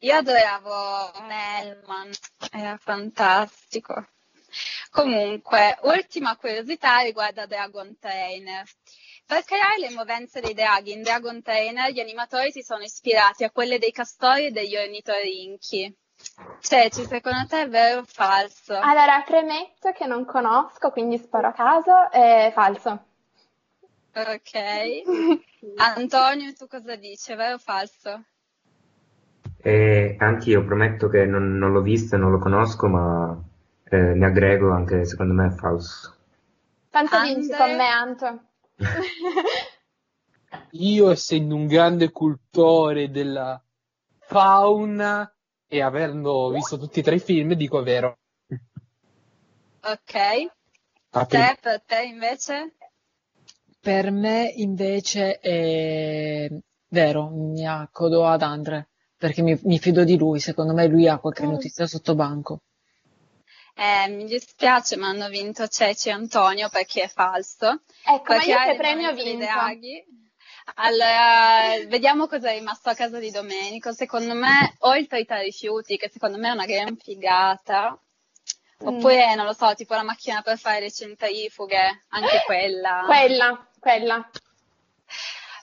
Io 0.00 0.16
adoravo 0.16 1.12
Melman, 1.26 2.10
era 2.50 2.76
fantastico. 2.76 4.08
Comunque, 4.90 5.78
ultima 5.82 6.36
curiosità 6.36 6.98
riguarda 7.00 7.46
Dragon 7.46 7.96
Trainer. 7.98 8.64
Per 9.26 9.44
creare 9.44 9.78
le 9.78 9.90
movenze 9.90 10.40
dei 10.40 10.54
draghi 10.54 10.92
in 10.92 11.02
Dragon 11.02 11.40
Trainer, 11.40 11.90
gli 11.92 12.00
animatori 12.00 12.50
si 12.52 12.62
sono 12.62 12.82
ispirati 12.82 13.44
a 13.44 13.50
quelle 13.50 13.78
dei 13.78 13.92
castori 13.92 14.46
e 14.46 14.50
degli 14.50 14.76
ornitorinchi. 14.76 15.96
Ceci, 16.60 17.06
secondo 17.06 17.46
te 17.48 17.62
è 17.62 17.68
vero 17.68 18.00
o 18.00 18.04
falso? 18.06 18.74
Allora, 18.74 19.22
premetto 19.24 19.92
che 19.92 20.06
non 20.06 20.24
conosco, 20.24 20.90
quindi 20.90 21.16
sparo 21.18 21.48
a 21.48 21.52
caso. 21.52 22.10
È 22.10 22.50
falso. 22.54 23.04
Ok. 24.14 24.54
Antonio, 25.78 26.52
tu 26.54 26.66
cosa 26.68 26.94
dici? 26.96 27.34
Vero 27.34 27.54
o 27.54 27.58
falso? 27.58 28.24
E 29.60 30.16
anche 30.18 30.50
io 30.50 30.64
prometto 30.64 31.08
che 31.08 31.24
non, 31.24 31.56
non 31.56 31.72
l'ho 31.72 31.80
visto 31.80 32.14
e 32.14 32.18
non 32.18 32.30
lo 32.30 32.38
conosco, 32.38 32.86
ma 32.86 33.42
eh, 33.84 34.14
mi 34.14 34.24
aggrego 34.24 34.72
anche 34.72 35.04
secondo 35.04 35.32
me 35.32 35.46
è 35.46 35.50
falso. 35.50 36.16
Tanto 36.90 37.16
Andre? 37.16 37.34
vinci 37.34 37.56
con 37.56 37.74
me, 37.74 37.88
Anto. 37.88 38.42
Io, 40.72 41.10
essendo 41.10 41.54
un 41.54 41.66
grande 41.66 42.10
cultore 42.10 43.10
della 43.10 43.60
fauna 44.18 45.32
e 45.66 45.80
avendo 45.80 46.50
visto 46.50 46.78
tutti 46.78 47.00
e 47.00 47.02
tre 47.02 47.16
i 47.16 47.20
film, 47.20 47.54
dico 47.54 47.82
vero. 47.82 48.18
Ok. 49.82 50.14
A 51.10 51.26
te. 51.26 51.38
Te, 51.38 51.58
per 51.60 51.82
te 51.82 52.02
invece? 52.02 52.74
Per 53.84 54.10
me 54.10 54.50
invece 54.56 55.38
è 55.38 56.48
vero, 56.88 57.28
mi 57.28 57.66
accodo 57.66 58.26
ad 58.26 58.42
Andre, 58.42 58.88
perché 59.16 59.42
mi, 59.42 59.58
mi 59.64 59.78
fido 59.78 60.02
di 60.04 60.16
lui, 60.16 60.40
secondo 60.40 60.72
me 60.72 60.86
lui 60.86 61.06
ha 61.08 61.18
qualche 61.18 61.44
Mm. 61.46 61.50
notizia 61.50 61.86
sotto 61.86 62.14
banco. 62.14 62.60
Eh, 63.76 64.08
mi 64.08 64.24
dispiace, 64.24 64.96
ma 64.96 65.08
hanno 65.08 65.28
vinto 65.28 65.66
Ceci 65.66 66.08
e 66.08 66.12
Antonio 66.12 66.68
perché 66.68 67.02
è 67.02 67.08
falso. 67.08 67.82
Ecco, 68.06 68.32
ma 68.32 68.36
Perché 68.36 68.50
io 68.50 68.56
hai 68.58 68.70
che 68.70 68.76
premio 68.76 69.12
vinto? 69.14 69.44
draghi. 69.44 70.04
Allora, 70.76 71.86
vediamo 71.88 72.26
cosa 72.26 72.50
è 72.50 72.54
rimasto 72.58 72.88
a 72.88 72.94
casa 72.94 73.18
di 73.18 73.30
Domenico. 73.30 73.92
Secondo 73.92 74.34
me, 74.34 74.74
o 74.78 74.94
il 74.96 75.06
trita 75.06 75.38
rifiuti, 75.40 75.96
che 75.98 76.08
secondo 76.10 76.38
me 76.38 76.48
è 76.48 76.52
una 76.52 76.64
gran 76.66 76.96
figata, 76.96 77.98
Mm. 78.82 78.86
oppure, 78.88 79.34
non 79.34 79.46
lo 79.46 79.52
so, 79.52 79.72
tipo 79.74 79.94
la 79.94 80.02
macchina 80.02 80.42
per 80.42 80.58
fare 80.58 80.80
le 80.80 80.90
centrifughe, 80.90 82.04
anche 82.08 82.42
quella. 82.44 83.02
Quella, 83.06 83.66
quella. 83.84 84.30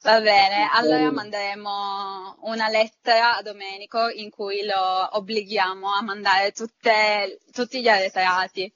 Va 0.03 0.19
bene, 0.21 0.69
allora 0.71 1.11
manderemo 1.11 2.37
una 2.41 2.69
lettera 2.69 3.35
a 3.37 3.41
Domenico 3.41 4.09
in 4.09 4.29
cui 4.29 4.63
lo 4.63 5.09
obblighiamo 5.17 5.91
a 5.91 6.01
mandare 6.03 6.51
tutte- 6.51 7.39
tutti 7.51 7.81
gli 7.81 7.87
arretrati. 7.87 8.71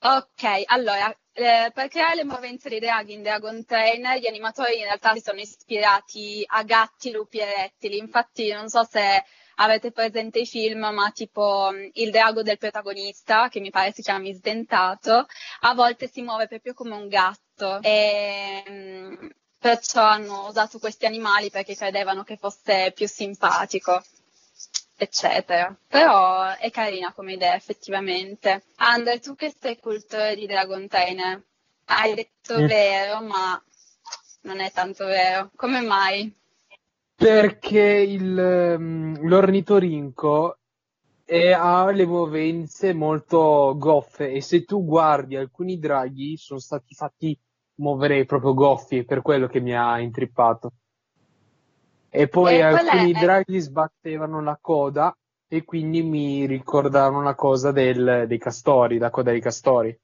Ok, 0.00 0.62
allora, 0.66 1.08
eh, 1.32 1.70
per 1.74 1.88
creare 1.88 2.14
le 2.16 2.24
movenze 2.24 2.68
dei 2.68 2.78
draghi 2.80 3.14
in 3.14 3.22
Dragon 3.22 3.64
Trainer, 3.64 4.18
gli 4.18 4.28
animatori 4.28 4.78
in 4.78 4.84
realtà 4.84 5.12
si 5.14 5.20
sono 5.20 5.40
ispirati 5.40 6.44
a 6.46 6.62
gatti, 6.62 7.10
lupi 7.10 7.38
e 7.38 7.46
rettili. 7.46 7.98
Infatti, 7.98 8.50
non 8.52 8.68
so 8.68 8.84
se 8.84 9.24
avete 9.56 9.90
presente 9.90 10.38
i 10.40 10.46
film, 10.46 10.80
ma 10.80 11.10
tipo 11.12 11.70
mh, 11.72 11.90
il 11.94 12.10
drago 12.12 12.42
del 12.42 12.58
protagonista, 12.58 13.48
che 13.48 13.58
mi 13.60 13.70
pare 13.70 13.92
si 13.92 14.02
chiami 14.02 14.32
Sdentato, 14.34 15.26
a 15.60 15.74
volte 15.74 16.08
si 16.08 16.22
muove 16.22 16.46
proprio 16.46 16.74
come 16.74 16.94
un 16.94 17.08
gatto. 17.08 17.46
E, 17.80 18.62
mh, 18.70 19.28
perciò 19.58 20.02
hanno 20.02 20.46
usato 20.48 20.78
questi 20.78 21.06
animali 21.06 21.50
perché 21.50 21.74
credevano 21.74 22.22
che 22.24 22.36
fosse 22.36 22.92
più 22.94 23.06
simpatico 23.08 24.02
eccetera. 24.96 25.74
Però 25.86 26.54
è 26.56 26.70
carina 26.70 27.12
come 27.12 27.34
idea, 27.34 27.54
effettivamente. 27.54 28.64
Andre, 28.76 29.20
tu 29.20 29.34
che 29.34 29.54
sei 29.58 29.78
cultore 29.78 30.34
di 30.34 30.46
Dragon 30.46 30.86
Trainer, 30.88 31.42
hai 31.86 32.14
detto 32.14 32.54
Mm. 32.58 32.66
vero, 32.66 33.20
ma 33.22 33.62
non 34.42 34.60
è 34.60 34.70
tanto 34.72 35.04
vero. 35.06 35.50
Come 35.56 35.80
mai? 35.80 36.32
Perché 37.14 37.80
il, 37.80 38.38
ehm, 38.38 39.20
l'ornitorinco 39.26 40.58
è- 41.24 41.50
ha 41.52 41.90
le 41.90 42.06
movenze 42.06 42.92
molto 42.94 43.74
goffe 43.76 44.30
e 44.30 44.40
se 44.40 44.64
tu 44.64 44.84
guardi 44.84 45.36
alcuni 45.36 45.78
draghi 45.78 46.36
sono 46.36 46.60
stati 46.60 46.94
fatti 46.94 47.38
muovere 47.78 48.24
proprio 48.24 48.54
goffi, 48.54 49.04
per 49.04 49.22
quello 49.22 49.46
che 49.48 49.60
mi 49.60 49.74
ha 49.76 49.98
intrippato. 50.00 50.72
E 52.10 52.28
poi 52.28 52.60
E 52.60 52.60
alcuni 52.60 53.14
è? 53.14 53.16
draghi 53.16 53.58
sbattevano 53.60 54.42
la 54.42 54.58
coda 54.60 55.16
e 55.48 55.64
quindi 55.64 56.02
mi 56.02 56.44
ricordavano 56.44 57.22
la 57.22 57.34
cosa 57.34 57.72
del- 57.72 58.24
dei 58.26 58.38
castori, 58.38 58.98
la 58.98 59.08
coda 59.10 59.30
dei 59.30 59.40
castori. 59.40 59.98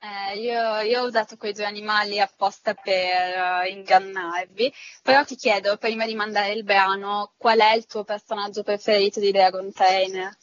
Eh, 0.00 0.38
io, 0.38 0.80
io 0.80 1.02
ho 1.02 1.06
usato 1.06 1.36
quei 1.36 1.52
due 1.52 1.64
animali 1.66 2.18
apposta 2.18 2.72
per 2.74 2.94
eh, 2.94 3.68
ingannarvi, 3.70 4.72
però 5.02 5.22
ti 5.24 5.36
chiedo, 5.36 5.76
prima 5.76 6.06
di 6.06 6.14
mandare 6.14 6.52
il 6.52 6.64
brano, 6.64 7.34
qual 7.36 7.58
è 7.58 7.74
il 7.74 7.84
tuo 7.86 8.02
personaggio 8.04 8.62
preferito 8.62 9.20
di 9.20 9.32
Dragon 9.32 9.70
Trainer? 9.72 10.34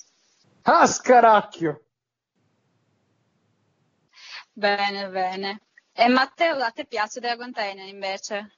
Ah, 0.65 0.85
scaracchio! 0.87 1.79
Bene, 4.55 5.09
bene. 5.11 5.59
E 5.95 6.07
Matteo, 6.09 6.55
a 6.55 6.71
te 6.71 6.85
piace 6.85 7.19
Dragon 7.19 7.51
Trainer 7.51 7.87
invece? 7.87 8.51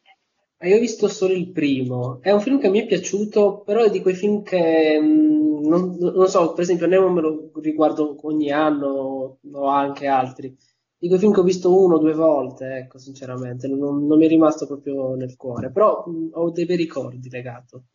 Io 0.61 0.77
ho 0.77 0.79
visto 0.79 1.07
solo 1.09 1.33
il 1.33 1.51
primo, 1.51 2.21
è 2.21 2.31
un 2.31 2.39
film 2.39 2.59
che 2.59 2.69
mi 2.69 2.79
è 2.79 2.85
piaciuto, 2.85 3.61
però 3.61 3.83
è 3.83 3.89
di 3.89 4.01
quei 4.01 4.15
film 4.15 4.41
che 4.41 4.97
mm, 5.01 5.65
non, 5.65 5.97
non 5.97 6.27
so, 6.27 6.53
per 6.53 6.63
esempio 6.63 6.87
Nemo 6.87 7.09
me 7.09 7.21
lo 7.21 7.51
riguardo 7.55 8.15
ogni 8.25 8.51
anno 8.51 9.37
o 9.51 9.65
anche 9.67 10.07
altri, 10.07 10.55
di 10.97 11.07
quei 11.07 11.19
film 11.19 11.33
che 11.33 11.41
ho 11.41 11.43
visto 11.43 11.77
uno 11.77 11.95
o 11.95 11.99
due 11.99 12.13
volte, 12.13 12.77
ecco, 12.77 12.97
sinceramente, 12.99 13.67
non, 13.67 14.07
non 14.07 14.17
mi 14.17 14.25
è 14.25 14.29
rimasto 14.29 14.65
proprio 14.65 15.13
nel 15.15 15.35
cuore, 15.35 15.71
però 15.71 16.05
mm, 16.09 16.29
ho 16.31 16.51
dei 16.51 16.65
bei 16.65 16.77
ricordi 16.77 17.29
legato 17.29 17.87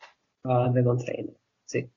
a 0.43 0.68
Dragon 0.68 0.99
Trainer, 0.99 1.34
sì. 1.64 1.88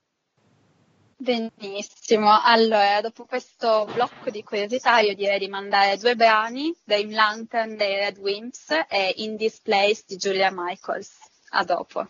Benissimo, 1.23 2.37
allora 2.43 2.99
dopo 2.99 3.23
questo 3.23 3.87
blocco 3.93 4.29
di 4.29 4.43
curiosità 4.43 4.99
io 4.99 5.15
direi 5.15 5.39
di 5.39 5.47
mandare 5.47 5.95
due 5.95 6.17
brani, 6.17 6.75
Dream 6.83 7.13
Lantern 7.13 7.77
dei 7.77 7.95
Red 7.95 8.17
Wimps 8.17 8.71
e 8.89 9.13
In 9.19 9.37
This 9.37 9.61
Place 9.61 10.03
di 10.05 10.17
Julia 10.17 10.51
Michaels. 10.53 11.11
A 11.51 11.63
dopo. 11.63 12.09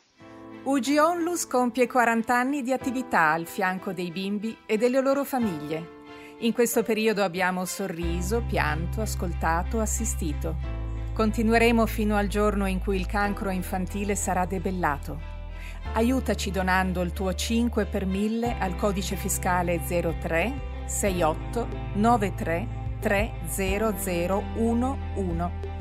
UG 0.63 0.97
Onlus 0.97 1.45
compie 1.45 1.85
40 1.85 2.35
anni 2.35 2.63
di 2.63 2.73
attività 2.73 3.29
al 3.29 3.45
fianco 3.45 3.93
dei 3.93 4.09
bimbi 4.09 4.57
e 4.65 4.77
delle 4.77 4.99
loro 4.99 5.23
famiglie. 5.23 6.01
In 6.39 6.51
questo 6.51 6.81
periodo 6.81 7.21
abbiamo 7.23 7.65
sorriso, 7.65 8.41
pianto, 8.41 9.01
ascoltato, 9.01 9.79
assistito. 9.79 10.55
Continueremo 11.13 11.85
fino 11.85 12.15
al 12.15 12.25
giorno 12.25 12.65
in 12.65 12.79
cui 12.79 12.95
il 12.95 13.05
cancro 13.05 13.51
infantile 13.51 14.15
sarà 14.15 14.45
debellato. 14.45 15.32
Aiutaci 15.93 16.49
donando 16.49 17.01
il 17.01 17.13
tuo 17.13 17.33
5 17.33 17.85
per 17.85 18.05
1000 18.05 18.57
al 18.57 18.75
codice 18.75 19.15
fiscale 19.15 19.79
03 19.79 20.71
68 20.87 21.67
93 21.95 22.67
30011. 22.99 25.71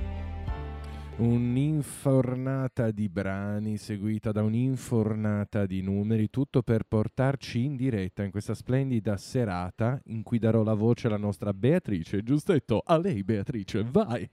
Un'infornata 1.15 2.91
di 2.91 3.09
brani 3.09 3.77
seguita 3.77 4.33
da 4.33 4.43
un'infornata 4.43 5.67
di 5.67 5.81
numeri, 5.81 6.31
tutto 6.31 6.63
per 6.63 6.83
portarci 6.83 7.65
in 7.65 7.77
diretta 7.77 8.25
in 8.25 8.31
questa 8.31 8.55
splendida 8.55 9.17
serata 9.17 10.01
in 10.07 10.25
cui 10.25 10.39
darò 10.39 10.63
la 10.63 10.75
voce 10.75 11.07
alla 11.07 11.19
nostra 11.19 11.53
Beatrice. 11.53 12.25
Giustetto, 12.25 12.83
a 12.85 12.99
lei 12.99 13.23
Beatrice, 13.23 13.85
vai! 13.85 14.29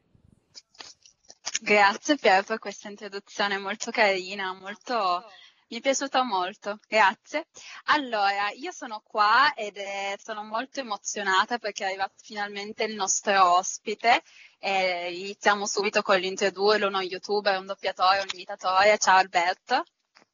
Grazie 1.61 2.15
Pier 2.15 2.45
per 2.45 2.57
questa 2.57 2.89
introduzione 2.89 3.57
molto 3.57 3.91
carina, 3.91 4.53
molto 4.53 5.23
Mi 5.71 5.77
è 5.77 5.81
piaciuta 5.81 6.23
molto, 6.23 6.79
grazie. 6.87 7.45
Allora, 7.85 8.49
io 8.55 8.71
sono 8.71 9.03
qua 9.05 9.53
ed 9.53 9.77
è, 9.77 10.15
sono 10.17 10.43
molto 10.43 10.79
emozionata 10.79 11.59
perché 11.59 11.83
è 11.83 11.87
arrivato 11.89 12.15
finalmente 12.23 12.85
il 12.85 12.95
nostro 12.95 13.57
ospite. 13.57 14.23
Eh, 14.57 15.13
iniziamo 15.13 15.67
subito 15.67 16.01
con 16.01 16.17
l'introdurlo, 16.17 16.87
uno 16.87 17.01
youtuber, 17.01 17.59
un 17.59 17.67
doppiatore, 17.67 18.21
un 18.21 18.29
imitatore. 18.33 18.97
Ciao 18.97 19.17
Alberto. 19.17 19.83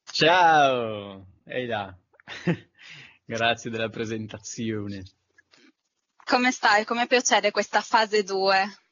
Ciao, 0.06 1.26
ehi 1.46 1.66
là. 1.66 1.94
Grazie 3.26 3.70
della 3.70 3.90
presentazione. 3.90 5.04
Come 6.24 6.52
stai? 6.52 6.86
Come 6.86 7.08
procede 7.08 7.52
questa 7.52 7.82
fase 7.82 8.24
2? 8.24 8.85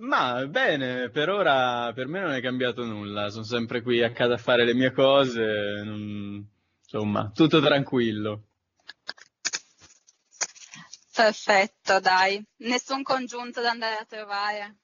Ma 0.00 0.46
bene, 0.46 1.10
per 1.10 1.28
ora 1.28 1.92
per 1.92 2.06
me 2.06 2.20
non 2.20 2.32
è 2.32 2.40
cambiato 2.40 2.84
nulla, 2.84 3.28
sono 3.28 3.44
sempre 3.44 3.82
qui 3.82 4.02
a 4.02 4.12
casa 4.12 4.34
a 4.34 4.38
fare 4.38 4.64
le 4.64 4.72
mie 4.74 4.92
cose, 4.92 5.82
non- 5.84 6.42
insomma, 6.82 7.30
tutto 7.34 7.60
tranquillo. 7.60 8.44
Perfetto, 11.14 12.00
dai. 12.00 12.42
Nessun 12.58 13.02
congiunto 13.02 13.60
da 13.60 13.70
andare 13.70 13.96
a 13.96 14.04
trovare. 14.06 14.76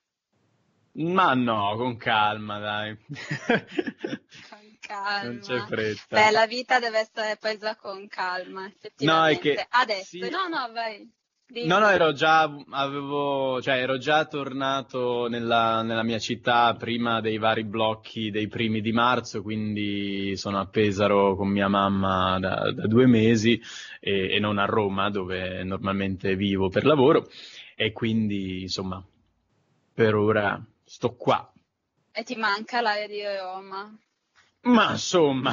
Ma 0.99 1.33
no, 1.35 1.75
con 1.77 1.97
calma, 1.97 2.59
dai. 2.59 2.97
Con 3.07 4.77
calma. 4.81 5.23
Non 5.23 5.39
c'è 5.41 5.61
fretta. 5.67 6.17
Beh, 6.25 6.31
la 6.31 6.47
vita 6.47 6.79
deve 6.79 6.99
essere 7.01 7.37
presa 7.37 7.75
con 7.77 8.07
calma, 8.09 8.67
effettivamente. 8.67 9.41
che- 9.41 9.67
Adesso, 9.71 10.05
sì. 10.05 10.29
no, 10.29 10.49
no, 10.49 10.71
vai. 10.73 11.11
Dimmi. 11.49 11.69
No, 11.69 11.79
no, 11.79 11.89
ero 11.89 12.13
già, 12.13 12.43
avevo, 12.71 13.63
cioè, 13.63 13.77
ero 13.77 13.99
già 13.99 14.25
tornato 14.25 15.29
nella, 15.29 15.83
nella 15.83 16.03
mia 16.03 16.19
città 16.19 16.75
prima 16.75 17.21
dei 17.21 17.39
vari 17.39 17.63
blocchi 17.63 18.33
dei 18.33 18.49
primi 18.49 18.81
di 18.81 18.91
marzo, 18.91 19.43
quindi 19.43 20.37
sono 20.37 20.59
a 20.59 20.67
Pesaro 20.67 21.37
con 21.37 21.47
mia 21.49 21.69
mamma 21.69 22.41
da, 22.41 22.73
da 22.73 22.87
due 22.89 23.07
mesi 23.07 23.61
e, 24.01 24.35
e 24.35 24.41
non 24.41 24.59
a 24.59 24.65
Roma, 24.65 25.09
dove 25.09 25.63
normalmente 25.63 26.35
vivo 26.35 26.69
per 26.69 26.85
lavoro, 26.85 27.29
e 27.77 27.93
quindi, 27.93 28.63
insomma, 28.63 29.01
per 29.95 30.17
ora 30.17 30.61
sto 30.85 31.15
qua. 31.15 31.49
E 32.11 32.25
ti 32.25 32.35
manca 32.35 32.81
l'aria 32.81 33.07
di 33.07 33.23
Roma. 33.23 33.97
Ma 34.63 34.91
insomma, 34.91 35.53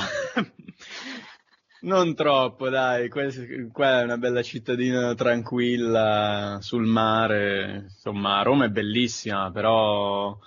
non 1.84 2.15
troppo, 2.15 2.69
dai, 2.69 3.09
qua 3.09 3.99
è 3.99 4.03
una 4.03 4.17
bella 4.17 4.41
cittadina 4.41 5.13
tranquilla 5.15 6.59
sul 6.61 6.86
mare, 6.86 7.84
insomma, 7.84 8.41
Roma 8.41 8.65
è 8.65 8.69
bellissima, 8.69 9.51
però 9.51 10.38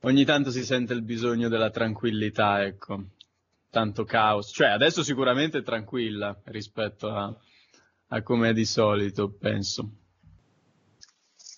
ogni 0.00 0.24
tanto 0.24 0.50
si 0.50 0.64
sente 0.64 0.92
il 0.92 1.02
bisogno 1.02 1.48
della 1.48 1.70
tranquillità, 1.70 2.64
ecco, 2.64 3.04
tanto 3.70 4.04
caos, 4.04 4.50
cioè 4.54 4.68
adesso 4.68 5.02
sicuramente 5.02 5.58
è 5.58 5.62
tranquilla 5.62 6.38
rispetto 6.44 7.08
a, 7.08 7.34
a 8.08 8.22
come 8.22 8.50
è 8.50 8.52
di 8.52 8.64
solito, 8.64 9.30
penso. 9.30 9.90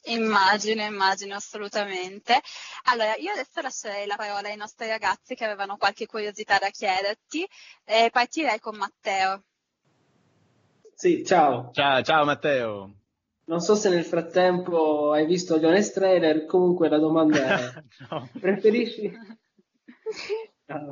Immagino, 0.08 0.82
immagino 0.82 1.34
assolutamente. 1.34 2.40
Allora, 2.84 3.14
io 3.16 3.32
adesso 3.32 3.60
lascerei 3.60 4.06
la 4.06 4.16
parola 4.16 4.48
ai 4.48 4.56
nostri 4.56 4.86
ragazzi 4.88 5.34
che 5.34 5.44
avevano 5.44 5.76
qualche 5.76 6.06
curiosità 6.06 6.58
da 6.58 6.70
chiederti. 6.70 7.46
E 7.84 8.08
partirei 8.12 8.58
con 8.58 8.76
Matteo. 8.76 9.42
Sì, 10.94 11.24
ciao. 11.24 11.70
Ciao, 11.72 12.02
ciao 12.02 12.24
Matteo. 12.24 12.94
Non 13.44 13.60
so 13.60 13.74
se 13.74 13.88
nel 13.88 14.04
frattempo 14.04 15.12
hai 15.12 15.24
visto 15.26 15.58
gli 15.58 15.64
Honest 15.64 15.94
Trailer, 15.94 16.44
comunque 16.44 16.88
la 16.88 16.98
domanda 16.98 17.56
è, 17.58 17.82
No. 18.10 18.28
preferisci... 18.38 19.12
Ah, 20.70 20.84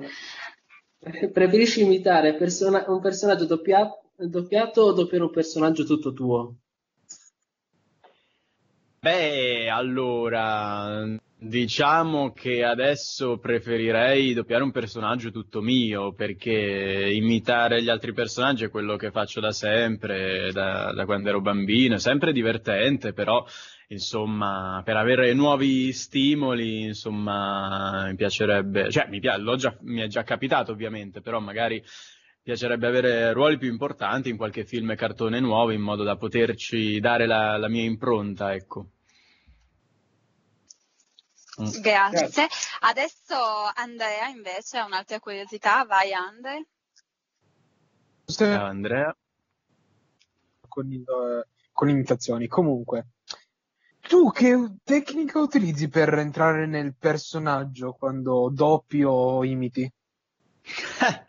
preferisci 1.32 1.82
imitare 1.82 2.34
persona- 2.34 2.84
un 2.88 3.00
personaggio 3.00 3.44
doppia- 3.44 3.90
doppiato 4.16 4.80
o 4.80 4.92
doppiare 4.92 5.24
un 5.24 5.30
personaggio 5.30 5.84
tutto 5.84 6.14
tuo? 6.14 6.54
Beh, 9.06 9.68
allora, 9.70 11.06
diciamo 11.38 12.32
che 12.32 12.64
adesso 12.64 13.38
preferirei 13.38 14.34
doppiare 14.34 14.64
un 14.64 14.72
personaggio 14.72 15.30
tutto 15.30 15.60
mio, 15.60 16.12
perché 16.12 17.08
imitare 17.12 17.80
gli 17.84 17.88
altri 17.88 18.12
personaggi 18.12 18.64
è 18.64 18.68
quello 18.68 18.96
che 18.96 19.12
faccio 19.12 19.38
da 19.38 19.52
sempre, 19.52 20.50
da, 20.50 20.92
da 20.92 21.04
quando 21.04 21.28
ero 21.28 21.40
bambino, 21.40 21.94
è 21.94 21.98
sempre 22.00 22.32
divertente, 22.32 23.12
però, 23.12 23.46
insomma, 23.90 24.82
per 24.84 24.96
avere 24.96 25.32
nuovi 25.34 25.92
stimoli, 25.92 26.86
insomma, 26.86 28.06
mi 28.08 28.16
piacerebbe, 28.16 28.90
cioè, 28.90 29.06
mi, 29.08 29.20
pia- 29.20 29.40
già- 29.56 29.76
mi 29.82 30.00
è 30.00 30.08
già 30.08 30.24
capitato 30.24 30.72
ovviamente, 30.72 31.20
però 31.20 31.38
magari 31.38 31.80
piacerebbe 32.42 32.88
avere 32.88 33.32
ruoli 33.32 33.56
più 33.56 33.70
importanti 33.70 34.30
in 34.30 34.36
qualche 34.36 34.64
film 34.64 34.90
e 34.90 34.96
cartone 34.96 35.38
nuovo, 35.38 35.70
in 35.70 35.80
modo 35.80 36.02
da 36.02 36.16
poterci 36.16 36.98
dare 36.98 37.26
la, 37.26 37.56
la 37.56 37.68
mia 37.68 37.84
impronta, 37.84 38.52
ecco. 38.52 38.90
Mm. 41.60 41.80
Grazie. 41.80 42.48
Adesso 42.80 43.34
Andrea 43.74 44.28
invece 44.28 44.78
ha 44.78 44.84
un'altra 44.84 45.18
curiosità. 45.20 45.84
Vai 45.84 46.12
Andre. 46.12 46.66
Ciao 48.26 48.64
Andrea. 48.66 49.16
con, 50.68 50.92
il- 50.92 51.46
con 51.72 51.86
le 51.86 51.92
imitazioni. 51.92 52.46
Comunque, 52.48 53.06
tu 54.00 54.30
che 54.30 54.76
tecnica 54.84 55.38
utilizzi 55.38 55.88
per 55.88 56.12
entrare 56.14 56.66
nel 56.66 56.94
personaggio 56.94 57.92
quando 57.94 58.50
doppi 58.52 59.02
o 59.02 59.42
imiti? 59.44 59.90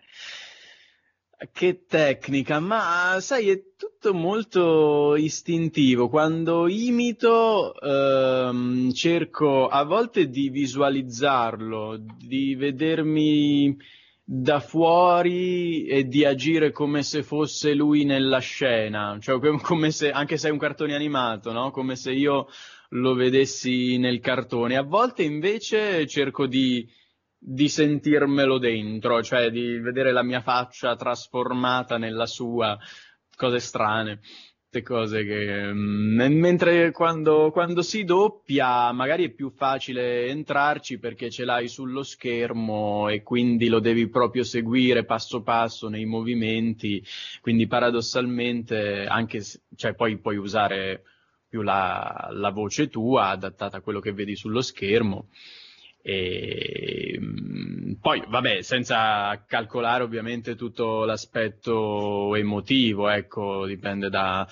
Che 1.39 1.85
tecnica, 1.85 2.59
ma 2.59 3.17
sai, 3.19 3.49
è 3.49 3.61
tutto 3.77 4.11
molto 4.11 5.15
istintivo. 5.15 6.09
Quando 6.09 6.67
imito, 6.67 7.79
ehm, 7.79 8.91
cerco 8.91 9.67
a 9.67 9.83
volte 9.83 10.29
di 10.29 10.49
visualizzarlo, 10.49 12.03
di 12.17 12.55
vedermi 12.55 13.77
da 14.23 14.59
fuori 14.59 15.85
e 15.85 16.07
di 16.07 16.25
agire 16.25 16.71
come 16.71 17.03
se 17.03 17.21
fosse 17.21 17.75
lui 17.75 18.03
nella 18.03 18.39
scena, 18.39 19.19
cioè 19.21 19.39
com- 19.39 19.61
come 19.61 19.91
se, 19.91 20.09
anche 20.09 20.37
se 20.37 20.47
è 20.47 20.51
un 20.51 20.57
cartone 20.57 20.95
animato, 20.95 21.51
no? 21.51 21.69
Come 21.69 21.95
se 21.95 22.13
io 22.13 22.47
lo 22.89 23.13
vedessi 23.13 23.97
nel 23.97 24.19
cartone. 24.21 24.75
A 24.75 24.81
volte 24.81 25.21
invece 25.21 26.07
cerco 26.07 26.47
di 26.47 26.89
di 27.49 27.69
sentirmelo 27.69 28.57
dentro, 28.57 29.23
cioè 29.23 29.49
di 29.49 29.79
vedere 29.79 30.11
la 30.11 30.21
mia 30.21 30.41
faccia 30.41 30.97
trasformata 30.97 31.97
nella 31.97 32.25
sua, 32.25 32.77
cose 33.37 33.59
strane, 33.59 34.19
cose 34.83 35.23
che... 35.23 35.73
mm, 35.73 36.37
Mentre 36.39 36.91
quando, 36.91 37.49
quando 37.51 37.81
si 37.81 38.03
doppia 38.03 38.91
magari 38.91 39.23
è 39.25 39.29
più 39.31 39.49
facile 39.49 40.27
entrarci 40.27 40.99
perché 40.99 41.29
ce 41.31 41.45
l'hai 41.45 41.67
sullo 41.69 42.03
schermo 42.03 43.07
e 43.07 43.23
quindi 43.23 43.69
lo 43.69 43.79
devi 43.79 44.09
proprio 44.09 44.43
seguire 44.43 45.05
passo 45.05 45.41
passo 45.41 45.87
nei 45.87 46.05
movimenti, 46.05 47.01
quindi 47.41 47.65
paradossalmente 47.65 49.05
anche 49.05 49.39
se, 49.39 49.61
cioè 49.75 49.95
poi 49.95 50.17
puoi 50.17 50.35
usare 50.35 51.03
più 51.47 51.61
la, 51.61 52.27
la 52.33 52.51
voce 52.51 52.89
tua 52.89 53.29
adattata 53.29 53.77
a 53.77 53.81
quello 53.81 54.01
che 54.01 54.11
vedi 54.11 54.35
sullo 54.35 54.61
schermo. 54.61 55.29
E, 56.09 57.19
mm, 57.19 57.93
poi, 57.99 58.23
vabbè, 58.25 58.61
senza 58.61 59.43
calcolare 59.45 60.03
ovviamente 60.03 60.55
tutto 60.55 61.03
l'aspetto 61.03 62.33
emotivo, 62.33 63.09
ecco, 63.09 63.65
dipende 63.65 64.09
da, 64.09 64.47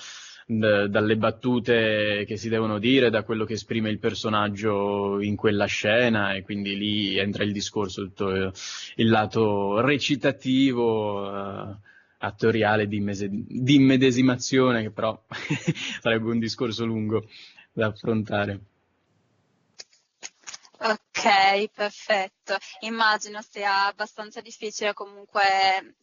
da- 0.45 0.87
dalle 0.87 1.15
battute 1.15 2.25
che 2.27 2.35
si 2.35 2.49
devono 2.49 2.77
dire, 2.77 3.09
da 3.09 3.23
quello 3.23 3.45
che 3.45 3.53
esprime 3.53 3.89
il 3.89 3.99
personaggio 3.99 5.21
in 5.21 5.37
quella 5.37 5.65
scena, 5.65 6.33
e 6.33 6.41
quindi 6.41 6.75
lì 6.77 7.17
entra 7.17 7.43
il 7.45 7.53
discorso, 7.53 8.01
tutto 8.03 8.35
eh, 8.35 8.51
il 8.97 9.09
lato 9.09 9.79
recitativo, 9.79 11.25
eh, 11.71 11.75
attoriale 12.17 12.87
di, 12.87 12.97
immese- 12.97 13.29
di 13.31 13.75
immedesimazione, 13.75 14.81
che 14.81 14.91
però 14.91 15.23
sarebbe 16.01 16.31
un 16.31 16.39
discorso 16.39 16.85
lungo 16.85 17.25
da 17.71 17.87
affrontare. 17.87 18.59
Ok, 21.25 21.71
perfetto. 21.71 22.55
Immagino 22.81 23.41
sia 23.41 23.87
abbastanza 23.87 24.41
difficile 24.41 24.93
comunque 24.93 25.41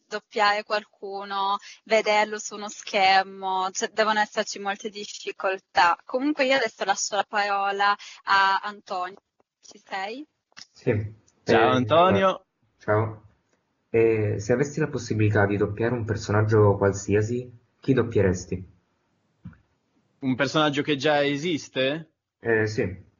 doppiare 0.05 0.63
qualcuno, 0.63 1.55
vederlo 1.85 2.37
su 2.39 2.55
uno 2.55 2.67
schermo, 2.67 3.69
cioè, 3.71 3.87
devono 3.93 4.19
esserci 4.19 4.59
molte 4.59 4.89
difficoltà. 4.89 5.97
Comunque 6.03 6.45
io 6.45 6.55
adesso 6.55 6.83
lascio 6.83 7.15
la 7.15 7.25
parola 7.25 7.95
a 8.23 8.59
Antonio. 8.63 9.15
Ci 9.61 9.81
sei? 9.85 10.27
Sì. 10.73 10.91
Ciao 11.45 11.71
Eh, 11.71 11.75
Antonio. 11.75 12.45
Ciao. 12.79 13.23
E 13.91 14.35
se 14.39 14.51
avessi 14.51 14.81
la 14.81 14.89
possibilità 14.89 15.45
di 15.45 15.55
doppiare 15.55 15.93
un 15.93 16.03
personaggio 16.03 16.75
qualsiasi, 16.75 17.49
chi 17.79 17.93
doppieresti? 17.93 18.71
Un 20.19 20.35
personaggio 20.35 20.81
che 20.81 20.97
già 20.97 21.23
esiste? 21.23 22.11
Eh, 22.41 22.67
sì. 22.67 23.11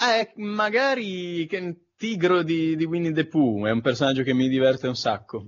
Eh, 0.00 0.32
magari 0.36 1.46
che- 1.46 1.84
tigro 1.96 2.42
di, 2.42 2.74
di 2.76 2.84
Winnie 2.84 3.12
the 3.12 3.26
Pooh, 3.26 3.66
è 3.66 3.70
un 3.70 3.82
personaggio 3.82 4.22
che 4.22 4.32
mi 4.32 4.48
diverte 4.48 4.88
un 4.88 4.96
sacco. 4.96 5.46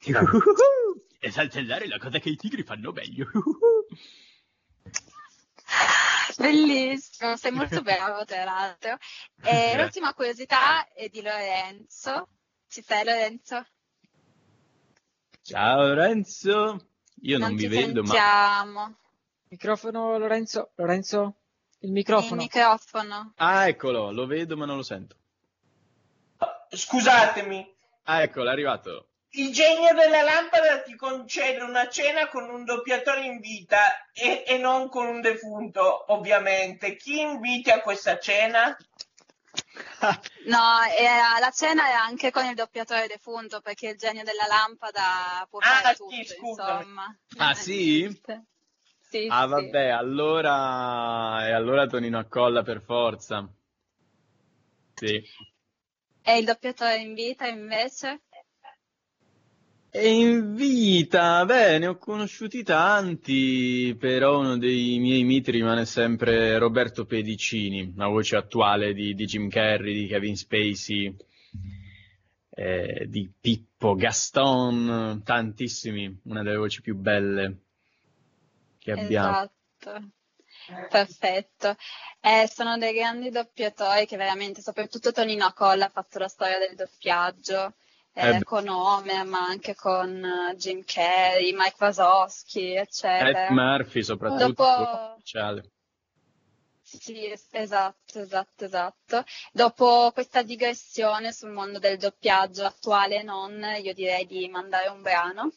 E 1.20 1.32
saltellare 1.32 1.86
è 1.86 1.88
la 1.88 1.98
cosa 1.98 2.20
che 2.20 2.28
i 2.28 2.36
tigri 2.36 2.62
fanno 2.62 2.92
meglio. 2.92 3.26
Bellissimo, 6.38 7.36
sei 7.36 7.50
molto 7.50 7.82
bravo 7.82 8.24
tra 8.24 8.44
l'altro. 8.44 8.96
E 9.42 9.76
l'ultima 9.76 10.14
curiosità 10.14 10.86
è 10.92 11.08
di 11.08 11.20
Lorenzo. 11.20 12.28
Ci 12.68 12.82
sei 12.82 13.04
Lorenzo? 13.04 13.66
Ciao 15.42 15.86
Lorenzo, 15.88 16.90
io 17.22 17.38
non, 17.38 17.48
Non 17.48 17.56
vi 17.56 17.66
vedo, 17.66 18.02
ma 18.02 18.08
sentiamo. 18.08 18.96
Microfono, 19.48 20.18
Lorenzo, 20.18 20.70
Lorenzo, 20.76 21.34
il 21.80 21.92
microfono. 21.92 22.34
Il 22.42 22.48
microfono. 22.52 23.32
Ah, 23.36 23.68
eccolo, 23.68 24.10
lo 24.12 24.26
vedo 24.26 24.56
ma 24.56 24.66
non 24.66 24.76
lo 24.76 24.82
sento. 24.82 25.16
Scusatemi, 26.70 27.76
Ah, 28.04 28.22
eccolo, 28.22 28.48
è 28.48 28.52
arrivato. 28.52 29.08
il 29.32 29.52
genio 29.52 29.92
della 29.94 30.22
lampada 30.22 30.82
ti 30.82 30.94
concede 30.96 31.62
una 31.62 31.88
cena 31.88 32.28
con 32.28 32.48
un 32.48 32.64
doppiatore 32.64 33.24
in 33.24 33.38
vita 33.40 34.08
e, 34.12 34.44
e 34.46 34.58
non 34.58 34.88
con 34.88 35.06
un 35.06 35.20
defunto, 35.20 36.12
ovviamente. 36.12 36.96
Chi 36.96 37.20
inviti 37.20 37.70
a 37.70 37.80
questa 37.80 38.18
cena? 38.18 38.76
No, 40.46 40.80
era- 40.98 41.38
la 41.40 41.50
cena 41.50 41.88
è 41.88 41.92
anche 41.92 42.30
con 42.30 42.44
il 42.46 42.54
doppiatore 42.54 43.06
defunto 43.06 43.60
perché 43.60 43.88
il 43.88 43.98
genio 43.98 44.24
della 44.24 44.46
lampada 44.46 45.46
può 45.50 45.58
Ah, 45.58 45.80
fare 45.82 45.94
sì, 45.94 45.96
tutto, 45.96 46.24
scusami. 46.24 46.80
insomma. 46.80 47.18
Ah, 47.38 47.54
sì? 47.54 48.20
Sì, 49.08 49.26
Ah, 49.30 49.44
sì. 49.44 49.48
vabbè, 49.50 49.88
allora... 49.88 51.46
E 51.48 51.52
allora 51.52 51.86
Tonino 51.86 52.18
Accolla 52.18 52.62
per 52.62 52.82
forza. 52.82 53.48
Sì. 54.94 55.22
E 56.22 56.38
il 56.38 56.44
doppiatore 56.44 56.98
in 57.00 57.14
vita 57.14 57.46
invece? 57.46 58.20
E 59.90 60.08
in 60.10 60.54
vita, 60.54 61.44
beh, 61.44 61.78
ne 61.78 61.86
ho 61.88 61.96
conosciuti 61.96 62.62
tanti, 62.62 63.96
però 63.98 64.38
uno 64.40 64.56
dei 64.58 64.98
miei 64.98 65.24
miti 65.24 65.50
rimane 65.50 65.86
sempre 65.86 66.58
Roberto 66.58 67.06
Pedicini, 67.06 67.94
la 67.96 68.06
voce 68.06 68.36
attuale 68.36 68.92
di, 68.92 69.14
di 69.14 69.24
Jim 69.24 69.48
Carrey, 69.48 69.94
di 69.94 70.06
Kevin 70.06 70.36
Spacey, 70.36 71.16
eh, 72.50 73.06
di 73.08 73.30
Pippo, 73.40 73.94
Gaston, 73.94 75.22
tantissimi, 75.24 76.20
una 76.24 76.42
delle 76.42 76.56
voci 76.56 76.80
più 76.82 76.94
belle 76.96 77.62
che 78.94 79.00
abbiamo. 79.00 79.30
Esatto. 79.30 80.10
Perfetto. 80.88 81.76
Eh, 82.20 82.48
sono 82.52 82.76
dei 82.78 82.92
grandi 82.94 83.30
doppiatori 83.30 84.06
che 84.06 84.16
veramente, 84.16 84.60
soprattutto 84.60 85.12
Tonino 85.12 85.46
Accolla 85.46 85.86
ha 85.86 85.90
fatto 85.90 86.18
la 86.18 86.28
storia 86.28 86.58
del 86.58 86.74
doppiaggio. 86.74 87.74
eh, 88.14 88.36
Eh 88.36 88.42
con 88.42 88.68
Homer, 88.68 89.24
ma 89.24 89.46
anche 89.46 89.74
con 89.74 90.24
eh, 90.24 90.56
Jim 90.56 90.82
Carrey, 90.84 91.52
Mike 91.52 91.76
Wazowski, 91.78 92.74
eccetera. 92.74 93.46
Ed 93.46 93.52
Murphy 93.52 94.02
soprattutto, 94.02 94.64
Dopo-. 94.64 95.20
Sì, 96.82 97.26
es- 97.26 97.48
esatto, 97.52 98.20
esatto, 98.20 98.64
esatto. 98.64 99.24
Dopo 99.52 100.10
questa 100.12 100.42
digressione 100.42 101.32
sul 101.32 101.50
mondo 101.50 101.78
del 101.78 101.98
doppiaggio 101.98 102.64
attuale 102.64 103.18
e 103.20 103.22
non, 103.22 103.62
io 103.82 103.92
direi 103.94 104.26
di 104.26 104.48
mandare 104.48 104.88
un 104.88 105.02
brano, 105.02 105.52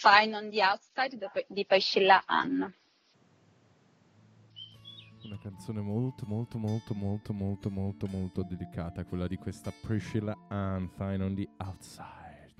Fine 0.00 0.36
on 0.36 0.48
the 0.50 0.62
Outside 0.62 1.18
di- 1.48 1.66
Priscilla 1.66 2.22
Ann. 2.24 2.60
Una 5.24 5.38
canzone 5.42 5.80
molto, 5.80 6.24
molto, 6.24 6.56
molto, 6.56 6.94
molto, 6.94 7.32
molto, 7.32 7.68
molto, 7.68 8.06
molto 8.06 8.42
delicata, 8.44 9.04
quella 9.04 9.26
di 9.26 9.36
questa 9.36 9.72
Priscilla 9.72 10.36
Ann, 10.46 10.86
Fine 10.96 11.24
on 11.24 11.34
the 11.34 11.48
Outside. 11.56 12.54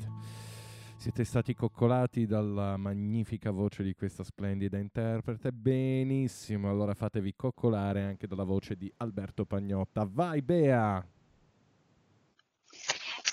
Siete 0.97 1.23
stati 1.23 1.55
coccolati 1.55 2.27
dalla 2.27 2.77
magnifica 2.77 3.53
voce 3.53 3.85
di 3.85 3.95
questa 3.95 4.25
splendida 4.25 4.77
interprete? 4.77 5.53
Benissimo, 5.53 6.69
allora 6.69 6.93
fatevi 6.95 7.37
coccolare 7.37 8.03
anche 8.03 8.27
dalla 8.27 8.43
voce 8.43 8.75
di 8.75 8.93
Alberto 8.97 9.45
Pagnotta. 9.45 10.05
Vai 10.11 10.43
Bea! 10.43 11.07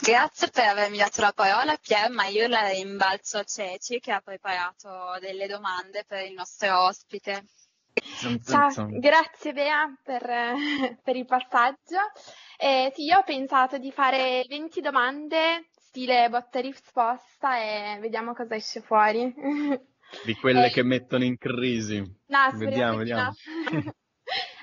Grazie 0.06 0.50
per 0.50 0.66
avermi 0.66 0.98
dato 0.98 1.22
la 1.22 1.32
parola, 1.34 1.76
Pier, 1.82 2.12
ma 2.12 2.28
io 2.28 2.48
la 2.48 2.70
rimbalzo 2.70 3.40
a 3.40 3.44
Ceci 3.44 4.00
che 4.00 4.12
ha 4.12 4.22
preparato 4.22 5.18
delle 5.20 5.48
domande 5.48 6.04
per 6.08 6.24
il 6.26 6.34
nostro 6.34 6.84
ospite. 6.84 7.46
Ciao, 8.46 8.88
grazie 9.00 9.52
Bea 9.54 9.92
per, 10.04 10.22
per 11.02 11.16
il 11.16 11.26
passaggio. 11.26 11.98
Eh, 12.56 12.92
sì, 12.94 13.06
io 13.06 13.18
ho 13.18 13.24
pensato 13.24 13.80
di 13.80 13.92
fare 13.92 14.46
20 14.48 14.80
domande, 14.80 15.70
stile 15.72 16.30
botta 16.30 16.60
e 16.60 16.62
risposta, 16.62 17.58
e 17.58 17.98
vediamo 18.00 18.36
cosa 18.36 18.54
esce 18.54 18.82
fuori. 18.82 19.34
Di 20.24 20.36
quelle 20.36 20.68
Eh, 20.70 20.70
che 20.70 20.84
mettono 20.84 21.24
in 21.24 21.40
crisi. 21.40 21.98
No, 22.28 22.52
Vediamo, 22.54 22.98
vediamo. 22.98 23.32
no. 23.72 23.94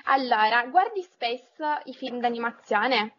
Allora, 0.05 0.65
guardi 0.67 1.01
spesso 1.01 1.79
i 1.85 1.93
film 1.93 2.21
d'animazione? 2.21 3.17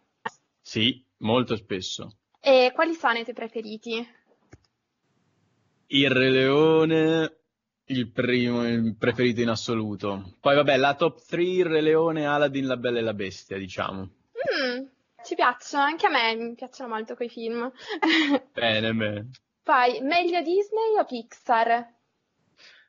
Sì, 0.63 1.04
molto 1.19 1.57
spesso. 1.57 2.17
E 2.41 2.73
quali 2.75 2.95
sono 2.95 3.19
i 3.19 3.23
tuoi 3.23 3.35
preferiti? 3.35 4.07
Il 5.87 6.11
Re 6.11 6.31
Leone, 6.31 7.37
il 7.87 8.11
primo, 8.11 8.67
il 8.67 8.97
preferito 8.97 9.41
in 9.41 9.49
assoluto. 9.49 10.35
Poi 10.41 10.55
vabbè, 10.55 10.77
la 10.77 10.95
top 10.95 11.25
3, 11.27 11.43
il 11.43 11.65
Re 11.65 11.81
Leone, 11.81 12.27
Aladdin, 12.27 12.67
La 12.67 12.77
Bella 12.77 12.99
e 12.99 13.03
la 13.03 13.15
Bestia, 13.15 13.57
diciamo. 13.59 14.03
Mm, 14.03 14.85
ci 15.25 15.35
piacciono, 15.35 15.85
anche 15.85 16.07
a 16.07 16.11
me 16.11 16.35
mi 16.35 16.55
piacciono 16.55 16.93
molto 16.93 17.15
quei 17.15 17.29
film. 17.29 17.71
Bene, 18.53 18.93
bene. 18.93 19.31
Poi, 19.63 20.01
meglio 20.03 20.43
Disney 20.43 20.99
o 20.99 21.05
Pixar? 21.07 21.93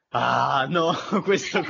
Ah, 0.09 0.65
no, 0.69 0.93
questo 1.23 1.61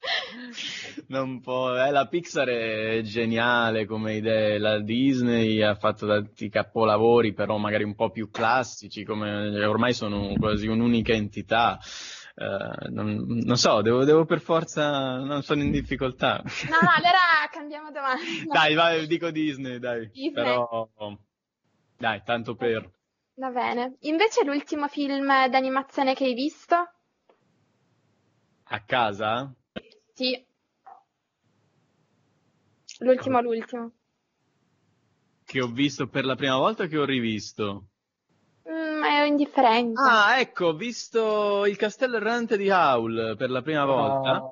non 1.08 1.40
può. 1.40 1.76
Eh, 1.76 1.90
la 1.90 2.06
Pixar 2.06 2.48
è 2.48 3.00
geniale 3.02 3.86
come 3.86 4.14
idea, 4.14 4.58
la 4.58 4.80
Disney 4.80 5.62
ha 5.62 5.74
fatto 5.74 6.06
tanti 6.06 6.48
capolavori, 6.48 7.32
però 7.32 7.56
magari 7.58 7.84
un 7.84 7.94
po' 7.94 8.10
più 8.10 8.30
classici, 8.30 9.04
come 9.04 9.64
ormai 9.64 9.92
sono 9.92 10.34
quasi 10.38 10.66
un'unica 10.66 11.12
entità. 11.12 11.78
Eh, 12.34 12.88
non, 12.90 13.24
non 13.26 13.56
so, 13.56 13.82
devo, 13.82 14.04
devo 14.04 14.24
per 14.24 14.40
forza, 14.40 15.18
non 15.18 15.42
sono 15.42 15.62
in 15.62 15.70
difficoltà. 15.70 16.42
No, 16.42 16.78
no, 16.80 16.88
allora 16.96 17.48
cambiamo 17.50 17.90
domanda. 17.90 18.22
Dai, 18.50 18.74
vai, 18.74 19.06
dico 19.06 19.30
Disney, 19.30 19.78
dai. 19.78 20.08
Disney. 20.08 20.32
Però, 20.32 20.88
dai, 21.98 22.22
tanto 22.24 22.54
per. 22.54 22.90
Va 23.34 23.50
bene. 23.50 23.96
Invece 24.00 24.44
l'ultimo 24.44 24.88
film 24.88 25.26
d'animazione 25.48 26.14
che 26.14 26.24
hai 26.24 26.34
visto? 26.34 26.76
A 28.72 28.80
casa? 28.84 29.52
Sì. 30.20 30.38
L'ultimo, 32.98 33.40
l'ultimo. 33.40 33.92
Che 35.46 35.62
ho 35.62 35.68
visto 35.68 36.08
per 36.08 36.26
la 36.26 36.34
prima 36.34 36.58
volta 36.58 36.82
o 36.82 36.86
che 36.88 36.98
ho 36.98 37.06
rivisto? 37.06 37.86
Mm, 38.68 39.02
ero 39.02 39.24
indifferente. 39.24 39.98
Ah, 39.98 40.38
ecco, 40.38 40.66
ho 40.66 40.74
visto 40.74 41.64
il 41.64 41.76
castello 41.78 42.16
errante 42.16 42.58
di 42.58 42.68
Howl 42.68 43.34
per 43.38 43.48
la 43.48 43.62
prima 43.62 43.86
volta. 43.86 44.42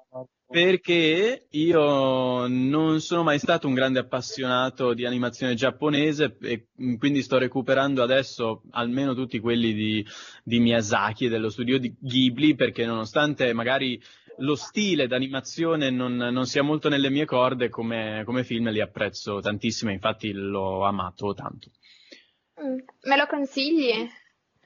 Perché 0.47 1.49
io 1.51 2.47
non 2.47 3.03
sono 3.03 3.23
mai 3.23 3.39
stato 3.39 3.66
un 3.66 3.75
grande 3.75 3.99
appassionato 3.99 4.95
di 4.95 5.05
animazione 5.05 5.53
giapponese 5.53 6.39
e 6.41 6.69
mm, 6.83 6.95
quindi 6.95 7.21
sto 7.21 7.37
recuperando 7.37 8.03
adesso 8.03 8.62
almeno 8.71 9.12
tutti 9.12 9.39
quelli 9.39 9.75
di, 9.75 10.07
di 10.43 10.61
Miyazaki 10.61 11.27
e 11.27 11.29
dello 11.29 11.51
studio 11.51 11.79
di 11.79 11.95
Ghibli 12.01 12.55
perché 12.55 12.87
nonostante 12.87 13.53
magari 13.53 14.03
lo 14.39 14.55
stile 14.55 15.07
d'animazione 15.07 15.91
non, 15.91 16.16
non 16.16 16.47
sia 16.47 16.62
molto 16.62 16.89
nelle 16.89 17.11
mie 17.11 17.24
corde, 17.24 17.68
come, 17.68 18.22
come 18.24 18.45
film 18.45 18.70
li 18.70 18.80
apprezzo 18.80 19.41
tantissimo, 19.41 19.91
infatti 19.91 20.32
l'ho 20.32 20.84
amato 20.84 21.34
tanto. 21.34 21.70
Mm, 22.62 22.78
Me 23.03 23.16
lo 23.16 23.26
consigli? 23.26 24.09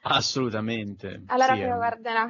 Assolutamente. 0.03 1.23
Allora 1.27 1.55
sì, 1.55 1.61
poi 1.61 1.69
lo 1.69 1.77
guarderò. 1.77 2.27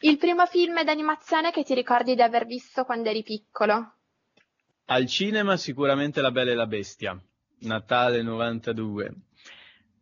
Il 0.00 0.18
primo 0.18 0.44
film 0.46 0.84
d'animazione 0.84 1.50
che 1.50 1.64
ti 1.64 1.74
ricordi 1.74 2.14
di 2.14 2.22
aver 2.22 2.44
visto 2.44 2.84
quando 2.84 3.08
eri 3.08 3.22
piccolo? 3.22 3.94
Al 4.86 5.06
cinema 5.06 5.56
sicuramente 5.56 6.20
La 6.20 6.30
Bella 6.30 6.52
e 6.52 6.54
la 6.54 6.66
Bestia, 6.66 7.18
Natale 7.60 8.22
92, 8.22 9.14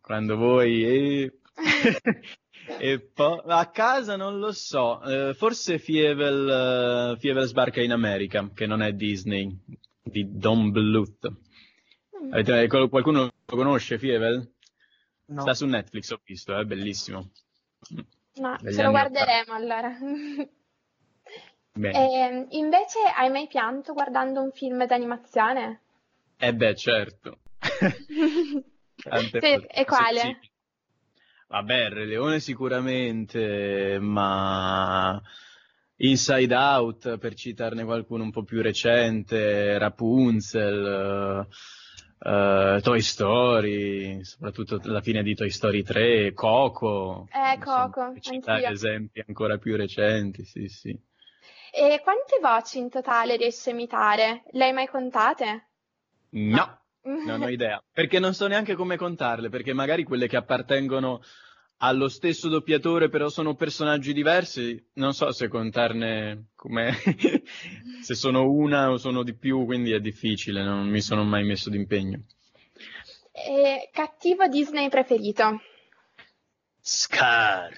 quando 0.00 0.36
voi... 0.36 0.84
E, 0.84 1.38
e 2.78 3.00
poi 3.00 3.40
a 3.46 3.70
casa 3.70 4.16
non 4.16 4.38
lo 4.38 4.52
so, 4.52 5.02
eh, 5.02 5.34
forse 5.34 5.78
Fievel, 5.78 7.14
eh, 7.14 7.18
Fievel 7.18 7.46
sbarca 7.46 7.82
in 7.82 7.92
America, 7.92 8.50
che 8.54 8.66
non 8.66 8.82
è 8.82 8.92
Disney, 8.92 9.56
di 10.02 10.26
Don 10.30 10.70
Bluth. 10.70 11.28
Mm. 12.22 12.32
Avete- 12.32 12.88
qualcuno 12.88 13.22
lo 13.22 13.56
conosce 13.56 13.98
Fievel? 13.98 14.52
No. 15.26 15.40
Sta 15.40 15.54
su 15.54 15.66
Netflix, 15.66 16.10
ho 16.10 16.20
visto, 16.24 16.56
è 16.56 16.64
bellissimo. 16.64 17.30
No, 18.36 18.56
Degli 18.60 18.74
ce 18.74 18.82
lo 18.82 18.90
guarderemo 18.90 19.52
allora. 19.52 19.96
Bene. 21.76 22.10
Ehm, 22.12 22.46
invece 22.50 22.98
hai 23.16 23.30
mai 23.30 23.46
pianto 23.48 23.92
guardando 23.94 24.40
un 24.40 24.52
film 24.52 24.86
d'animazione? 24.86 25.80
Eh 26.36 26.54
beh, 26.54 26.74
certo. 26.74 27.40
Tante 29.02 29.40
Sì, 29.40 29.52
e 29.52 29.84
quale? 29.84 30.20
possibili. 30.20 30.52
Vabbè, 31.48 31.88
Re 31.90 32.04
Leone 32.06 32.40
sicuramente, 32.40 33.98
ma 34.00 35.20
Inside 35.96 36.54
Out, 36.54 37.18
per 37.18 37.34
citarne 37.34 37.84
qualcuno 37.84 38.24
un 38.24 38.30
po' 38.30 38.42
più 38.42 38.60
recente, 38.62 39.78
Rapunzel, 39.78 41.46
eh, 42.18 42.80
Toy 42.82 43.00
Story, 43.00 44.24
soprattutto 44.24 44.80
la 44.84 45.00
fine 45.00 45.22
di 45.22 45.34
Toy 45.34 45.50
Story 45.50 45.82
3, 45.82 46.32
Coco, 46.32 47.28
Eh, 47.32 47.54
insomma, 47.54 47.84
Coco, 47.90 48.12
per 48.12 48.22
citare 48.22 48.56
anch'io. 48.66 48.72
esempi 48.72 49.22
ancora 49.26 49.58
più 49.58 49.76
recenti, 49.76 50.44
sì, 50.44 50.66
sì. 50.68 50.98
E 51.76 52.00
quante 52.02 52.38
voci 52.40 52.78
in 52.78 52.88
totale 52.88 53.36
riesci 53.36 53.68
a 53.68 53.72
imitare? 53.72 54.42
Le 54.52 54.64
hai 54.64 54.72
mai 54.72 54.86
contate? 54.88 55.68
No, 56.30 56.78
non 57.04 57.42
ho 57.42 57.48
idea, 57.50 57.82
perché 57.92 58.18
non 58.18 58.34
so 58.34 58.46
neanche 58.46 58.74
come 58.74 58.96
contarle, 58.96 59.48
perché 59.48 59.72
magari 59.72 60.04
quelle 60.04 60.28
che 60.28 60.36
appartengono 60.36 61.22
allo 61.78 62.08
stesso 62.08 62.48
doppiatore, 62.48 63.08
però 63.08 63.28
sono 63.28 63.54
personaggi 63.54 64.12
diversi, 64.12 64.82
non 64.94 65.12
so 65.12 65.32
se 65.32 65.48
contarne 65.48 66.50
come 66.54 66.92
se 68.00 68.14
sono 68.14 68.50
una 68.50 68.90
o 68.90 68.96
sono 68.96 69.22
di 69.22 69.34
più, 69.34 69.64
quindi 69.64 69.92
è 69.92 70.00
difficile, 70.00 70.62
non 70.62 70.88
mi 70.88 71.00
sono 71.00 71.24
mai 71.24 71.44
messo 71.44 71.70
d'impegno. 71.70 72.22
E 73.32 73.90
cattivo 73.92 74.46
Disney 74.46 74.88
preferito? 74.88 75.60
Scar. 76.80 77.72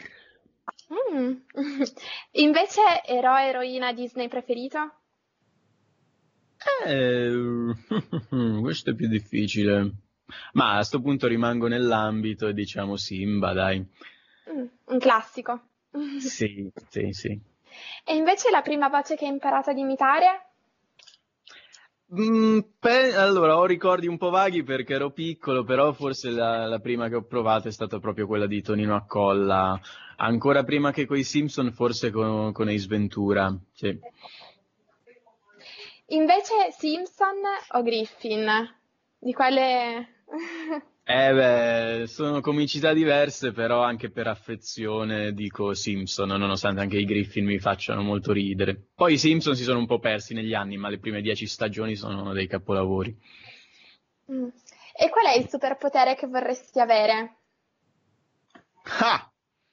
Mm. 0.92 1.32
Invece 2.32 2.80
eroe 3.04 3.48
eroina 3.48 3.92
Disney 3.92 4.28
preferito? 4.28 5.00
Eh, 6.86 7.74
questo 8.60 8.90
è 8.90 8.94
più 8.94 9.08
difficile. 9.08 9.92
Ma 10.52 10.76
a 10.78 10.82
sto 10.82 11.00
punto 11.00 11.26
rimango 11.26 11.68
nell'ambito 11.68 12.48
e 12.48 12.52
diciamo 12.52 12.96
Simba, 12.96 13.52
dai. 13.52 13.78
Mm, 14.50 14.66
un 14.86 14.98
classico. 14.98 15.60
Sì, 16.18 16.70
sì, 16.88 17.12
sì. 17.12 17.40
E 18.04 18.14
invece 18.14 18.50
la 18.50 18.62
prima 18.62 18.88
voce 18.88 19.16
che 19.16 19.24
hai 19.24 19.32
imparato 19.32 19.70
ad 19.70 19.78
imitare? 19.78 20.46
Mm, 22.14 22.60
pe- 22.78 23.14
allora, 23.16 23.56
ho 23.58 23.64
ricordi 23.66 24.06
un 24.06 24.16
po' 24.16 24.30
vaghi 24.30 24.62
perché 24.62 24.94
ero 24.94 25.10
piccolo, 25.10 25.64
però 25.64 25.92
forse 25.92 26.30
la, 26.30 26.66
la 26.66 26.78
prima 26.78 27.08
che 27.08 27.16
ho 27.16 27.22
provato 27.24 27.66
è 27.68 27.72
stata 27.72 27.98
proprio 27.98 28.26
quella 28.26 28.46
di 28.46 28.62
Tonino 28.62 28.94
Accolla. 28.94 29.80
Ancora 30.18 30.62
prima 30.62 30.92
che 30.92 31.04
coi 31.04 31.24
Simpson, 31.24 31.72
forse 31.72 32.10
con, 32.10 32.52
con 32.52 32.68
Ace 32.68 32.86
Ventura. 32.86 33.54
Sì. 33.72 33.98
Invece 36.10 36.70
Simpson 36.70 37.40
o 37.72 37.82
Griffin? 37.82 38.46
Di 39.18 39.32
quale... 39.32 40.24
Eh 41.08 41.32
beh, 41.32 42.06
sono 42.08 42.40
comicità 42.40 42.92
diverse, 42.92 43.52
però 43.52 43.80
anche 43.80 44.10
per 44.10 44.26
affezione 44.26 45.32
dico 45.32 45.72
Simpson, 45.72 46.30
nonostante 46.30 46.80
anche 46.80 46.98
i 46.98 47.04
Griffin 47.04 47.44
mi 47.44 47.60
facciano 47.60 48.02
molto 48.02 48.32
ridere. 48.32 48.88
Poi 48.92 49.12
i 49.12 49.18
Simpson 49.18 49.54
si 49.54 49.62
sono 49.62 49.78
un 49.78 49.86
po' 49.86 50.00
persi 50.00 50.34
negli 50.34 50.52
anni, 50.52 50.76
ma 50.76 50.88
le 50.88 50.98
prime 50.98 51.20
dieci 51.20 51.46
stagioni 51.46 51.94
sono 51.94 52.32
dei 52.32 52.48
capolavori. 52.48 53.16
Mm. 54.32 54.48
E 54.96 55.08
qual 55.08 55.26
è 55.26 55.38
il 55.38 55.48
superpotere 55.48 56.16
che 56.16 56.26
vorresti 56.26 56.80
avere? 56.80 57.36
Ah! 58.98 59.30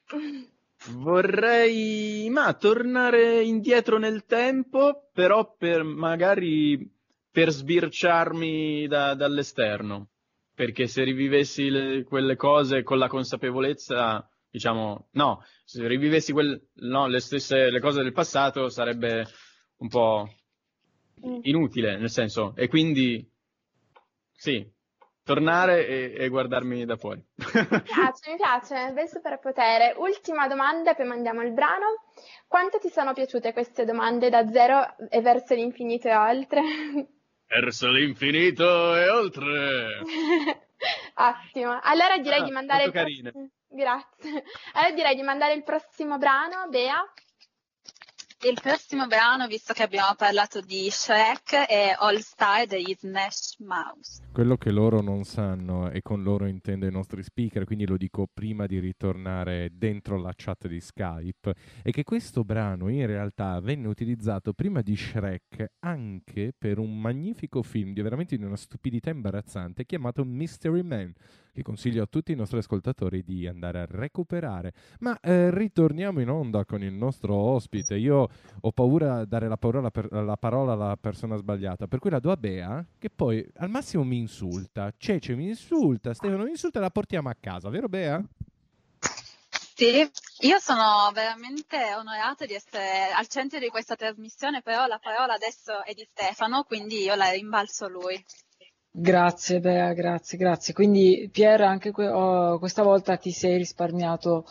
Vorrei, 0.86 2.28
ma 2.30 2.54
tornare 2.54 3.42
indietro 3.44 3.98
nel 3.98 4.26
tempo, 4.26 5.10
però 5.14 5.56
per 5.56 5.84
magari 5.84 6.92
per 7.32 7.52
sbirciarmi 7.52 8.88
da- 8.88 9.14
dall'esterno. 9.16 10.10
Perché 10.54 10.88
se 10.88 11.04
rivivessi 11.04 11.70
le- 11.70 12.04
quelle 12.04 12.36
cose 12.36 12.84
con 12.84 12.98
la 13.00 13.08
consapevolezza, 13.08 14.30
diciamo, 14.52 15.08
no, 15.14 15.44
se 15.64 15.88
rivivessi 15.88 16.32
quel- 16.32 16.62
no, 16.76 17.08
le 17.08 17.20
stesse 17.20 17.72
le 17.72 17.80
cose 17.80 18.04
del 18.04 18.12
passato 18.12 18.70
sarebbe 18.70 19.26
un 19.78 19.88
po' 19.88 20.28
Mm. 21.26 21.40
inutile, 21.44 21.98
nel 21.98 22.10
senso, 22.10 22.54
e 22.56 22.68
quindi 22.68 23.26
sì, 24.34 24.70
tornare 25.24 25.88
e, 25.88 26.14
e 26.18 26.28
guardarmi 26.30 26.86
da 26.86 26.96
fuori. 26.98 27.24
Mi 27.36 27.82
piace, 27.82 28.32
mi 28.32 28.36
piace, 28.38 28.92
bel 28.94 29.08
superpotere. 29.08 29.94
Ultima 29.98 30.48
domanda 30.48 30.92
e 30.92 30.96
poi 30.96 31.06
mandiamo 31.08 31.42
il 31.42 31.52
brano. 31.54 31.86
Quanto 32.48 32.78
ti 32.80 32.90
sono 32.90 33.14
piaciute 33.14 33.54
queste 33.54 33.86
domande 33.86 34.30
da 34.30 34.48
zero 34.50 34.96
e 35.10 35.22
verso 35.22 35.54
l'infinito 35.56 36.08
e 36.08 36.16
oltre? 36.16 36.62
Verso 37.48 37.90
l'infinito 37.90 38.96
e 38.96 39.10
oltre. 39.10 40.00
Ottimo. 41.16 41.80
Allora 41.82 42.18
direi 42.18 42.42
Ah, 42.42 42.44
di 42.44 42.52
mandare 42.52 42.84
il 42.86 42.92
molto 42.94 43.00
carine. 43.00 43.32
prossimo... 43.32 43.52
Grazie. 43.70 44.44
Allora 44.74 44.94
direi 44.94 45.16
di 45.16 45.22
mandare 45.24 45.54
il 45.54 45.64
prossimo 45.64 46.18
brano, 46.18 46.68
Bea. 46.70 47.02
Il 48.46 48.60
prossimo 48.62 49.08
brano, 49.08 49.48
visto 49.48 49.72
che 49.72 49.84
abbiamo 49.84 50.16
parlato 50.18 50.60
di 50.60 50.90
Shrek, 50.90 51.66
è 51.66 51.96
All 51.98 52.18
Star 52.18 52.66
degli 52.66 52.94
Smash 52.94 53.56
Mouse. 53.60 54.22
Quello 54.34 54.58
che 54.58 54.70
loro 54.70 55.00
non 55.00 55.24
sanno, 55.24 55.90
e 55.90 56.02
con 56.02 56.24
loro 56.24 56.46
intendo 56.46 56.86
i 56.86 56.92
nostri 56.92 57.24
speaker, 57.24 57.64
quindi 57.64 57.86
lo 57.86 57.96
dico 57.96 58.28
prima 58.34 58.66
di 58.66 58.80
ritornare 58.80 59.70
dentro 59.72 60.18
la 60.18 60.34
chat 60.36 60.68
di 60.68 60.82
Skype, 60.82 61.54
è 61.84 61.92
che 61.92 62.04
questo 62.04 62.44
brano 62.44 62.90
in 62.90 63.06
realtà 63.06 63.62
venne 63.62 63.88
utilizzato 63.88 64.52
prima 64.52 64.82
di 64.82 64.98
Shrek 64.98 65.76
anche 65.80 66.54
per 66.58 66.80
un 66.80 67.00
magnifico 67.00 67.64
film 67.64 67.94
di 67.94 68.02
veramente 68.02 68.36
di 68.36 68.44
una 68.44 68.58
stupidità 68.58 69.10
imbarazzante 69.10 69.86
chiamato 69.86 70.26
Mystery 70.26 70.82
Man, 70.82 71.14
che 71.54 71.62
consiglio 71.62 72.04
a 72.04 72.08
tutti 72.08 72.32
i 72.32 72.36
nostri 72.36 72.58
ascoltatori 72.58 73.24
di 73.24 73.46
andare 73.48 73.82
a 73.82 73.86
recuperare. 73.88 74.74
Ma 75.00 75.18
eh, 75.22 75.52
ritorniamo 75.52 76.20
in 76.20 76.30
onda 76.30 76.66
con 76.66 76.82
il 76.82 76.94
nostro 76.94 77.36
ospite. 77.36 77.96
Io 77.96 78.28
ho 78.60 78.72
paura 78.72 79.20
a 79.20 79.26
dare 79.26 79.48
la, 79.48 79.58
parola, 79.58 79.92
per- 79.92 80.12
la 80.12 80.36
parola 80.36 80.74
alla 80.74 80.98
persona 81.00 81.38
sbagliata, 81.38 81.88
per 81.88 82.00
cui 82.00 82.10
la 82.10 82.20
do 82.20 82.32
a 82.32 82.38
Bea, 82.38 82.84
che 82.98 83.10
poi 83.10 83.48
al 83.58 83.70
massimo 83.70 84.04
mi 84.04 84.18
insulta. 84.18 84.92
Cece 84.98 85.36
mi 85.36 85.48
insulta, 85.48 86.14
Stefano 86.14 86.44
mi 86.44 86.50
insulta 86.50 86.80
e 86.80 86.82
la 86.82 86.90
portiamo 86.90 87.30
a 87.30 87.36
casa, 87.40 87.70
vero 87.70 87.88
Bea? 87.88 88.24
Sì, 89.76 90.08
io 90.42 90.60
sono 90.60 91.12
veramente 91.14 91.78
onorata 91.96 92.46
di 92.46 92.54
essere 92.54 93.12
al 93.12 93.28
centro 93.28 93.60
di 93.60 93.70
questa 93.70 93.96
trasmissione, 93.96 94.62
però 94.62 94.86
la 94.86 95.00
parola 95.00 95.34
adesso 95.34 95.84
è 95.84 95.94
di 95.94 96.08
Stefano, 96.12 96.64
quindi 96.64 97.02
io 97.02 97.16
la 97.16 97.32
rimbalzo 97.32 97.86
a 97.86 97.90
lui. 97.90 98.24
Grazie 98.96 99.60
Bea, 99.60 99.92
grazie, 99.94 100.38
grazie. 100.38 100.72
Quindi 100.72 101.28
Pier, 101.32 101.62
anche 101.62 101.92
que- 101.92 102.08
oh, 102.08 102.60
questa 102.60 102.84
volta 102.84 103.18
ti 103.18 103.32
sei 103.32 103.58
risparmiato 103.58 104.46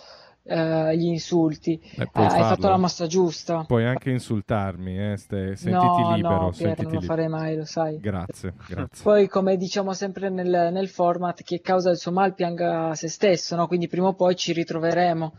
eh, 0.44 0.96
gli 0.96 1.04
insulti. 1.06 1.80
Eh, 1.96 2.02
Eh, 2.02 2.08
hai 2.12 2.40
fatto 2.42 2.68
la 2.68 2.76
mossa 2.76 3.06
giusta. 3.06 3.62
Puoi 3.64 3.84
anche 3.86 4.10
insultarmi, 4.10 5.12
eh, 5.12 5.16
Ste- 5.16 5.54
sentiti 5.54 6.02
no, 6.02 6.14
libero. 6.16 6.36
no, 6.40 6.50
Pier, 6.50 6.82
non 6.82 6.92
lo 6.94 7.00
farei 7.02 7.28
mai, 7.28 7.54
lo 7.56 7.64
sai. 7.64 8.00
Grazie, 8.00 8.52
grazie. 8.66 9.04
Poi, 9.04 9.28
come 9.28 9.56
diciamo 9.56 9.92
sempre 9.92 10.28
nel, 10.30 10.70
nel 10.72 10.88
format, 10.88 11.40
chi 11.44 11.60
causa 11.60 11.90
il 11.90 11.96
suo 11.98 12.10
mal 12.10 12.34
pianga 12.34 12.96
se 12.96 13.08
stesso, 13.08 13.54
no? 13.54 13.68
Quindi 13.68 13.86
prima 13.86 14.08
o 14.08 14.14
poi 14.14 14.34
ci 14.34 14.52
ritroveremo. 14.52 15.34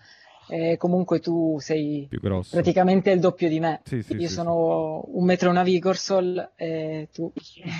E 0.48 0.78
comunque 0.78 1.20
tu 1.20 1.58
sei 1.60 2.06
Più 2.10 2.20
grosso. 2.20 2.52
praticamente 2.56 3.12
il 3.12 3.20
doppio 3.20 3.48
di 3.50 3.60
me. 3.60 3.82
Sì, 3.86 4.02
sì, 4.02 4.14
Io 4.16 4.28
sì, 4.28 4.34
sono 4.34 5.04
un 5.08 5.24
metro 5.26 5.48
e 5.48 5.52
una 5.52 5.64
Vigorsol 5.64 6.52
e 6.56 7.10
tu 7.14 7.32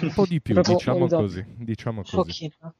Un 0.02 0.12
po' 0.14 0.26
di 0.26 0.42
più, 0.42 0.56
diciamo 0.62 1.06
il 1.06 1.12
così. 1.12 1.46
Diciamo 1.58 1.98
Un 2.00 2.04
così. 2.04 2.16
pochino. 2.16 2.76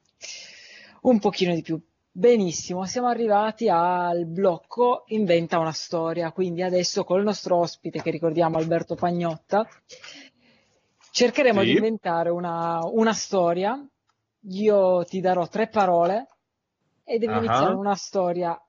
Un 1.02 1.20
pochino 1.20 1.54
di 1.54 1.62
più. 1.62 1.80
Benissimo, 2.16 2.86
siamo 2.86 3.08
arrivati 3.08 3.68
al 3.70 4.26
blocco 4.28 5.04
Inventa 5.08 5.58
una 5.60 5.72
storia. 5.72 6.32
Quindi 6.32 6.62
adesso 6.62 7.04
col 7.04 7.24
nostro 7.24 7.58
ospite, 7.58 8.02
che 8.02 8.12
ricordiamo 8.12 8.58
Alberto 8.58 8.96
Pagnotta, 8.96 9.68
cercheremo 11.12 11.60
Sì. 11.62 11.66
di 11.68 11.72
inventare 11.74 12.30
una, 12.30 12.80
una 12.86 13.14
storia. 13.14 13.86
Io 14.50 15.04
ti 15.06 15.20
darò 15.22 15.48
tre 15.48 15.68
parole 15.68 16.28
e 17.04 17.18
devi 17.18 17.34
Ah. 17.34 17.38
iniziare 17.38 17.74
una 17.74 17.96
storia 17.96 18.60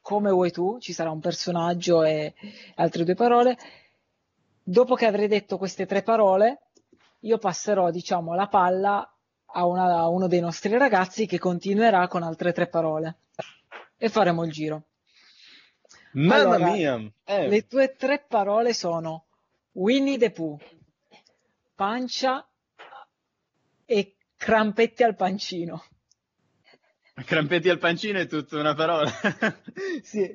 come 0.00 0.30
vuoi 0.30 0.50
tu. 0.50 0.78
Ci 0.78 0.92
sarà 0.92 1.10
un 1.10 1.20
personaggio 1.20 2.02
e 2.02 2.34
altre 2.76 3.04
due 3.04 3.14
parole. 3.14 3.56
Dopo 4.62 4.94
che 4.94 5.06
avrei 5.06 5.28
detto 5.28 5.58
queste 5.58 5.86
tre 5.86 6.02
parole, 6.02 6.60
io 7.20 7.38
passerò, 7.38 7.90
diciamo, 7.90 8.34
la 8.34 8.46
palla 8.48 9.08
a, 9.46 9.66
una- 9.66 9.98
a 9.98 10.08
uno 10.08 10.26
dei 10.26 10.40
nostri 10.40 10.76
ragazzi 10.76 11.26
che 11.26 11.38
continuerà 11.38 12.08
con 12.08 12.22
altre 12.22 12.52
tre 12.52 12.66
parole 12.68 13.18
e 13.96 14.08
faremo 14.08 14.44
il 14.44 14.52
giro. 14.52 14.82
Mamma 16.12 16.34
Allora, 16.54 16.70
mia! 16.72 17.12
Eh, 17.24 17.48
Le 17.48 17.66
tue 17.66 17.94
tre 17.96 18.24
parole 18.26 18.72
sono 18.72 19.24
Winnie 19.72 20.16
the 20.18 20.30
Pooh, 20.30 20.58
pancia 21.74 22.46
e 23.84 24.14
crampetti 24.36 25.02
al 25.02 25.16
pancino. 25.16 25.84
Crampetti 27.14 27.68
al 27.68 27.78
pancino 27.78 28.18
è 28.18 28.26
tutta 28.26 28.58
una 28.58 28.74
parola. 28.74 29.10
Sì. 30.02 30.34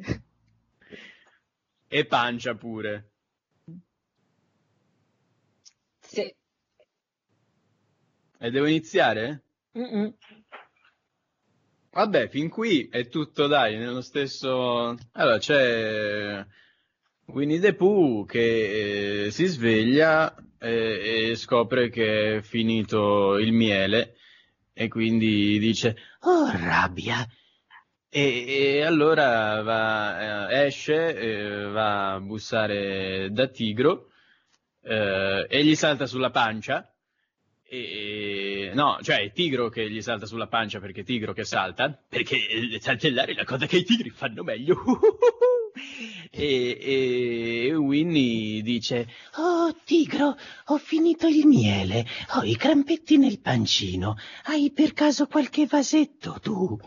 e 1.91 2.05
pancia 2.05 2.55
pure. 2.55 3.11
Sì. 5.99 6.34
E 8.41 8.49
devo 8.51 8.67
iniziare? 8.67 9.43
Mm-mm. 9.77 10.13
Vabbè, 11.91 12.30
fin 12.30 12.49
qui 12.49 12.88
è 12.89 13.07
tutto, 13.07 13.47
dai, 13.47 13.77
nello 13.77 14.01
stesso... 14.01 14.95
Allora, 15.11 15.38
c'è 15.38 16.45
Winnie 17.25 17.59
the 17.59 17.73
Pooh 17.73 18.25
che 18.25 19.25
eh, 19.25 19.32
si 19.32 19.45
sveglia 19.45 20.34
e, 20.57 21.32
e 21.32 21.36
scopre 21.36 21.89
che 21.89 22.38
è 22.38 22.41
finito 22.41 23.38
il 23.38 23.51
miele 23.51 24.09
e 24.80 24.88
quindi 24.88 25.59
dice, 25.59 25.97
oh 26.21 26.49
rabbia! 26.53 27.27
E, 28.07 28.45
e 28.47 28.82
allora 28.82 29.61
va, 29.61 30.47
eh, 30.49 30.67
esce, 30.67 31.17
eh, 31.17 31.63
va 31.65 32.13
a 32.13 32.19
bussare 32.21 33.27
da 33.30 33.47
Tigro 33.47 34.11
eh, 34.82 35.45
e 35.49 35.65
gli 35.65 35.75
salta 35.75 36.05
sulla 36.05 36.30
pancia. 36.30 36.89
E, 37.61 38.71
no, 38.73 38.99
cioè 39.01 39.17
è 39.17 39.34
Tigro 39.34 39.67
che 39.67 39.89
gli 39.91 40.01
salta 40.01 40.25
sulla 40.25 40.47
pancia 40.47 40.80
perché 40.80 41.01
è 41.01 41.03
Tigro 41.03 41.34
che 41.34 41.43
salta, 41.43 42.01
perché 42.07 42.38
saltellare 42.80 43.34
è 43.34 43.36
la 43.36 43.43
cosa 43.43 43.65
che 43.65 43.80
i 43.80 43.84
tigri 43.84 44.11
fanno 44.11 44.43
meglio. 44.43 44.77
e, 46.40 47.68
e 47.68 47.76
Winnie 47.76 48.62
dice, 48.62 49.08
oh 49.38 49.76
Tigro, 49.84 50.38
ho 50.66 50.78
finito 50.78 51.28
il 51.28 51.46
miele, 51.46 52.06
ho 52.36 52.44
i 52.44 52.56
crampetti 52.56 53.18
nel 53.18 53.40
pancino, 53.40 54.16
hai 54.46 54.72
per 54.72 54.94
caso 54.94 55.28
qualche 55.28 55.66
vasetto 55.66 56.40
tu? 56.42 56.80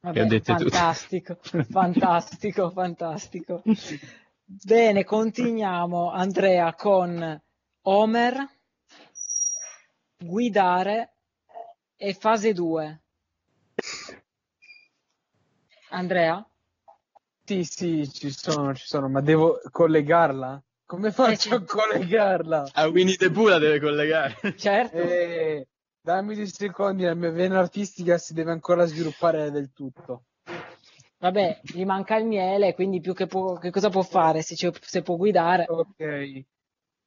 Vabbè, 0.00 0.40
fantastico, 0.40 1.38
fantastico, 1.68 2.70
fantastico. 2.70 3.62
Bene, 4.44 5.04
continuiamo, 5.04 6.10
Andrea, 6.10 6.74
con 6.74 7.40
Homer, 7.82 8.48
guidare 10.18 11.12
e 11.96 12.14
fase 12.14 12.52
2. 12.52 13.00
Andrea? 15.90 16.44
Sì, 17.50 17.64
sì, 17.64 18.08
ci 18.08 18.30
sono, 18.30 18.72
ci 18.76 18.86
sono, 18.86 19.08
ma 19.08 19.20
devo 19.20 19.58
collegarla? 19.72 20.62
Come 20.86 21.10
faccio 21.10 21.56
a 21.56 21.64
collegarla? 21.64 22.68
A 22.74 22.86
Winnie 22.86 23.16
the 23.16 23.28
Pooh 23.28 23.48
la 23.48 23.58
deve 23.58 23.80
collegare. 23.80 24.36
Certo. 24.56 24.96
Eh, 24.96 25.66
dammi 26.00 26.36
dei 26.36 26.46
secondi, 26.46 27.02
la 27.02 27.14
mia 27.14 27.32
vena 27.32 27.58
artistica 27.58 28.18
si 28.18 28.34
deve 28.34 28.52
ancora 28.52 28.84
sviluppare 28.84 29.50
del 29.50 29.72
tutto. 29.72 30.26
Vabbè, 31.18 31.62
gli 31.64 31.84
manca 31.84 32.14
il 32.18 32.26
miele, 32.26 32.72
quindi 32.74 33.00
più 33.00 33.14
che, 33.14 33.26
può, 33.26 33.58
che 33.58 33.70
cosa 33.72 33.88
può 33.90 34.02
fare 34.02 34.42
se, 34.42 34.54
ci- 34.54 34.70
se 34.80 35.02
può 35.02 35.16
guidare? 35.16 35.64
Ok. 35.66 36.44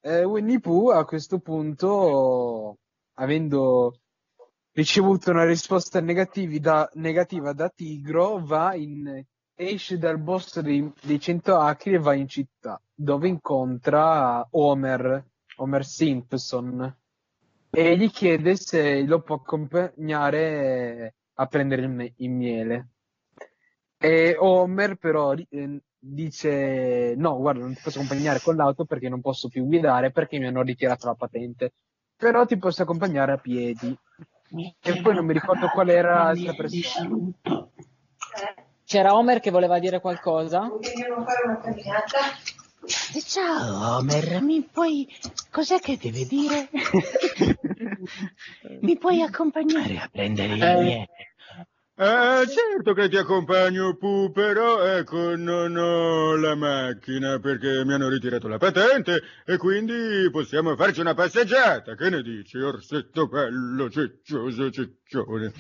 Eh, 0.02 0.24
Winnie 0.26 0.60
Pooh 0.60 0.90
a 0.90 1.06
questo 1.06 1.40
punto, 1.40 2.80
avendo 3.14 3.98
ricevuto 4.74 5.32
una 5.32 5.46
risposta 5.46 6.02
da- 6.02 6.90
negativa 6.96 7.54
da 7.54 7.70
Tigro, 7.70 8.44
va 8.44 8.76
in, 8.76 9.24
esce 9.56 9.98
dal 9.98 10.20
bosco 10.20 10.62
dei, 10.62 10.92
dei 11.02 11.20
Cento 11.20 11.56
Acri 11.58 11.94
e 11.94 12.00
va 12.00 12.14
in 12.14 12.28
città, 12.28 12.82
dove 12.94 13.28
incontra 13.28 14.46
Homer, 14.52 15.26
Homer 15.58 15.86
Simpson, 15.86 16.98
e 17.70 17.98
gli 17.98 18.10
chiede 18.10 18.56
se 18.56 19.04
lo 19.04 19.22
può 19.22 19.36
accompagnare 19.36 21.16
a 21.34 21.46
prendere 21.48 21.82
il, 21.82 21.90
me- 21.90 22.14
il 22.18 22.30
miele. 22.30 22.90
E 23.98 24.36
Homer 24.38 24.98
però 24.98 25.34
eh, 25.34 25.82
dice 25.98 27.16
no, 27.16 27.38
guarda, 27.38 27.62
non 27.62 27.74
ti 27.74 27.82
posso 27.82 28.00
accompagnare 28.00 28.42
con 28.42 28.56
l'auto 28.56 28.86
perché 28.86 29.10
non 29.10 29.22
posso 29.22 29.48
più 29.48 29.66
guidare 29.66 30.12
perché 30.12 30.38
mi 30.38 30.48
hanno 30.48 30.62
ritirato 30.62 31.08
la 31.08 31.16
patente. 31.16 31.74
Però 32.16 32.46
ti 32.46 32.58
posso 32.58 32.84
accompagnare 32.84 33.32
a 33.32 33.38
piedi. 33.38 33.98
E 34.82 35.02
poi 35.02 35.16
non 35.16 35.26
mi 35.26 35.34
ricordo 35.34 35.68
qual 35.70 35.90
era 35.90 36.26
l'altra 36.26 36.54
persona. 36.54 37.32
C'era 38.86 39.16
Homer 39.16 39.40
che 39.40 39.52
voleva 39.52 39.80
dire 39.80 40.00
qualcosa? 40.00 40.70
Ciao 43.26 43.98
Homer, 43.98 44.42
mi 44.42 44.62
puoi... 44.62 45.08
cos'è 45.50 45.80
che 45.80 45.98
deve 45.98 46.26
dire? 46.26 46.70
mi 48.82 48.98
puoi 48.98 49.22
accompagnare 49.22 49.98
a 49.98 50.10
prendere 50.12 50.54
il 50.54 50.62
Eh. 50.62 50.82
miele? 50.82 51.08
Eh, 51.96 52.48
certo 52.48 52.94
che 52.94 53.08
ti 53.08 53.18
accompagno, 53.18 53.96
Pooh, 53.96 54.32
però 54.32 54.82
ecco, 54.84 55.36
non 55.36 55.76
ho 55.78 56.36
la 56.36 56.56
macchina 56.56 57.38
perché 57.40 57.86
mi 57.86 57.94
hanno 57.94 58.10
ritirato 58.10 58.48
la 58.48 58.58
patente 58.58 59.22
e 59.46 59.58
quindi 59.58 60.28
possiamo 60.32 60.76
farci 60.76 61.02
una 61.02 61.14
passeggiata. 61.14 61.94
Che 61.96 62.10
ne 62.10 62.22
dici, 62.24 62.58
orsetto 62.58 63.28
bello, 63.28 63.90
ciccioso, 63.92 64.72
ciccione? 64.72 65.54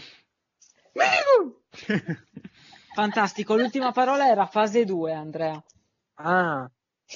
Fantastico, 2.93 3.55
l'ultima 3.55 3.91
parola 3.91 4.27
era 4.27 4.45
fase 4.45 4.85
2, 4.85 5.13
Andrea. 5.13 5.63
Ah, 6.15 6.69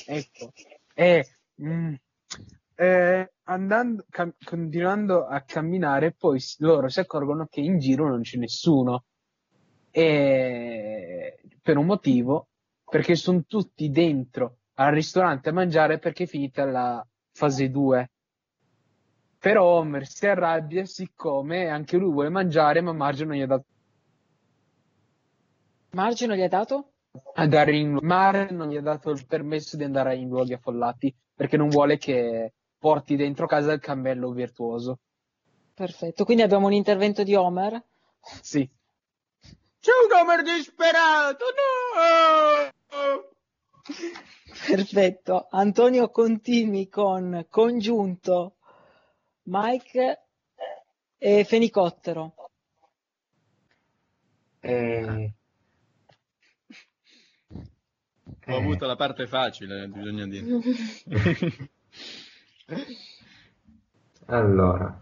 ecco. 0.08 0.52
E 0.96 1.26
mm, 1.62 1.94
eh, 2.74 3.32
andando, 3.44 4.06
cam- 4.10 4.34
continuando 4.44 5.28
a 5.28 5.42
camminare, 5.42 6.14
poi 6.14 6.42
loro 6.58 6.90
si 6.90 7.00
accorgono 7.00 7.46
che 7.48 7.62
in 7.62 7.78
giro 7.78 8.08
non 8.08 8.22
c'è 8.22 8.38
nessuno. 8.38 9.06
E 9.92 11.40
per 11.62 11.78
un 11.78 11.86
motivo, 11.86 12.48
perché 12.84 13.16
sono 13.16 13.44
tutti 13.46 13.92
dentro 13.92 14.58
al 14.76 14.94
ristorante 14.94 15.50
a 15.50 15.54
mangiare 15.54 16.00
perché 16.00 16.24
è 16.24 16.28
finita 16.28 16.66
la 16.66 17.06
fase 17.32 17.70
2. 17.70 18.12
Però 19.38 19.64
Homer 19.64 20.08
si 20.08 20.26
arrabbia 20.26 20.86
siccome 20.86 21.68
anche 21.68 21.98
lui 21.98 22.12
vuole 22.12 22.30
mangiare, 22.30 22.82
ma 22.82 22.94
Marge 22.94 23.26
non 23.26 23.36
gli 23.36 23.42
ha 23.42 23.46
dato 23.46 23.66
Marge 25.98 26.28
non 26.28 26.38
gli 26.38 26.44
ha 26.44 26.48
dato? 26.48 26.92
andare 27.34 27.76
in 27.76 27.98
mare 28.04 28.52
non 28.52 28.70
gli 28.70 28.78
ha 28.78 28.82
dato 28.82 29.10
il 29.10 29.26
permesso 29.26 29.76
di 29.76 29.84
andare 29.84 30.16
in 30.16 30.28
luoghi 30.30 30.54
affollati 30.54 31.12
perché 31.34 31.58
non 31.58 31.70
vuole 31.70 31.98
che 31.98 32.54
porti 32.78 33.16
dentro 33.16 33.48
casa 33.48 33.72
il 33.72 33.80
cammello 33.80 34.30
virtuoso. 34.30 35.00
Perfetto, 35.74 36.24
quindi 36.24 36.44
abbiamo 36.44 36.68
un 36.68 36.74
intervento 36.74 37.24
di 37.24 37.34
Homer. 37.34 37.84
Sì. 38.42 38.70
C'è 39.80 39.92
un 40.06 40.20
Homer 40.20 40.44
disperato, 40.44 41.46
no! 41.58 42.76
Perfetto. 44.68 45.48
Antonio 45.50 46.12
continui 46.12 46.90
con 46.90 47.48
congiunto 47.50 48.58
Mike 49.44 50.26
e 51.18 51.44
Fenicottero. 51.44 52.34
Eh, 54.60 55.32
Ho 58.50 58.56
avuto 58.56 58.86
la 58.86 58.96
parte 58.96 59.28
facile, 59.28 59.88
bisogna 59.88 60.26
dire. 60.26 60.46
allora. 64.28 65.02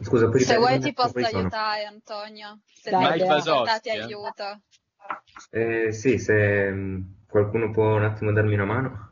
Scusa, 0.00 0.30
Se 0.38 0.56
vuoi 0.56 0.78
ti 0.78 0.92
posso 0.92 1.12
quali 1.12 1.26
sono? 1.26 1.40
aiutare, 1.40 1.84
Antonio. 1.84 2.60
Se 2.72 2.90
Dai, 2.90 3.18
ti 3.18 3.26
Mike 3.26 3.42
portati 3.42 3.88
eh. 3.88 4.00
aiuto. 4.00 4.60
Eh, 5.50 5.92
sì, 5.92 6.18
se 6.18 6.70
mm, 6.70 7.02
qualcuno 7.26 7.70
può 7.70 7.96
un 7.96 8.04
attimo 8.04 8.32
darmi 8.32 8.54
una 8.54 8.64
mano. 8.64 9.06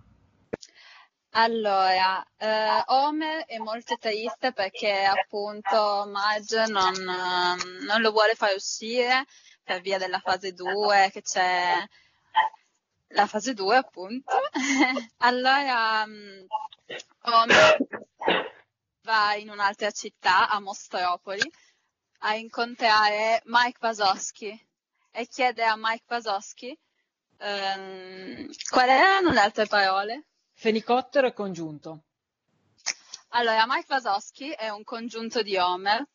Allora, 1.31 2.25
eh, 2.39 2.83
Homer 2.87 3.45
è 3.47 3.59
molto 3.59 3.97
triste 3.99 4.53
perché 4.53 5.05
appunto 5.05 6.09
Marge 6.11 6.67
non, 6.69 6.95
non 7.87 8.01
lo 8.01 8.11
vuole 8.11 8.35
fare 8.35 8.55
uscire 8.55 9.25
per 9.63 9.83
via 9.83 9.99
della 9.99 10.21
fase 10.21 10.53
2, 10.53 11.11
che 11.13 11.21
c'è 11.21 11.75
la 13.09 13.27
fase 13.27 13.55
2 13.55 13.77
appunto. 13.77 14.33
allora, 15.19 16.03
Homer 17.23 17.77
va 19.03 19.35
in 19.35 19.51
un'altra 19.51 19.91
città, 19.91 20.49
a 20.49 20.61
Mostropoli, 20.61 21.51
a 22.21 22.35
incontrare 22.35 23.43
Mike 23.45 23.79
Wazowski 23.81 24.67
e 25.11 25.27
chiede 25.27 25.65
a 25.65 25.75
Mike 25.77 26.05
Wazowski 26.09 26.79
ehm, 27.39 28.51
quali 28.71 28.91
erano 28.91 29.31
le 29.31 29.41
altre 29.41 29.67
parole. 29.67 30.27
Fenicottero 30.53 31.27
e 31.27 31.33
congiunto. 31.33 32.03
Allora, 33.31 33.67
Mike 33.67 33.87
Wazowski 33.89 34.51
è 34.51 34.69
un 34.71 34.83
congiunto 34.83 35.43
di 35.43 35.57
Homer. 35.57 36.07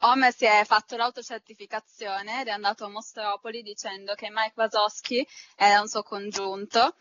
Homer 0.00 0.34
si 0.34 0.46
è 0.46 0.64
fatto 0.64 0.96
l'autocertificazione 0.96 2.40
ed 2.40 2.48
è 2.48 2.50
andato 2.50 2.84
a 2.84 2.88
Mostropoli 2.88 3.62
dicendo 3.62 4.14
che 4.14 4.30
Mike 4.30 4.54
Wazowski 4.54 5.26
era 5.56 5.80
un 5.80 5.88
suo 5.88 6.02
congiunto. 6.02 6.96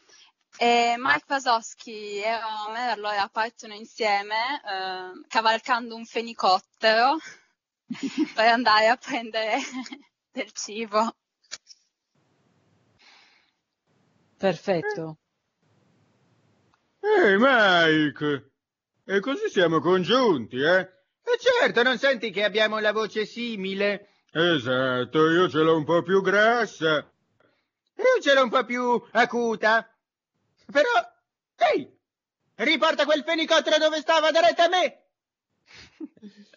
E 0.58 0.96
Mike 0.98 1.26
Wazowski 1.28 2.20
e 2.20 2.34
Homer 2.34 2.90
allora 2.90 3.28
partono 3.30 3.74
insieme 3.74 4.36
eh, 4.36 5.26
cavalcando 5.28 5.96
un 5.96 6.06
fenicottero 6.06 7.18
per 8.36 8.48
andare 8.48 8.88
a 8.88 8.98
prendere 8.98 9.60
del 10.32 10.52
cibo. 10.52 11.16
Perfetto. 14.38 15.18
Ehi, 17.00 17.38
Mike! 17.38 18.52
E 19.06 19.20
così 19.22 19.50
siamo 19.50 19.80
congiunti, 19.80 20.60
eh? 20.60 20.99
E 21.32 21.38
certo, 21.38 21.84
non 21.84 22.00
senti 22.00 22.32
che 22.32 22.44
abbiamo 22.44 22.80
la 22.80 22.92
voce 22.92 23.26
simile? 23.26 24.10
Esatto, 24.32 25.30
io 25.30 25.48
ce 25.48 25.60
l'ho 25.60 25.78
un 25.78 25.84
po' 25.84 26.02
più 26.02 26.22
grassa. 26.22 27.08
Io 27.98 28.22
ce 28.22 28.34
l'ho 28.34 28.44
un 28.44 28.50
po' 28.50 28.66
più 28.66 29.00
acuta. 29.12 29.88
Però, 30.72 30.90
ehi, 31.56 31.88
riporta 32.56 33.06
quel 33.06 33.24
fenicottero 33.24 33.78
dove 33.78 34.00
stava, 34.00 34.32
da 34.32 34.40
retta 34.40 34.64
a 34.64 34.70
me. 34.70 35.04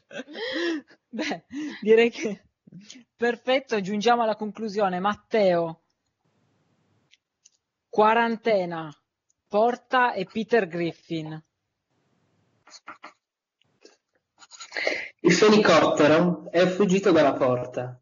Beh, 1.11 1.45
direi 1.83 2.11
che 2.11 2.45
perfetto, 3.15 3.79
giungiamo 3.81 4.23
alla 4.23 4.37
conclusione. 4.37 5.01
Matteo, 5.01 5.83
quarantena, 7.91 8.91
Porta 9.49 10.15
e 10.15 10.25
Peter 10.25 10.67
Griffin. 10.67 11.45
Il 15.21 15.33
fenicottero 15.33 16.51
è 16.51 16.67
fuggito 16.67 17.13
dalla 17.13 17.35
porta 17.35 18.01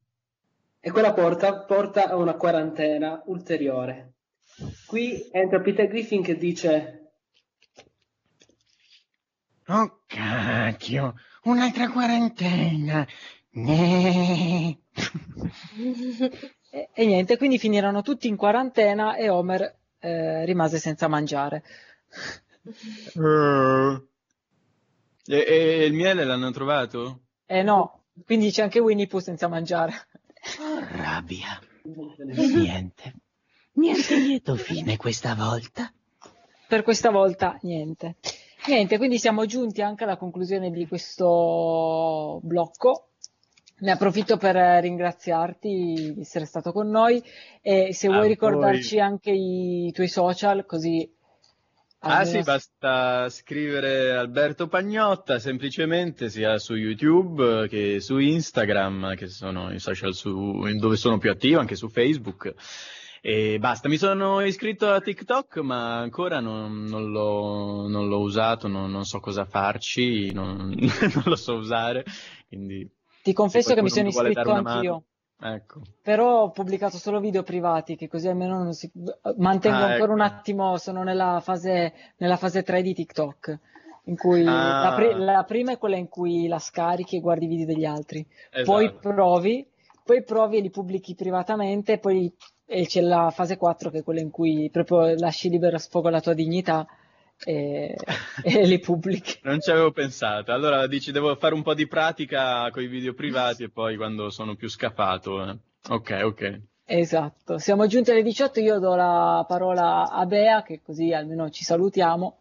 e 0.80 0.90
quella 0.90 1.12
porta 1.12 1.64
porta 1.64 2.08
a 2.08 2.16
una 2.16 2.34
quarantena 2.34 3.22
ulteriore. 3.26 4.12
Qui 4.86 5.28
entra 5.30 5.60
Peter 5.60 5.86
Griffin 5.86 6.22
che 6.22 6.36
dice 6.36 7.12
Oh 9.66 10.00
cacchio, 10.06 11.14
un'altra 11.44 11.90
quarantena. 11.90 13.06
Nee. 13.50 14.78
E, 16.72 16.88
e 16.92 17.04
niente, 17.04 17.36
quindi 17.36 17.58
finirono 17.58 18.00
tutti 18.00 18.28
in 18.28 18.36
quarantena 18.36 19.16
e 19.16 19.28
Homer 19.28 19.78
eh, 19.98 20.44
rimase 20.44 20.78
senza 20.78 21.08
mangiare. 21.08 21.64
Eh, 22.62 24.02
E, 25.30 25.44
e 25.46 25.84
il 25.84 25.92
miele 25.92 26.24
l'hanno 26.24 26.50
trovato? 26.50 27.20
Eh 27.46 27.62
no, 27.62 28.06
quindi 28.24 28.50
c'è 28.50 28.62
anche 28.62 28.80
Winnie 28.80 29.06
Pooh 29.06 29.20
senza 29.20 29.46
mangiare. 29.46 29.92
Rabbia. 30.96 31.60
Niente. 31.84 33.14
Niente 33.74 34.16
lieto 34.16 34.56
fine 34.56 34.96
questa 34.96 35.36
volta. 35.36 35.92
Per 36.66 36.82
questa 36.82 37.10
volta 37.10 37.56
niente. 37.62 38.16
Niente, 38.66 38.98
quindi 38.98 39.18
siamo 39.18 39.46
giunti 39.46 39.82
anche 39.82 40.02
alla 40.02 40.16
conclusione 40.16 40.70
di 40.70 40.86
questo 40.88 42.40
blocco. 42.42 43.10
Ne 43.82 43.92
approfitto 43.92 44.36
per 44.36 44.56
ringraziarti 44.82 46.12
di 46.14 46.20
essere 46.20 46.44
stato 46.44 46.72
con 46.72 46.88
noi 46.90 47.22
e 47.62 47.94
se 47.94 48.08
A 48.08 48.10
vuoi 48.10 48.22
voi. 48.22 48.28
ricordarci 48.30 48.98
anche 48.98 49.30
i 49.30 49.92
tuoi 49.92 50.08
social 50.08 50.66
così 50.66 51.08
Ah 52.02 52.24
sì, 52.24 52.40
basta 52.40 53.28
scrivere 53.28 54.12
Alberto 54.12 54.68
Pagnotta 54.68 55.38
semplicemente 55.38 56.30
sia 56.30 56.56
su 56.58 56.74
YouTube 56.74 57.68
che 57.68 58.00
su 58.00 58.16
Instagram, 58.16 59.14
che 59.16 59.26
sono 59.26 59.70
i 59.70 59.78
social 59.78 60.14
su- 60.14 60.66
dove 60.78 60.96
sono 60.96 61.18
più 61.18 61.30
attivo, 61.30 61.60
anche 61.60 61.74
su 61.76 61.88
Facebook. 61.90 62.54
E 63.20 63.58
basta, 63.58 63.90
mi 63.90 63.98
sono 63.98 64.40
iscritto 64.40 64.88
a 64.88 64.98
TikTok 65.00 65.58
ma 65.58 65.98
ancora 65.98 66.40
non, 66.40 66.84
non 66.84 67.10
l'ho, 67.10 67.86
non 67.86 68.08
l'ho 68.08 68.20
usato, 68.20 68.66
non, 68.66 68.90
non 68.90 69.04
so 69.04 69.20
cosa 69.20 69.44
farci, 69.44 70.32
non, 70.32 70.70
non 71.14 71.22
lo 71.26 71.36
so 71.36 71.54
usare, 71.56 72.02
quindi 72.48 72.90
Ti 73.22 73.34
confesso 73.34 73.74
che 73.74 73.82
mi 73.82 73.90
sono 73.90 74.08
iscritto 74.08 74.50
anch'io. 74.52 74.62
mano- 74.62 75.04
Ecco. 75.42 75.80
Però 76.02 76.42
ho 76.42 76.50
pubblicato 76.50 76.96
solo 76.98 77.18
video 77.20 77.42
privati, 77.42 77.96
che 77.96 78.08
così 78.08 78.28
almeno 78.28 78.62
non 78.62 78.72
si... 78.74 78.90
mantengo 79.36 79.78
Ah, 79.78 79.92
ancora 79.92 80.12
un 80.12 80.20
ecco. 80.20 80.34
attimo, 80.34 80.76
sono 80.76 81.02
nella 81.02 81.40
fase, 81.42 81.92
nella 82.18 82.36
fase 82.36 82.62
3 82.62 82.82
di 82.82 82.92
TikTok, 82.94 83.58
in 84.04 84.16
cui 84.16 84.44
Ah. 84.46 84.82
la, 84.90 84.92
pri- 84.94 85.14
la 85.18 85.44
prima 85.44 85.72
è 85.72 85.78
quella 85.78 85.96
in 85.96 86.08
cui 86.08 86.46
la 86.46 86.58
scarichi 86.58 87.16
e 87.16 87.20
guardi 87.20 87.46
i 87.46 87.48
video 87.48 87.66
degli 87.66 87.84
altri, 87.86 88.26
poi 88.64 88.84
Esatto. 88.86 88.98
provi, 89.08 89.66
poi 90.04 90.22
provi 90.24 90.58
e 90.58 90.60
li 90.60 90.70
pubblichi 90.70 91.14
privatamente, 91.14 91.98
poi 91.98 92.32
e 92.72 92.86
c'è 92.86 93.00
la 93.00 93.30
fase 93.30 93.56
4 93.56 93.90
che 93.90 93.98
è 93.98 94.02
quella 94.04 94.20
in 94.20 94.30
cui 94.30 94.68
proprio 94.70 95.14
lasci 95.16 95.48
libero 95.48 95.76
sfogo 95.78 96.06
alla 96.08 96.20
tua 96.20 96.34
dignità 96.34 96.86
e, 97.44 97.96
e 98.42 98.66
li 98.66 98.78
pubblichi. 98.78 99.40
Non 99.42 99.60
ci 99.60 99.70
avevo 99.70 99.92
pensato. 99.92 100.52
Allora 100.52 100.86
dici, 100.86 101.12
devo 101.12 101.34
fare 101.36 101.54
un 101.54 101.62
po' 101.62 101.74
di 101.74 101.86
pratica 101.86 102.70
con 102.70 102.82
i 102.82 102.86
video 102.86 103.14
privati 103.14 103.64
e 103.64 103.70
poi 103.70 103.96
quando 103.96 104.30
sono 104.30 104.54
più 104.54 104.68
scafato. 104.68 105.48
eh. 105.48 105.58
Ok, 105.88 106.20
ok. 106.22 106.60
Esatto, 106.84 107.58
siamo 107.58 107.86
giunti 107.86 108.10
alle 108.10 108.22
18, 108.24 108.58
io 108.58 108.80
do 108.80 108.96
la 108.96 109.44
parola 109.46 110.10
a 110.10 110.26
Bea, 110.26 110.62
che 110.64 110.80
così 110.82 111.12
almeno 111.12 111.48
ci 111.48 111.62
salutiamo. 111.62 112.38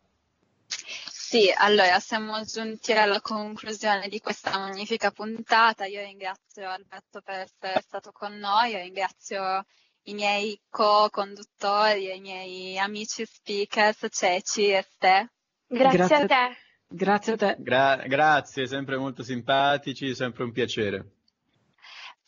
Sì, 0.66 1.54
allora 1.56 2.00
siamo 2.00 2.44
giunti 2.44 2.92
alla 2.92 3.22
conclusione 3.22 4.08
di 4.08 4.20
questa 4.20 4.58
magnifica 4.58 5.12
puntata. 5.12 5.86
Io 5.86 6.02
ringrazio 6.02 6.68
Alberto 6.68 7.22
per 7.22 7.42
essere 7.42 7.80
stato 7.82 8.12
con 8.12 8.36
noi, 8.40 8.72
io 8.72 8.80
ringrazio 8.80 9.64
i 10.04 10.14
miei 10.14 10.60
co-conduttori 10.70 12.10
e 12.10 12.16
i 12.16 12.22
miei 12.22 12.78
amici 12.78 13.26
speakers, 13.26 14.08
Ceci 14.10 14.70
e 14.72 14.82
Ste. 14.82 15.32
Grazie, 15.68 15.98
Grazie. 15.98 16.16
a 16.16 16.26
te. 16.28 16.58
Grazie 16.88 17.34
a 17.34 17.38
te. 17.38 17.56
Gra- 17.60 18.04
grazie, 18.08 18.66
sempre 18.68 18.98
molto 18.98 19.24
simpatici, 19.24 20.16
sempre 20.16 20.44
un 20.44 20.52
piacere. 20.52 21.12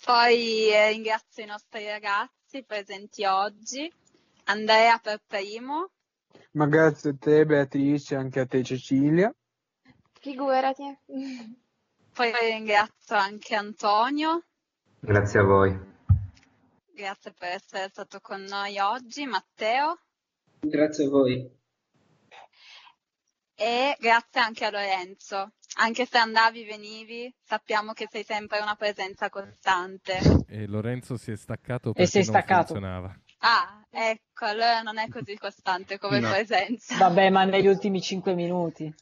Poi 0.03 0.69
eh, 0.72 0.89
ringrazio 0.89 1.43
i 1.43 1.47
nostri 1.47 1.86
ragazzi 1.86 2.63
presenti 2.63 3.24
oggi, 3.26 3.91
Andrea 4.45 4.97
per 4.99 5.22
primo, 5.26 5.91
Ma 6.53 6.65
grazie 6.67 7.11
a 7.11 7.15
te 7.19 7.45
Beatrice, 7.45 8.15
anche 8.15 8.39
a 8.41 8.45
te 8.45 8.63
Cecilia. 8.63 9.34
Figurati. 10.19 10.97
poi 12.13 12.32
ringrazio 12.41 13.15
anche 13.15 13.55
Antonio, 13.55 14.43
Grazie 15.01 15.39
a 15.39 15.43
voi. 15.43 15.80
Grazie 17.01 17.33
per 17.33 17.49
essere 17.49 17.89
stato 17.89 18.19
con 18.19 18.41
noi 18.43 18.77
oggi, 18.79 19.25
Matteo 19.25 19.97
grazie 20.59 21.05
a 21.05 21.09
voi. 21.09 21.59
e 23.55 23.95
grazie 23.99 24.39
anche 24.39 24.65
a 24.65 24.69
Lorenzo. 24.71 25.53
Anche 25.77 26.05
se 26.05 26.17
andavi, 26.17 26.63
venivi, 26.65 27.33
sappiamo 27.43 27.93
che 27.93 28.07
sei 28.11 28.23
sempre 28.23 28.59
una 28.59 28.75
presenza 28.75 29.29
costante. 29.29 30.19
E 30.47 30.67
Lorenzo 30.67 31.15
si 31.17 31.31
è 31.31 31.35
staccato 31.35 31.89
E 31.91 31.93
perché 31.93 32.09
sei 32.11 32.23
non 32.25 32.33
staccato. 32.33 32.65
funzionava. 32.73 33.19
Ah, 33.39 33.85
ecco, 33.89 34.45
allora 34.45 34.81
non 34.81 34.97
è 34.97 35.07
così 35.07 35.37
costante 35.37 35.97
come 35.97 36.19
No. 36.19 36.29
presenza. 36.29 36.97
Vabbè, 36.97 37.29
ma 37.29 37.45
negli 37.45 37.67
ultimi 37.67 38.01
5 38.01 38.33
minuti. 38.35 38.93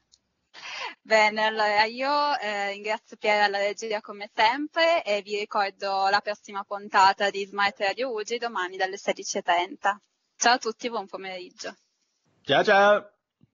Bene, 1.01 1.45
allora 1.45 1.83
io 1.85 2.37
eh, 2.39 2.69
ringrazio 2.69 3.17
Piera 3.17 3.45
alla 3.45 3.59
regia 3.59 4.01
come 4.01 4.29
sempre 4.33 5.03
e 5.03 5.21
vi 5.21 5.37
ricordo 5.37 6.07
la 6.09 6.21
prossima 6.21 6.63
puntata 6.63 7.29
di 7.29 7.45
Smart 7.45 7.79
Radio 7.79 8.11
Ugi 8.11 8.37
domani 8.37 8.77
dalle 8.77 8.97
16.30. 8.97 9.95
Ciao 10.35 10.53
a 10.53 10.57
tutti, 10.57 10.89
buon 10.89 11.07
pomeriggio. 11.07 11.75
Ciao 12.43 12.63
ciao! 12.63 13.18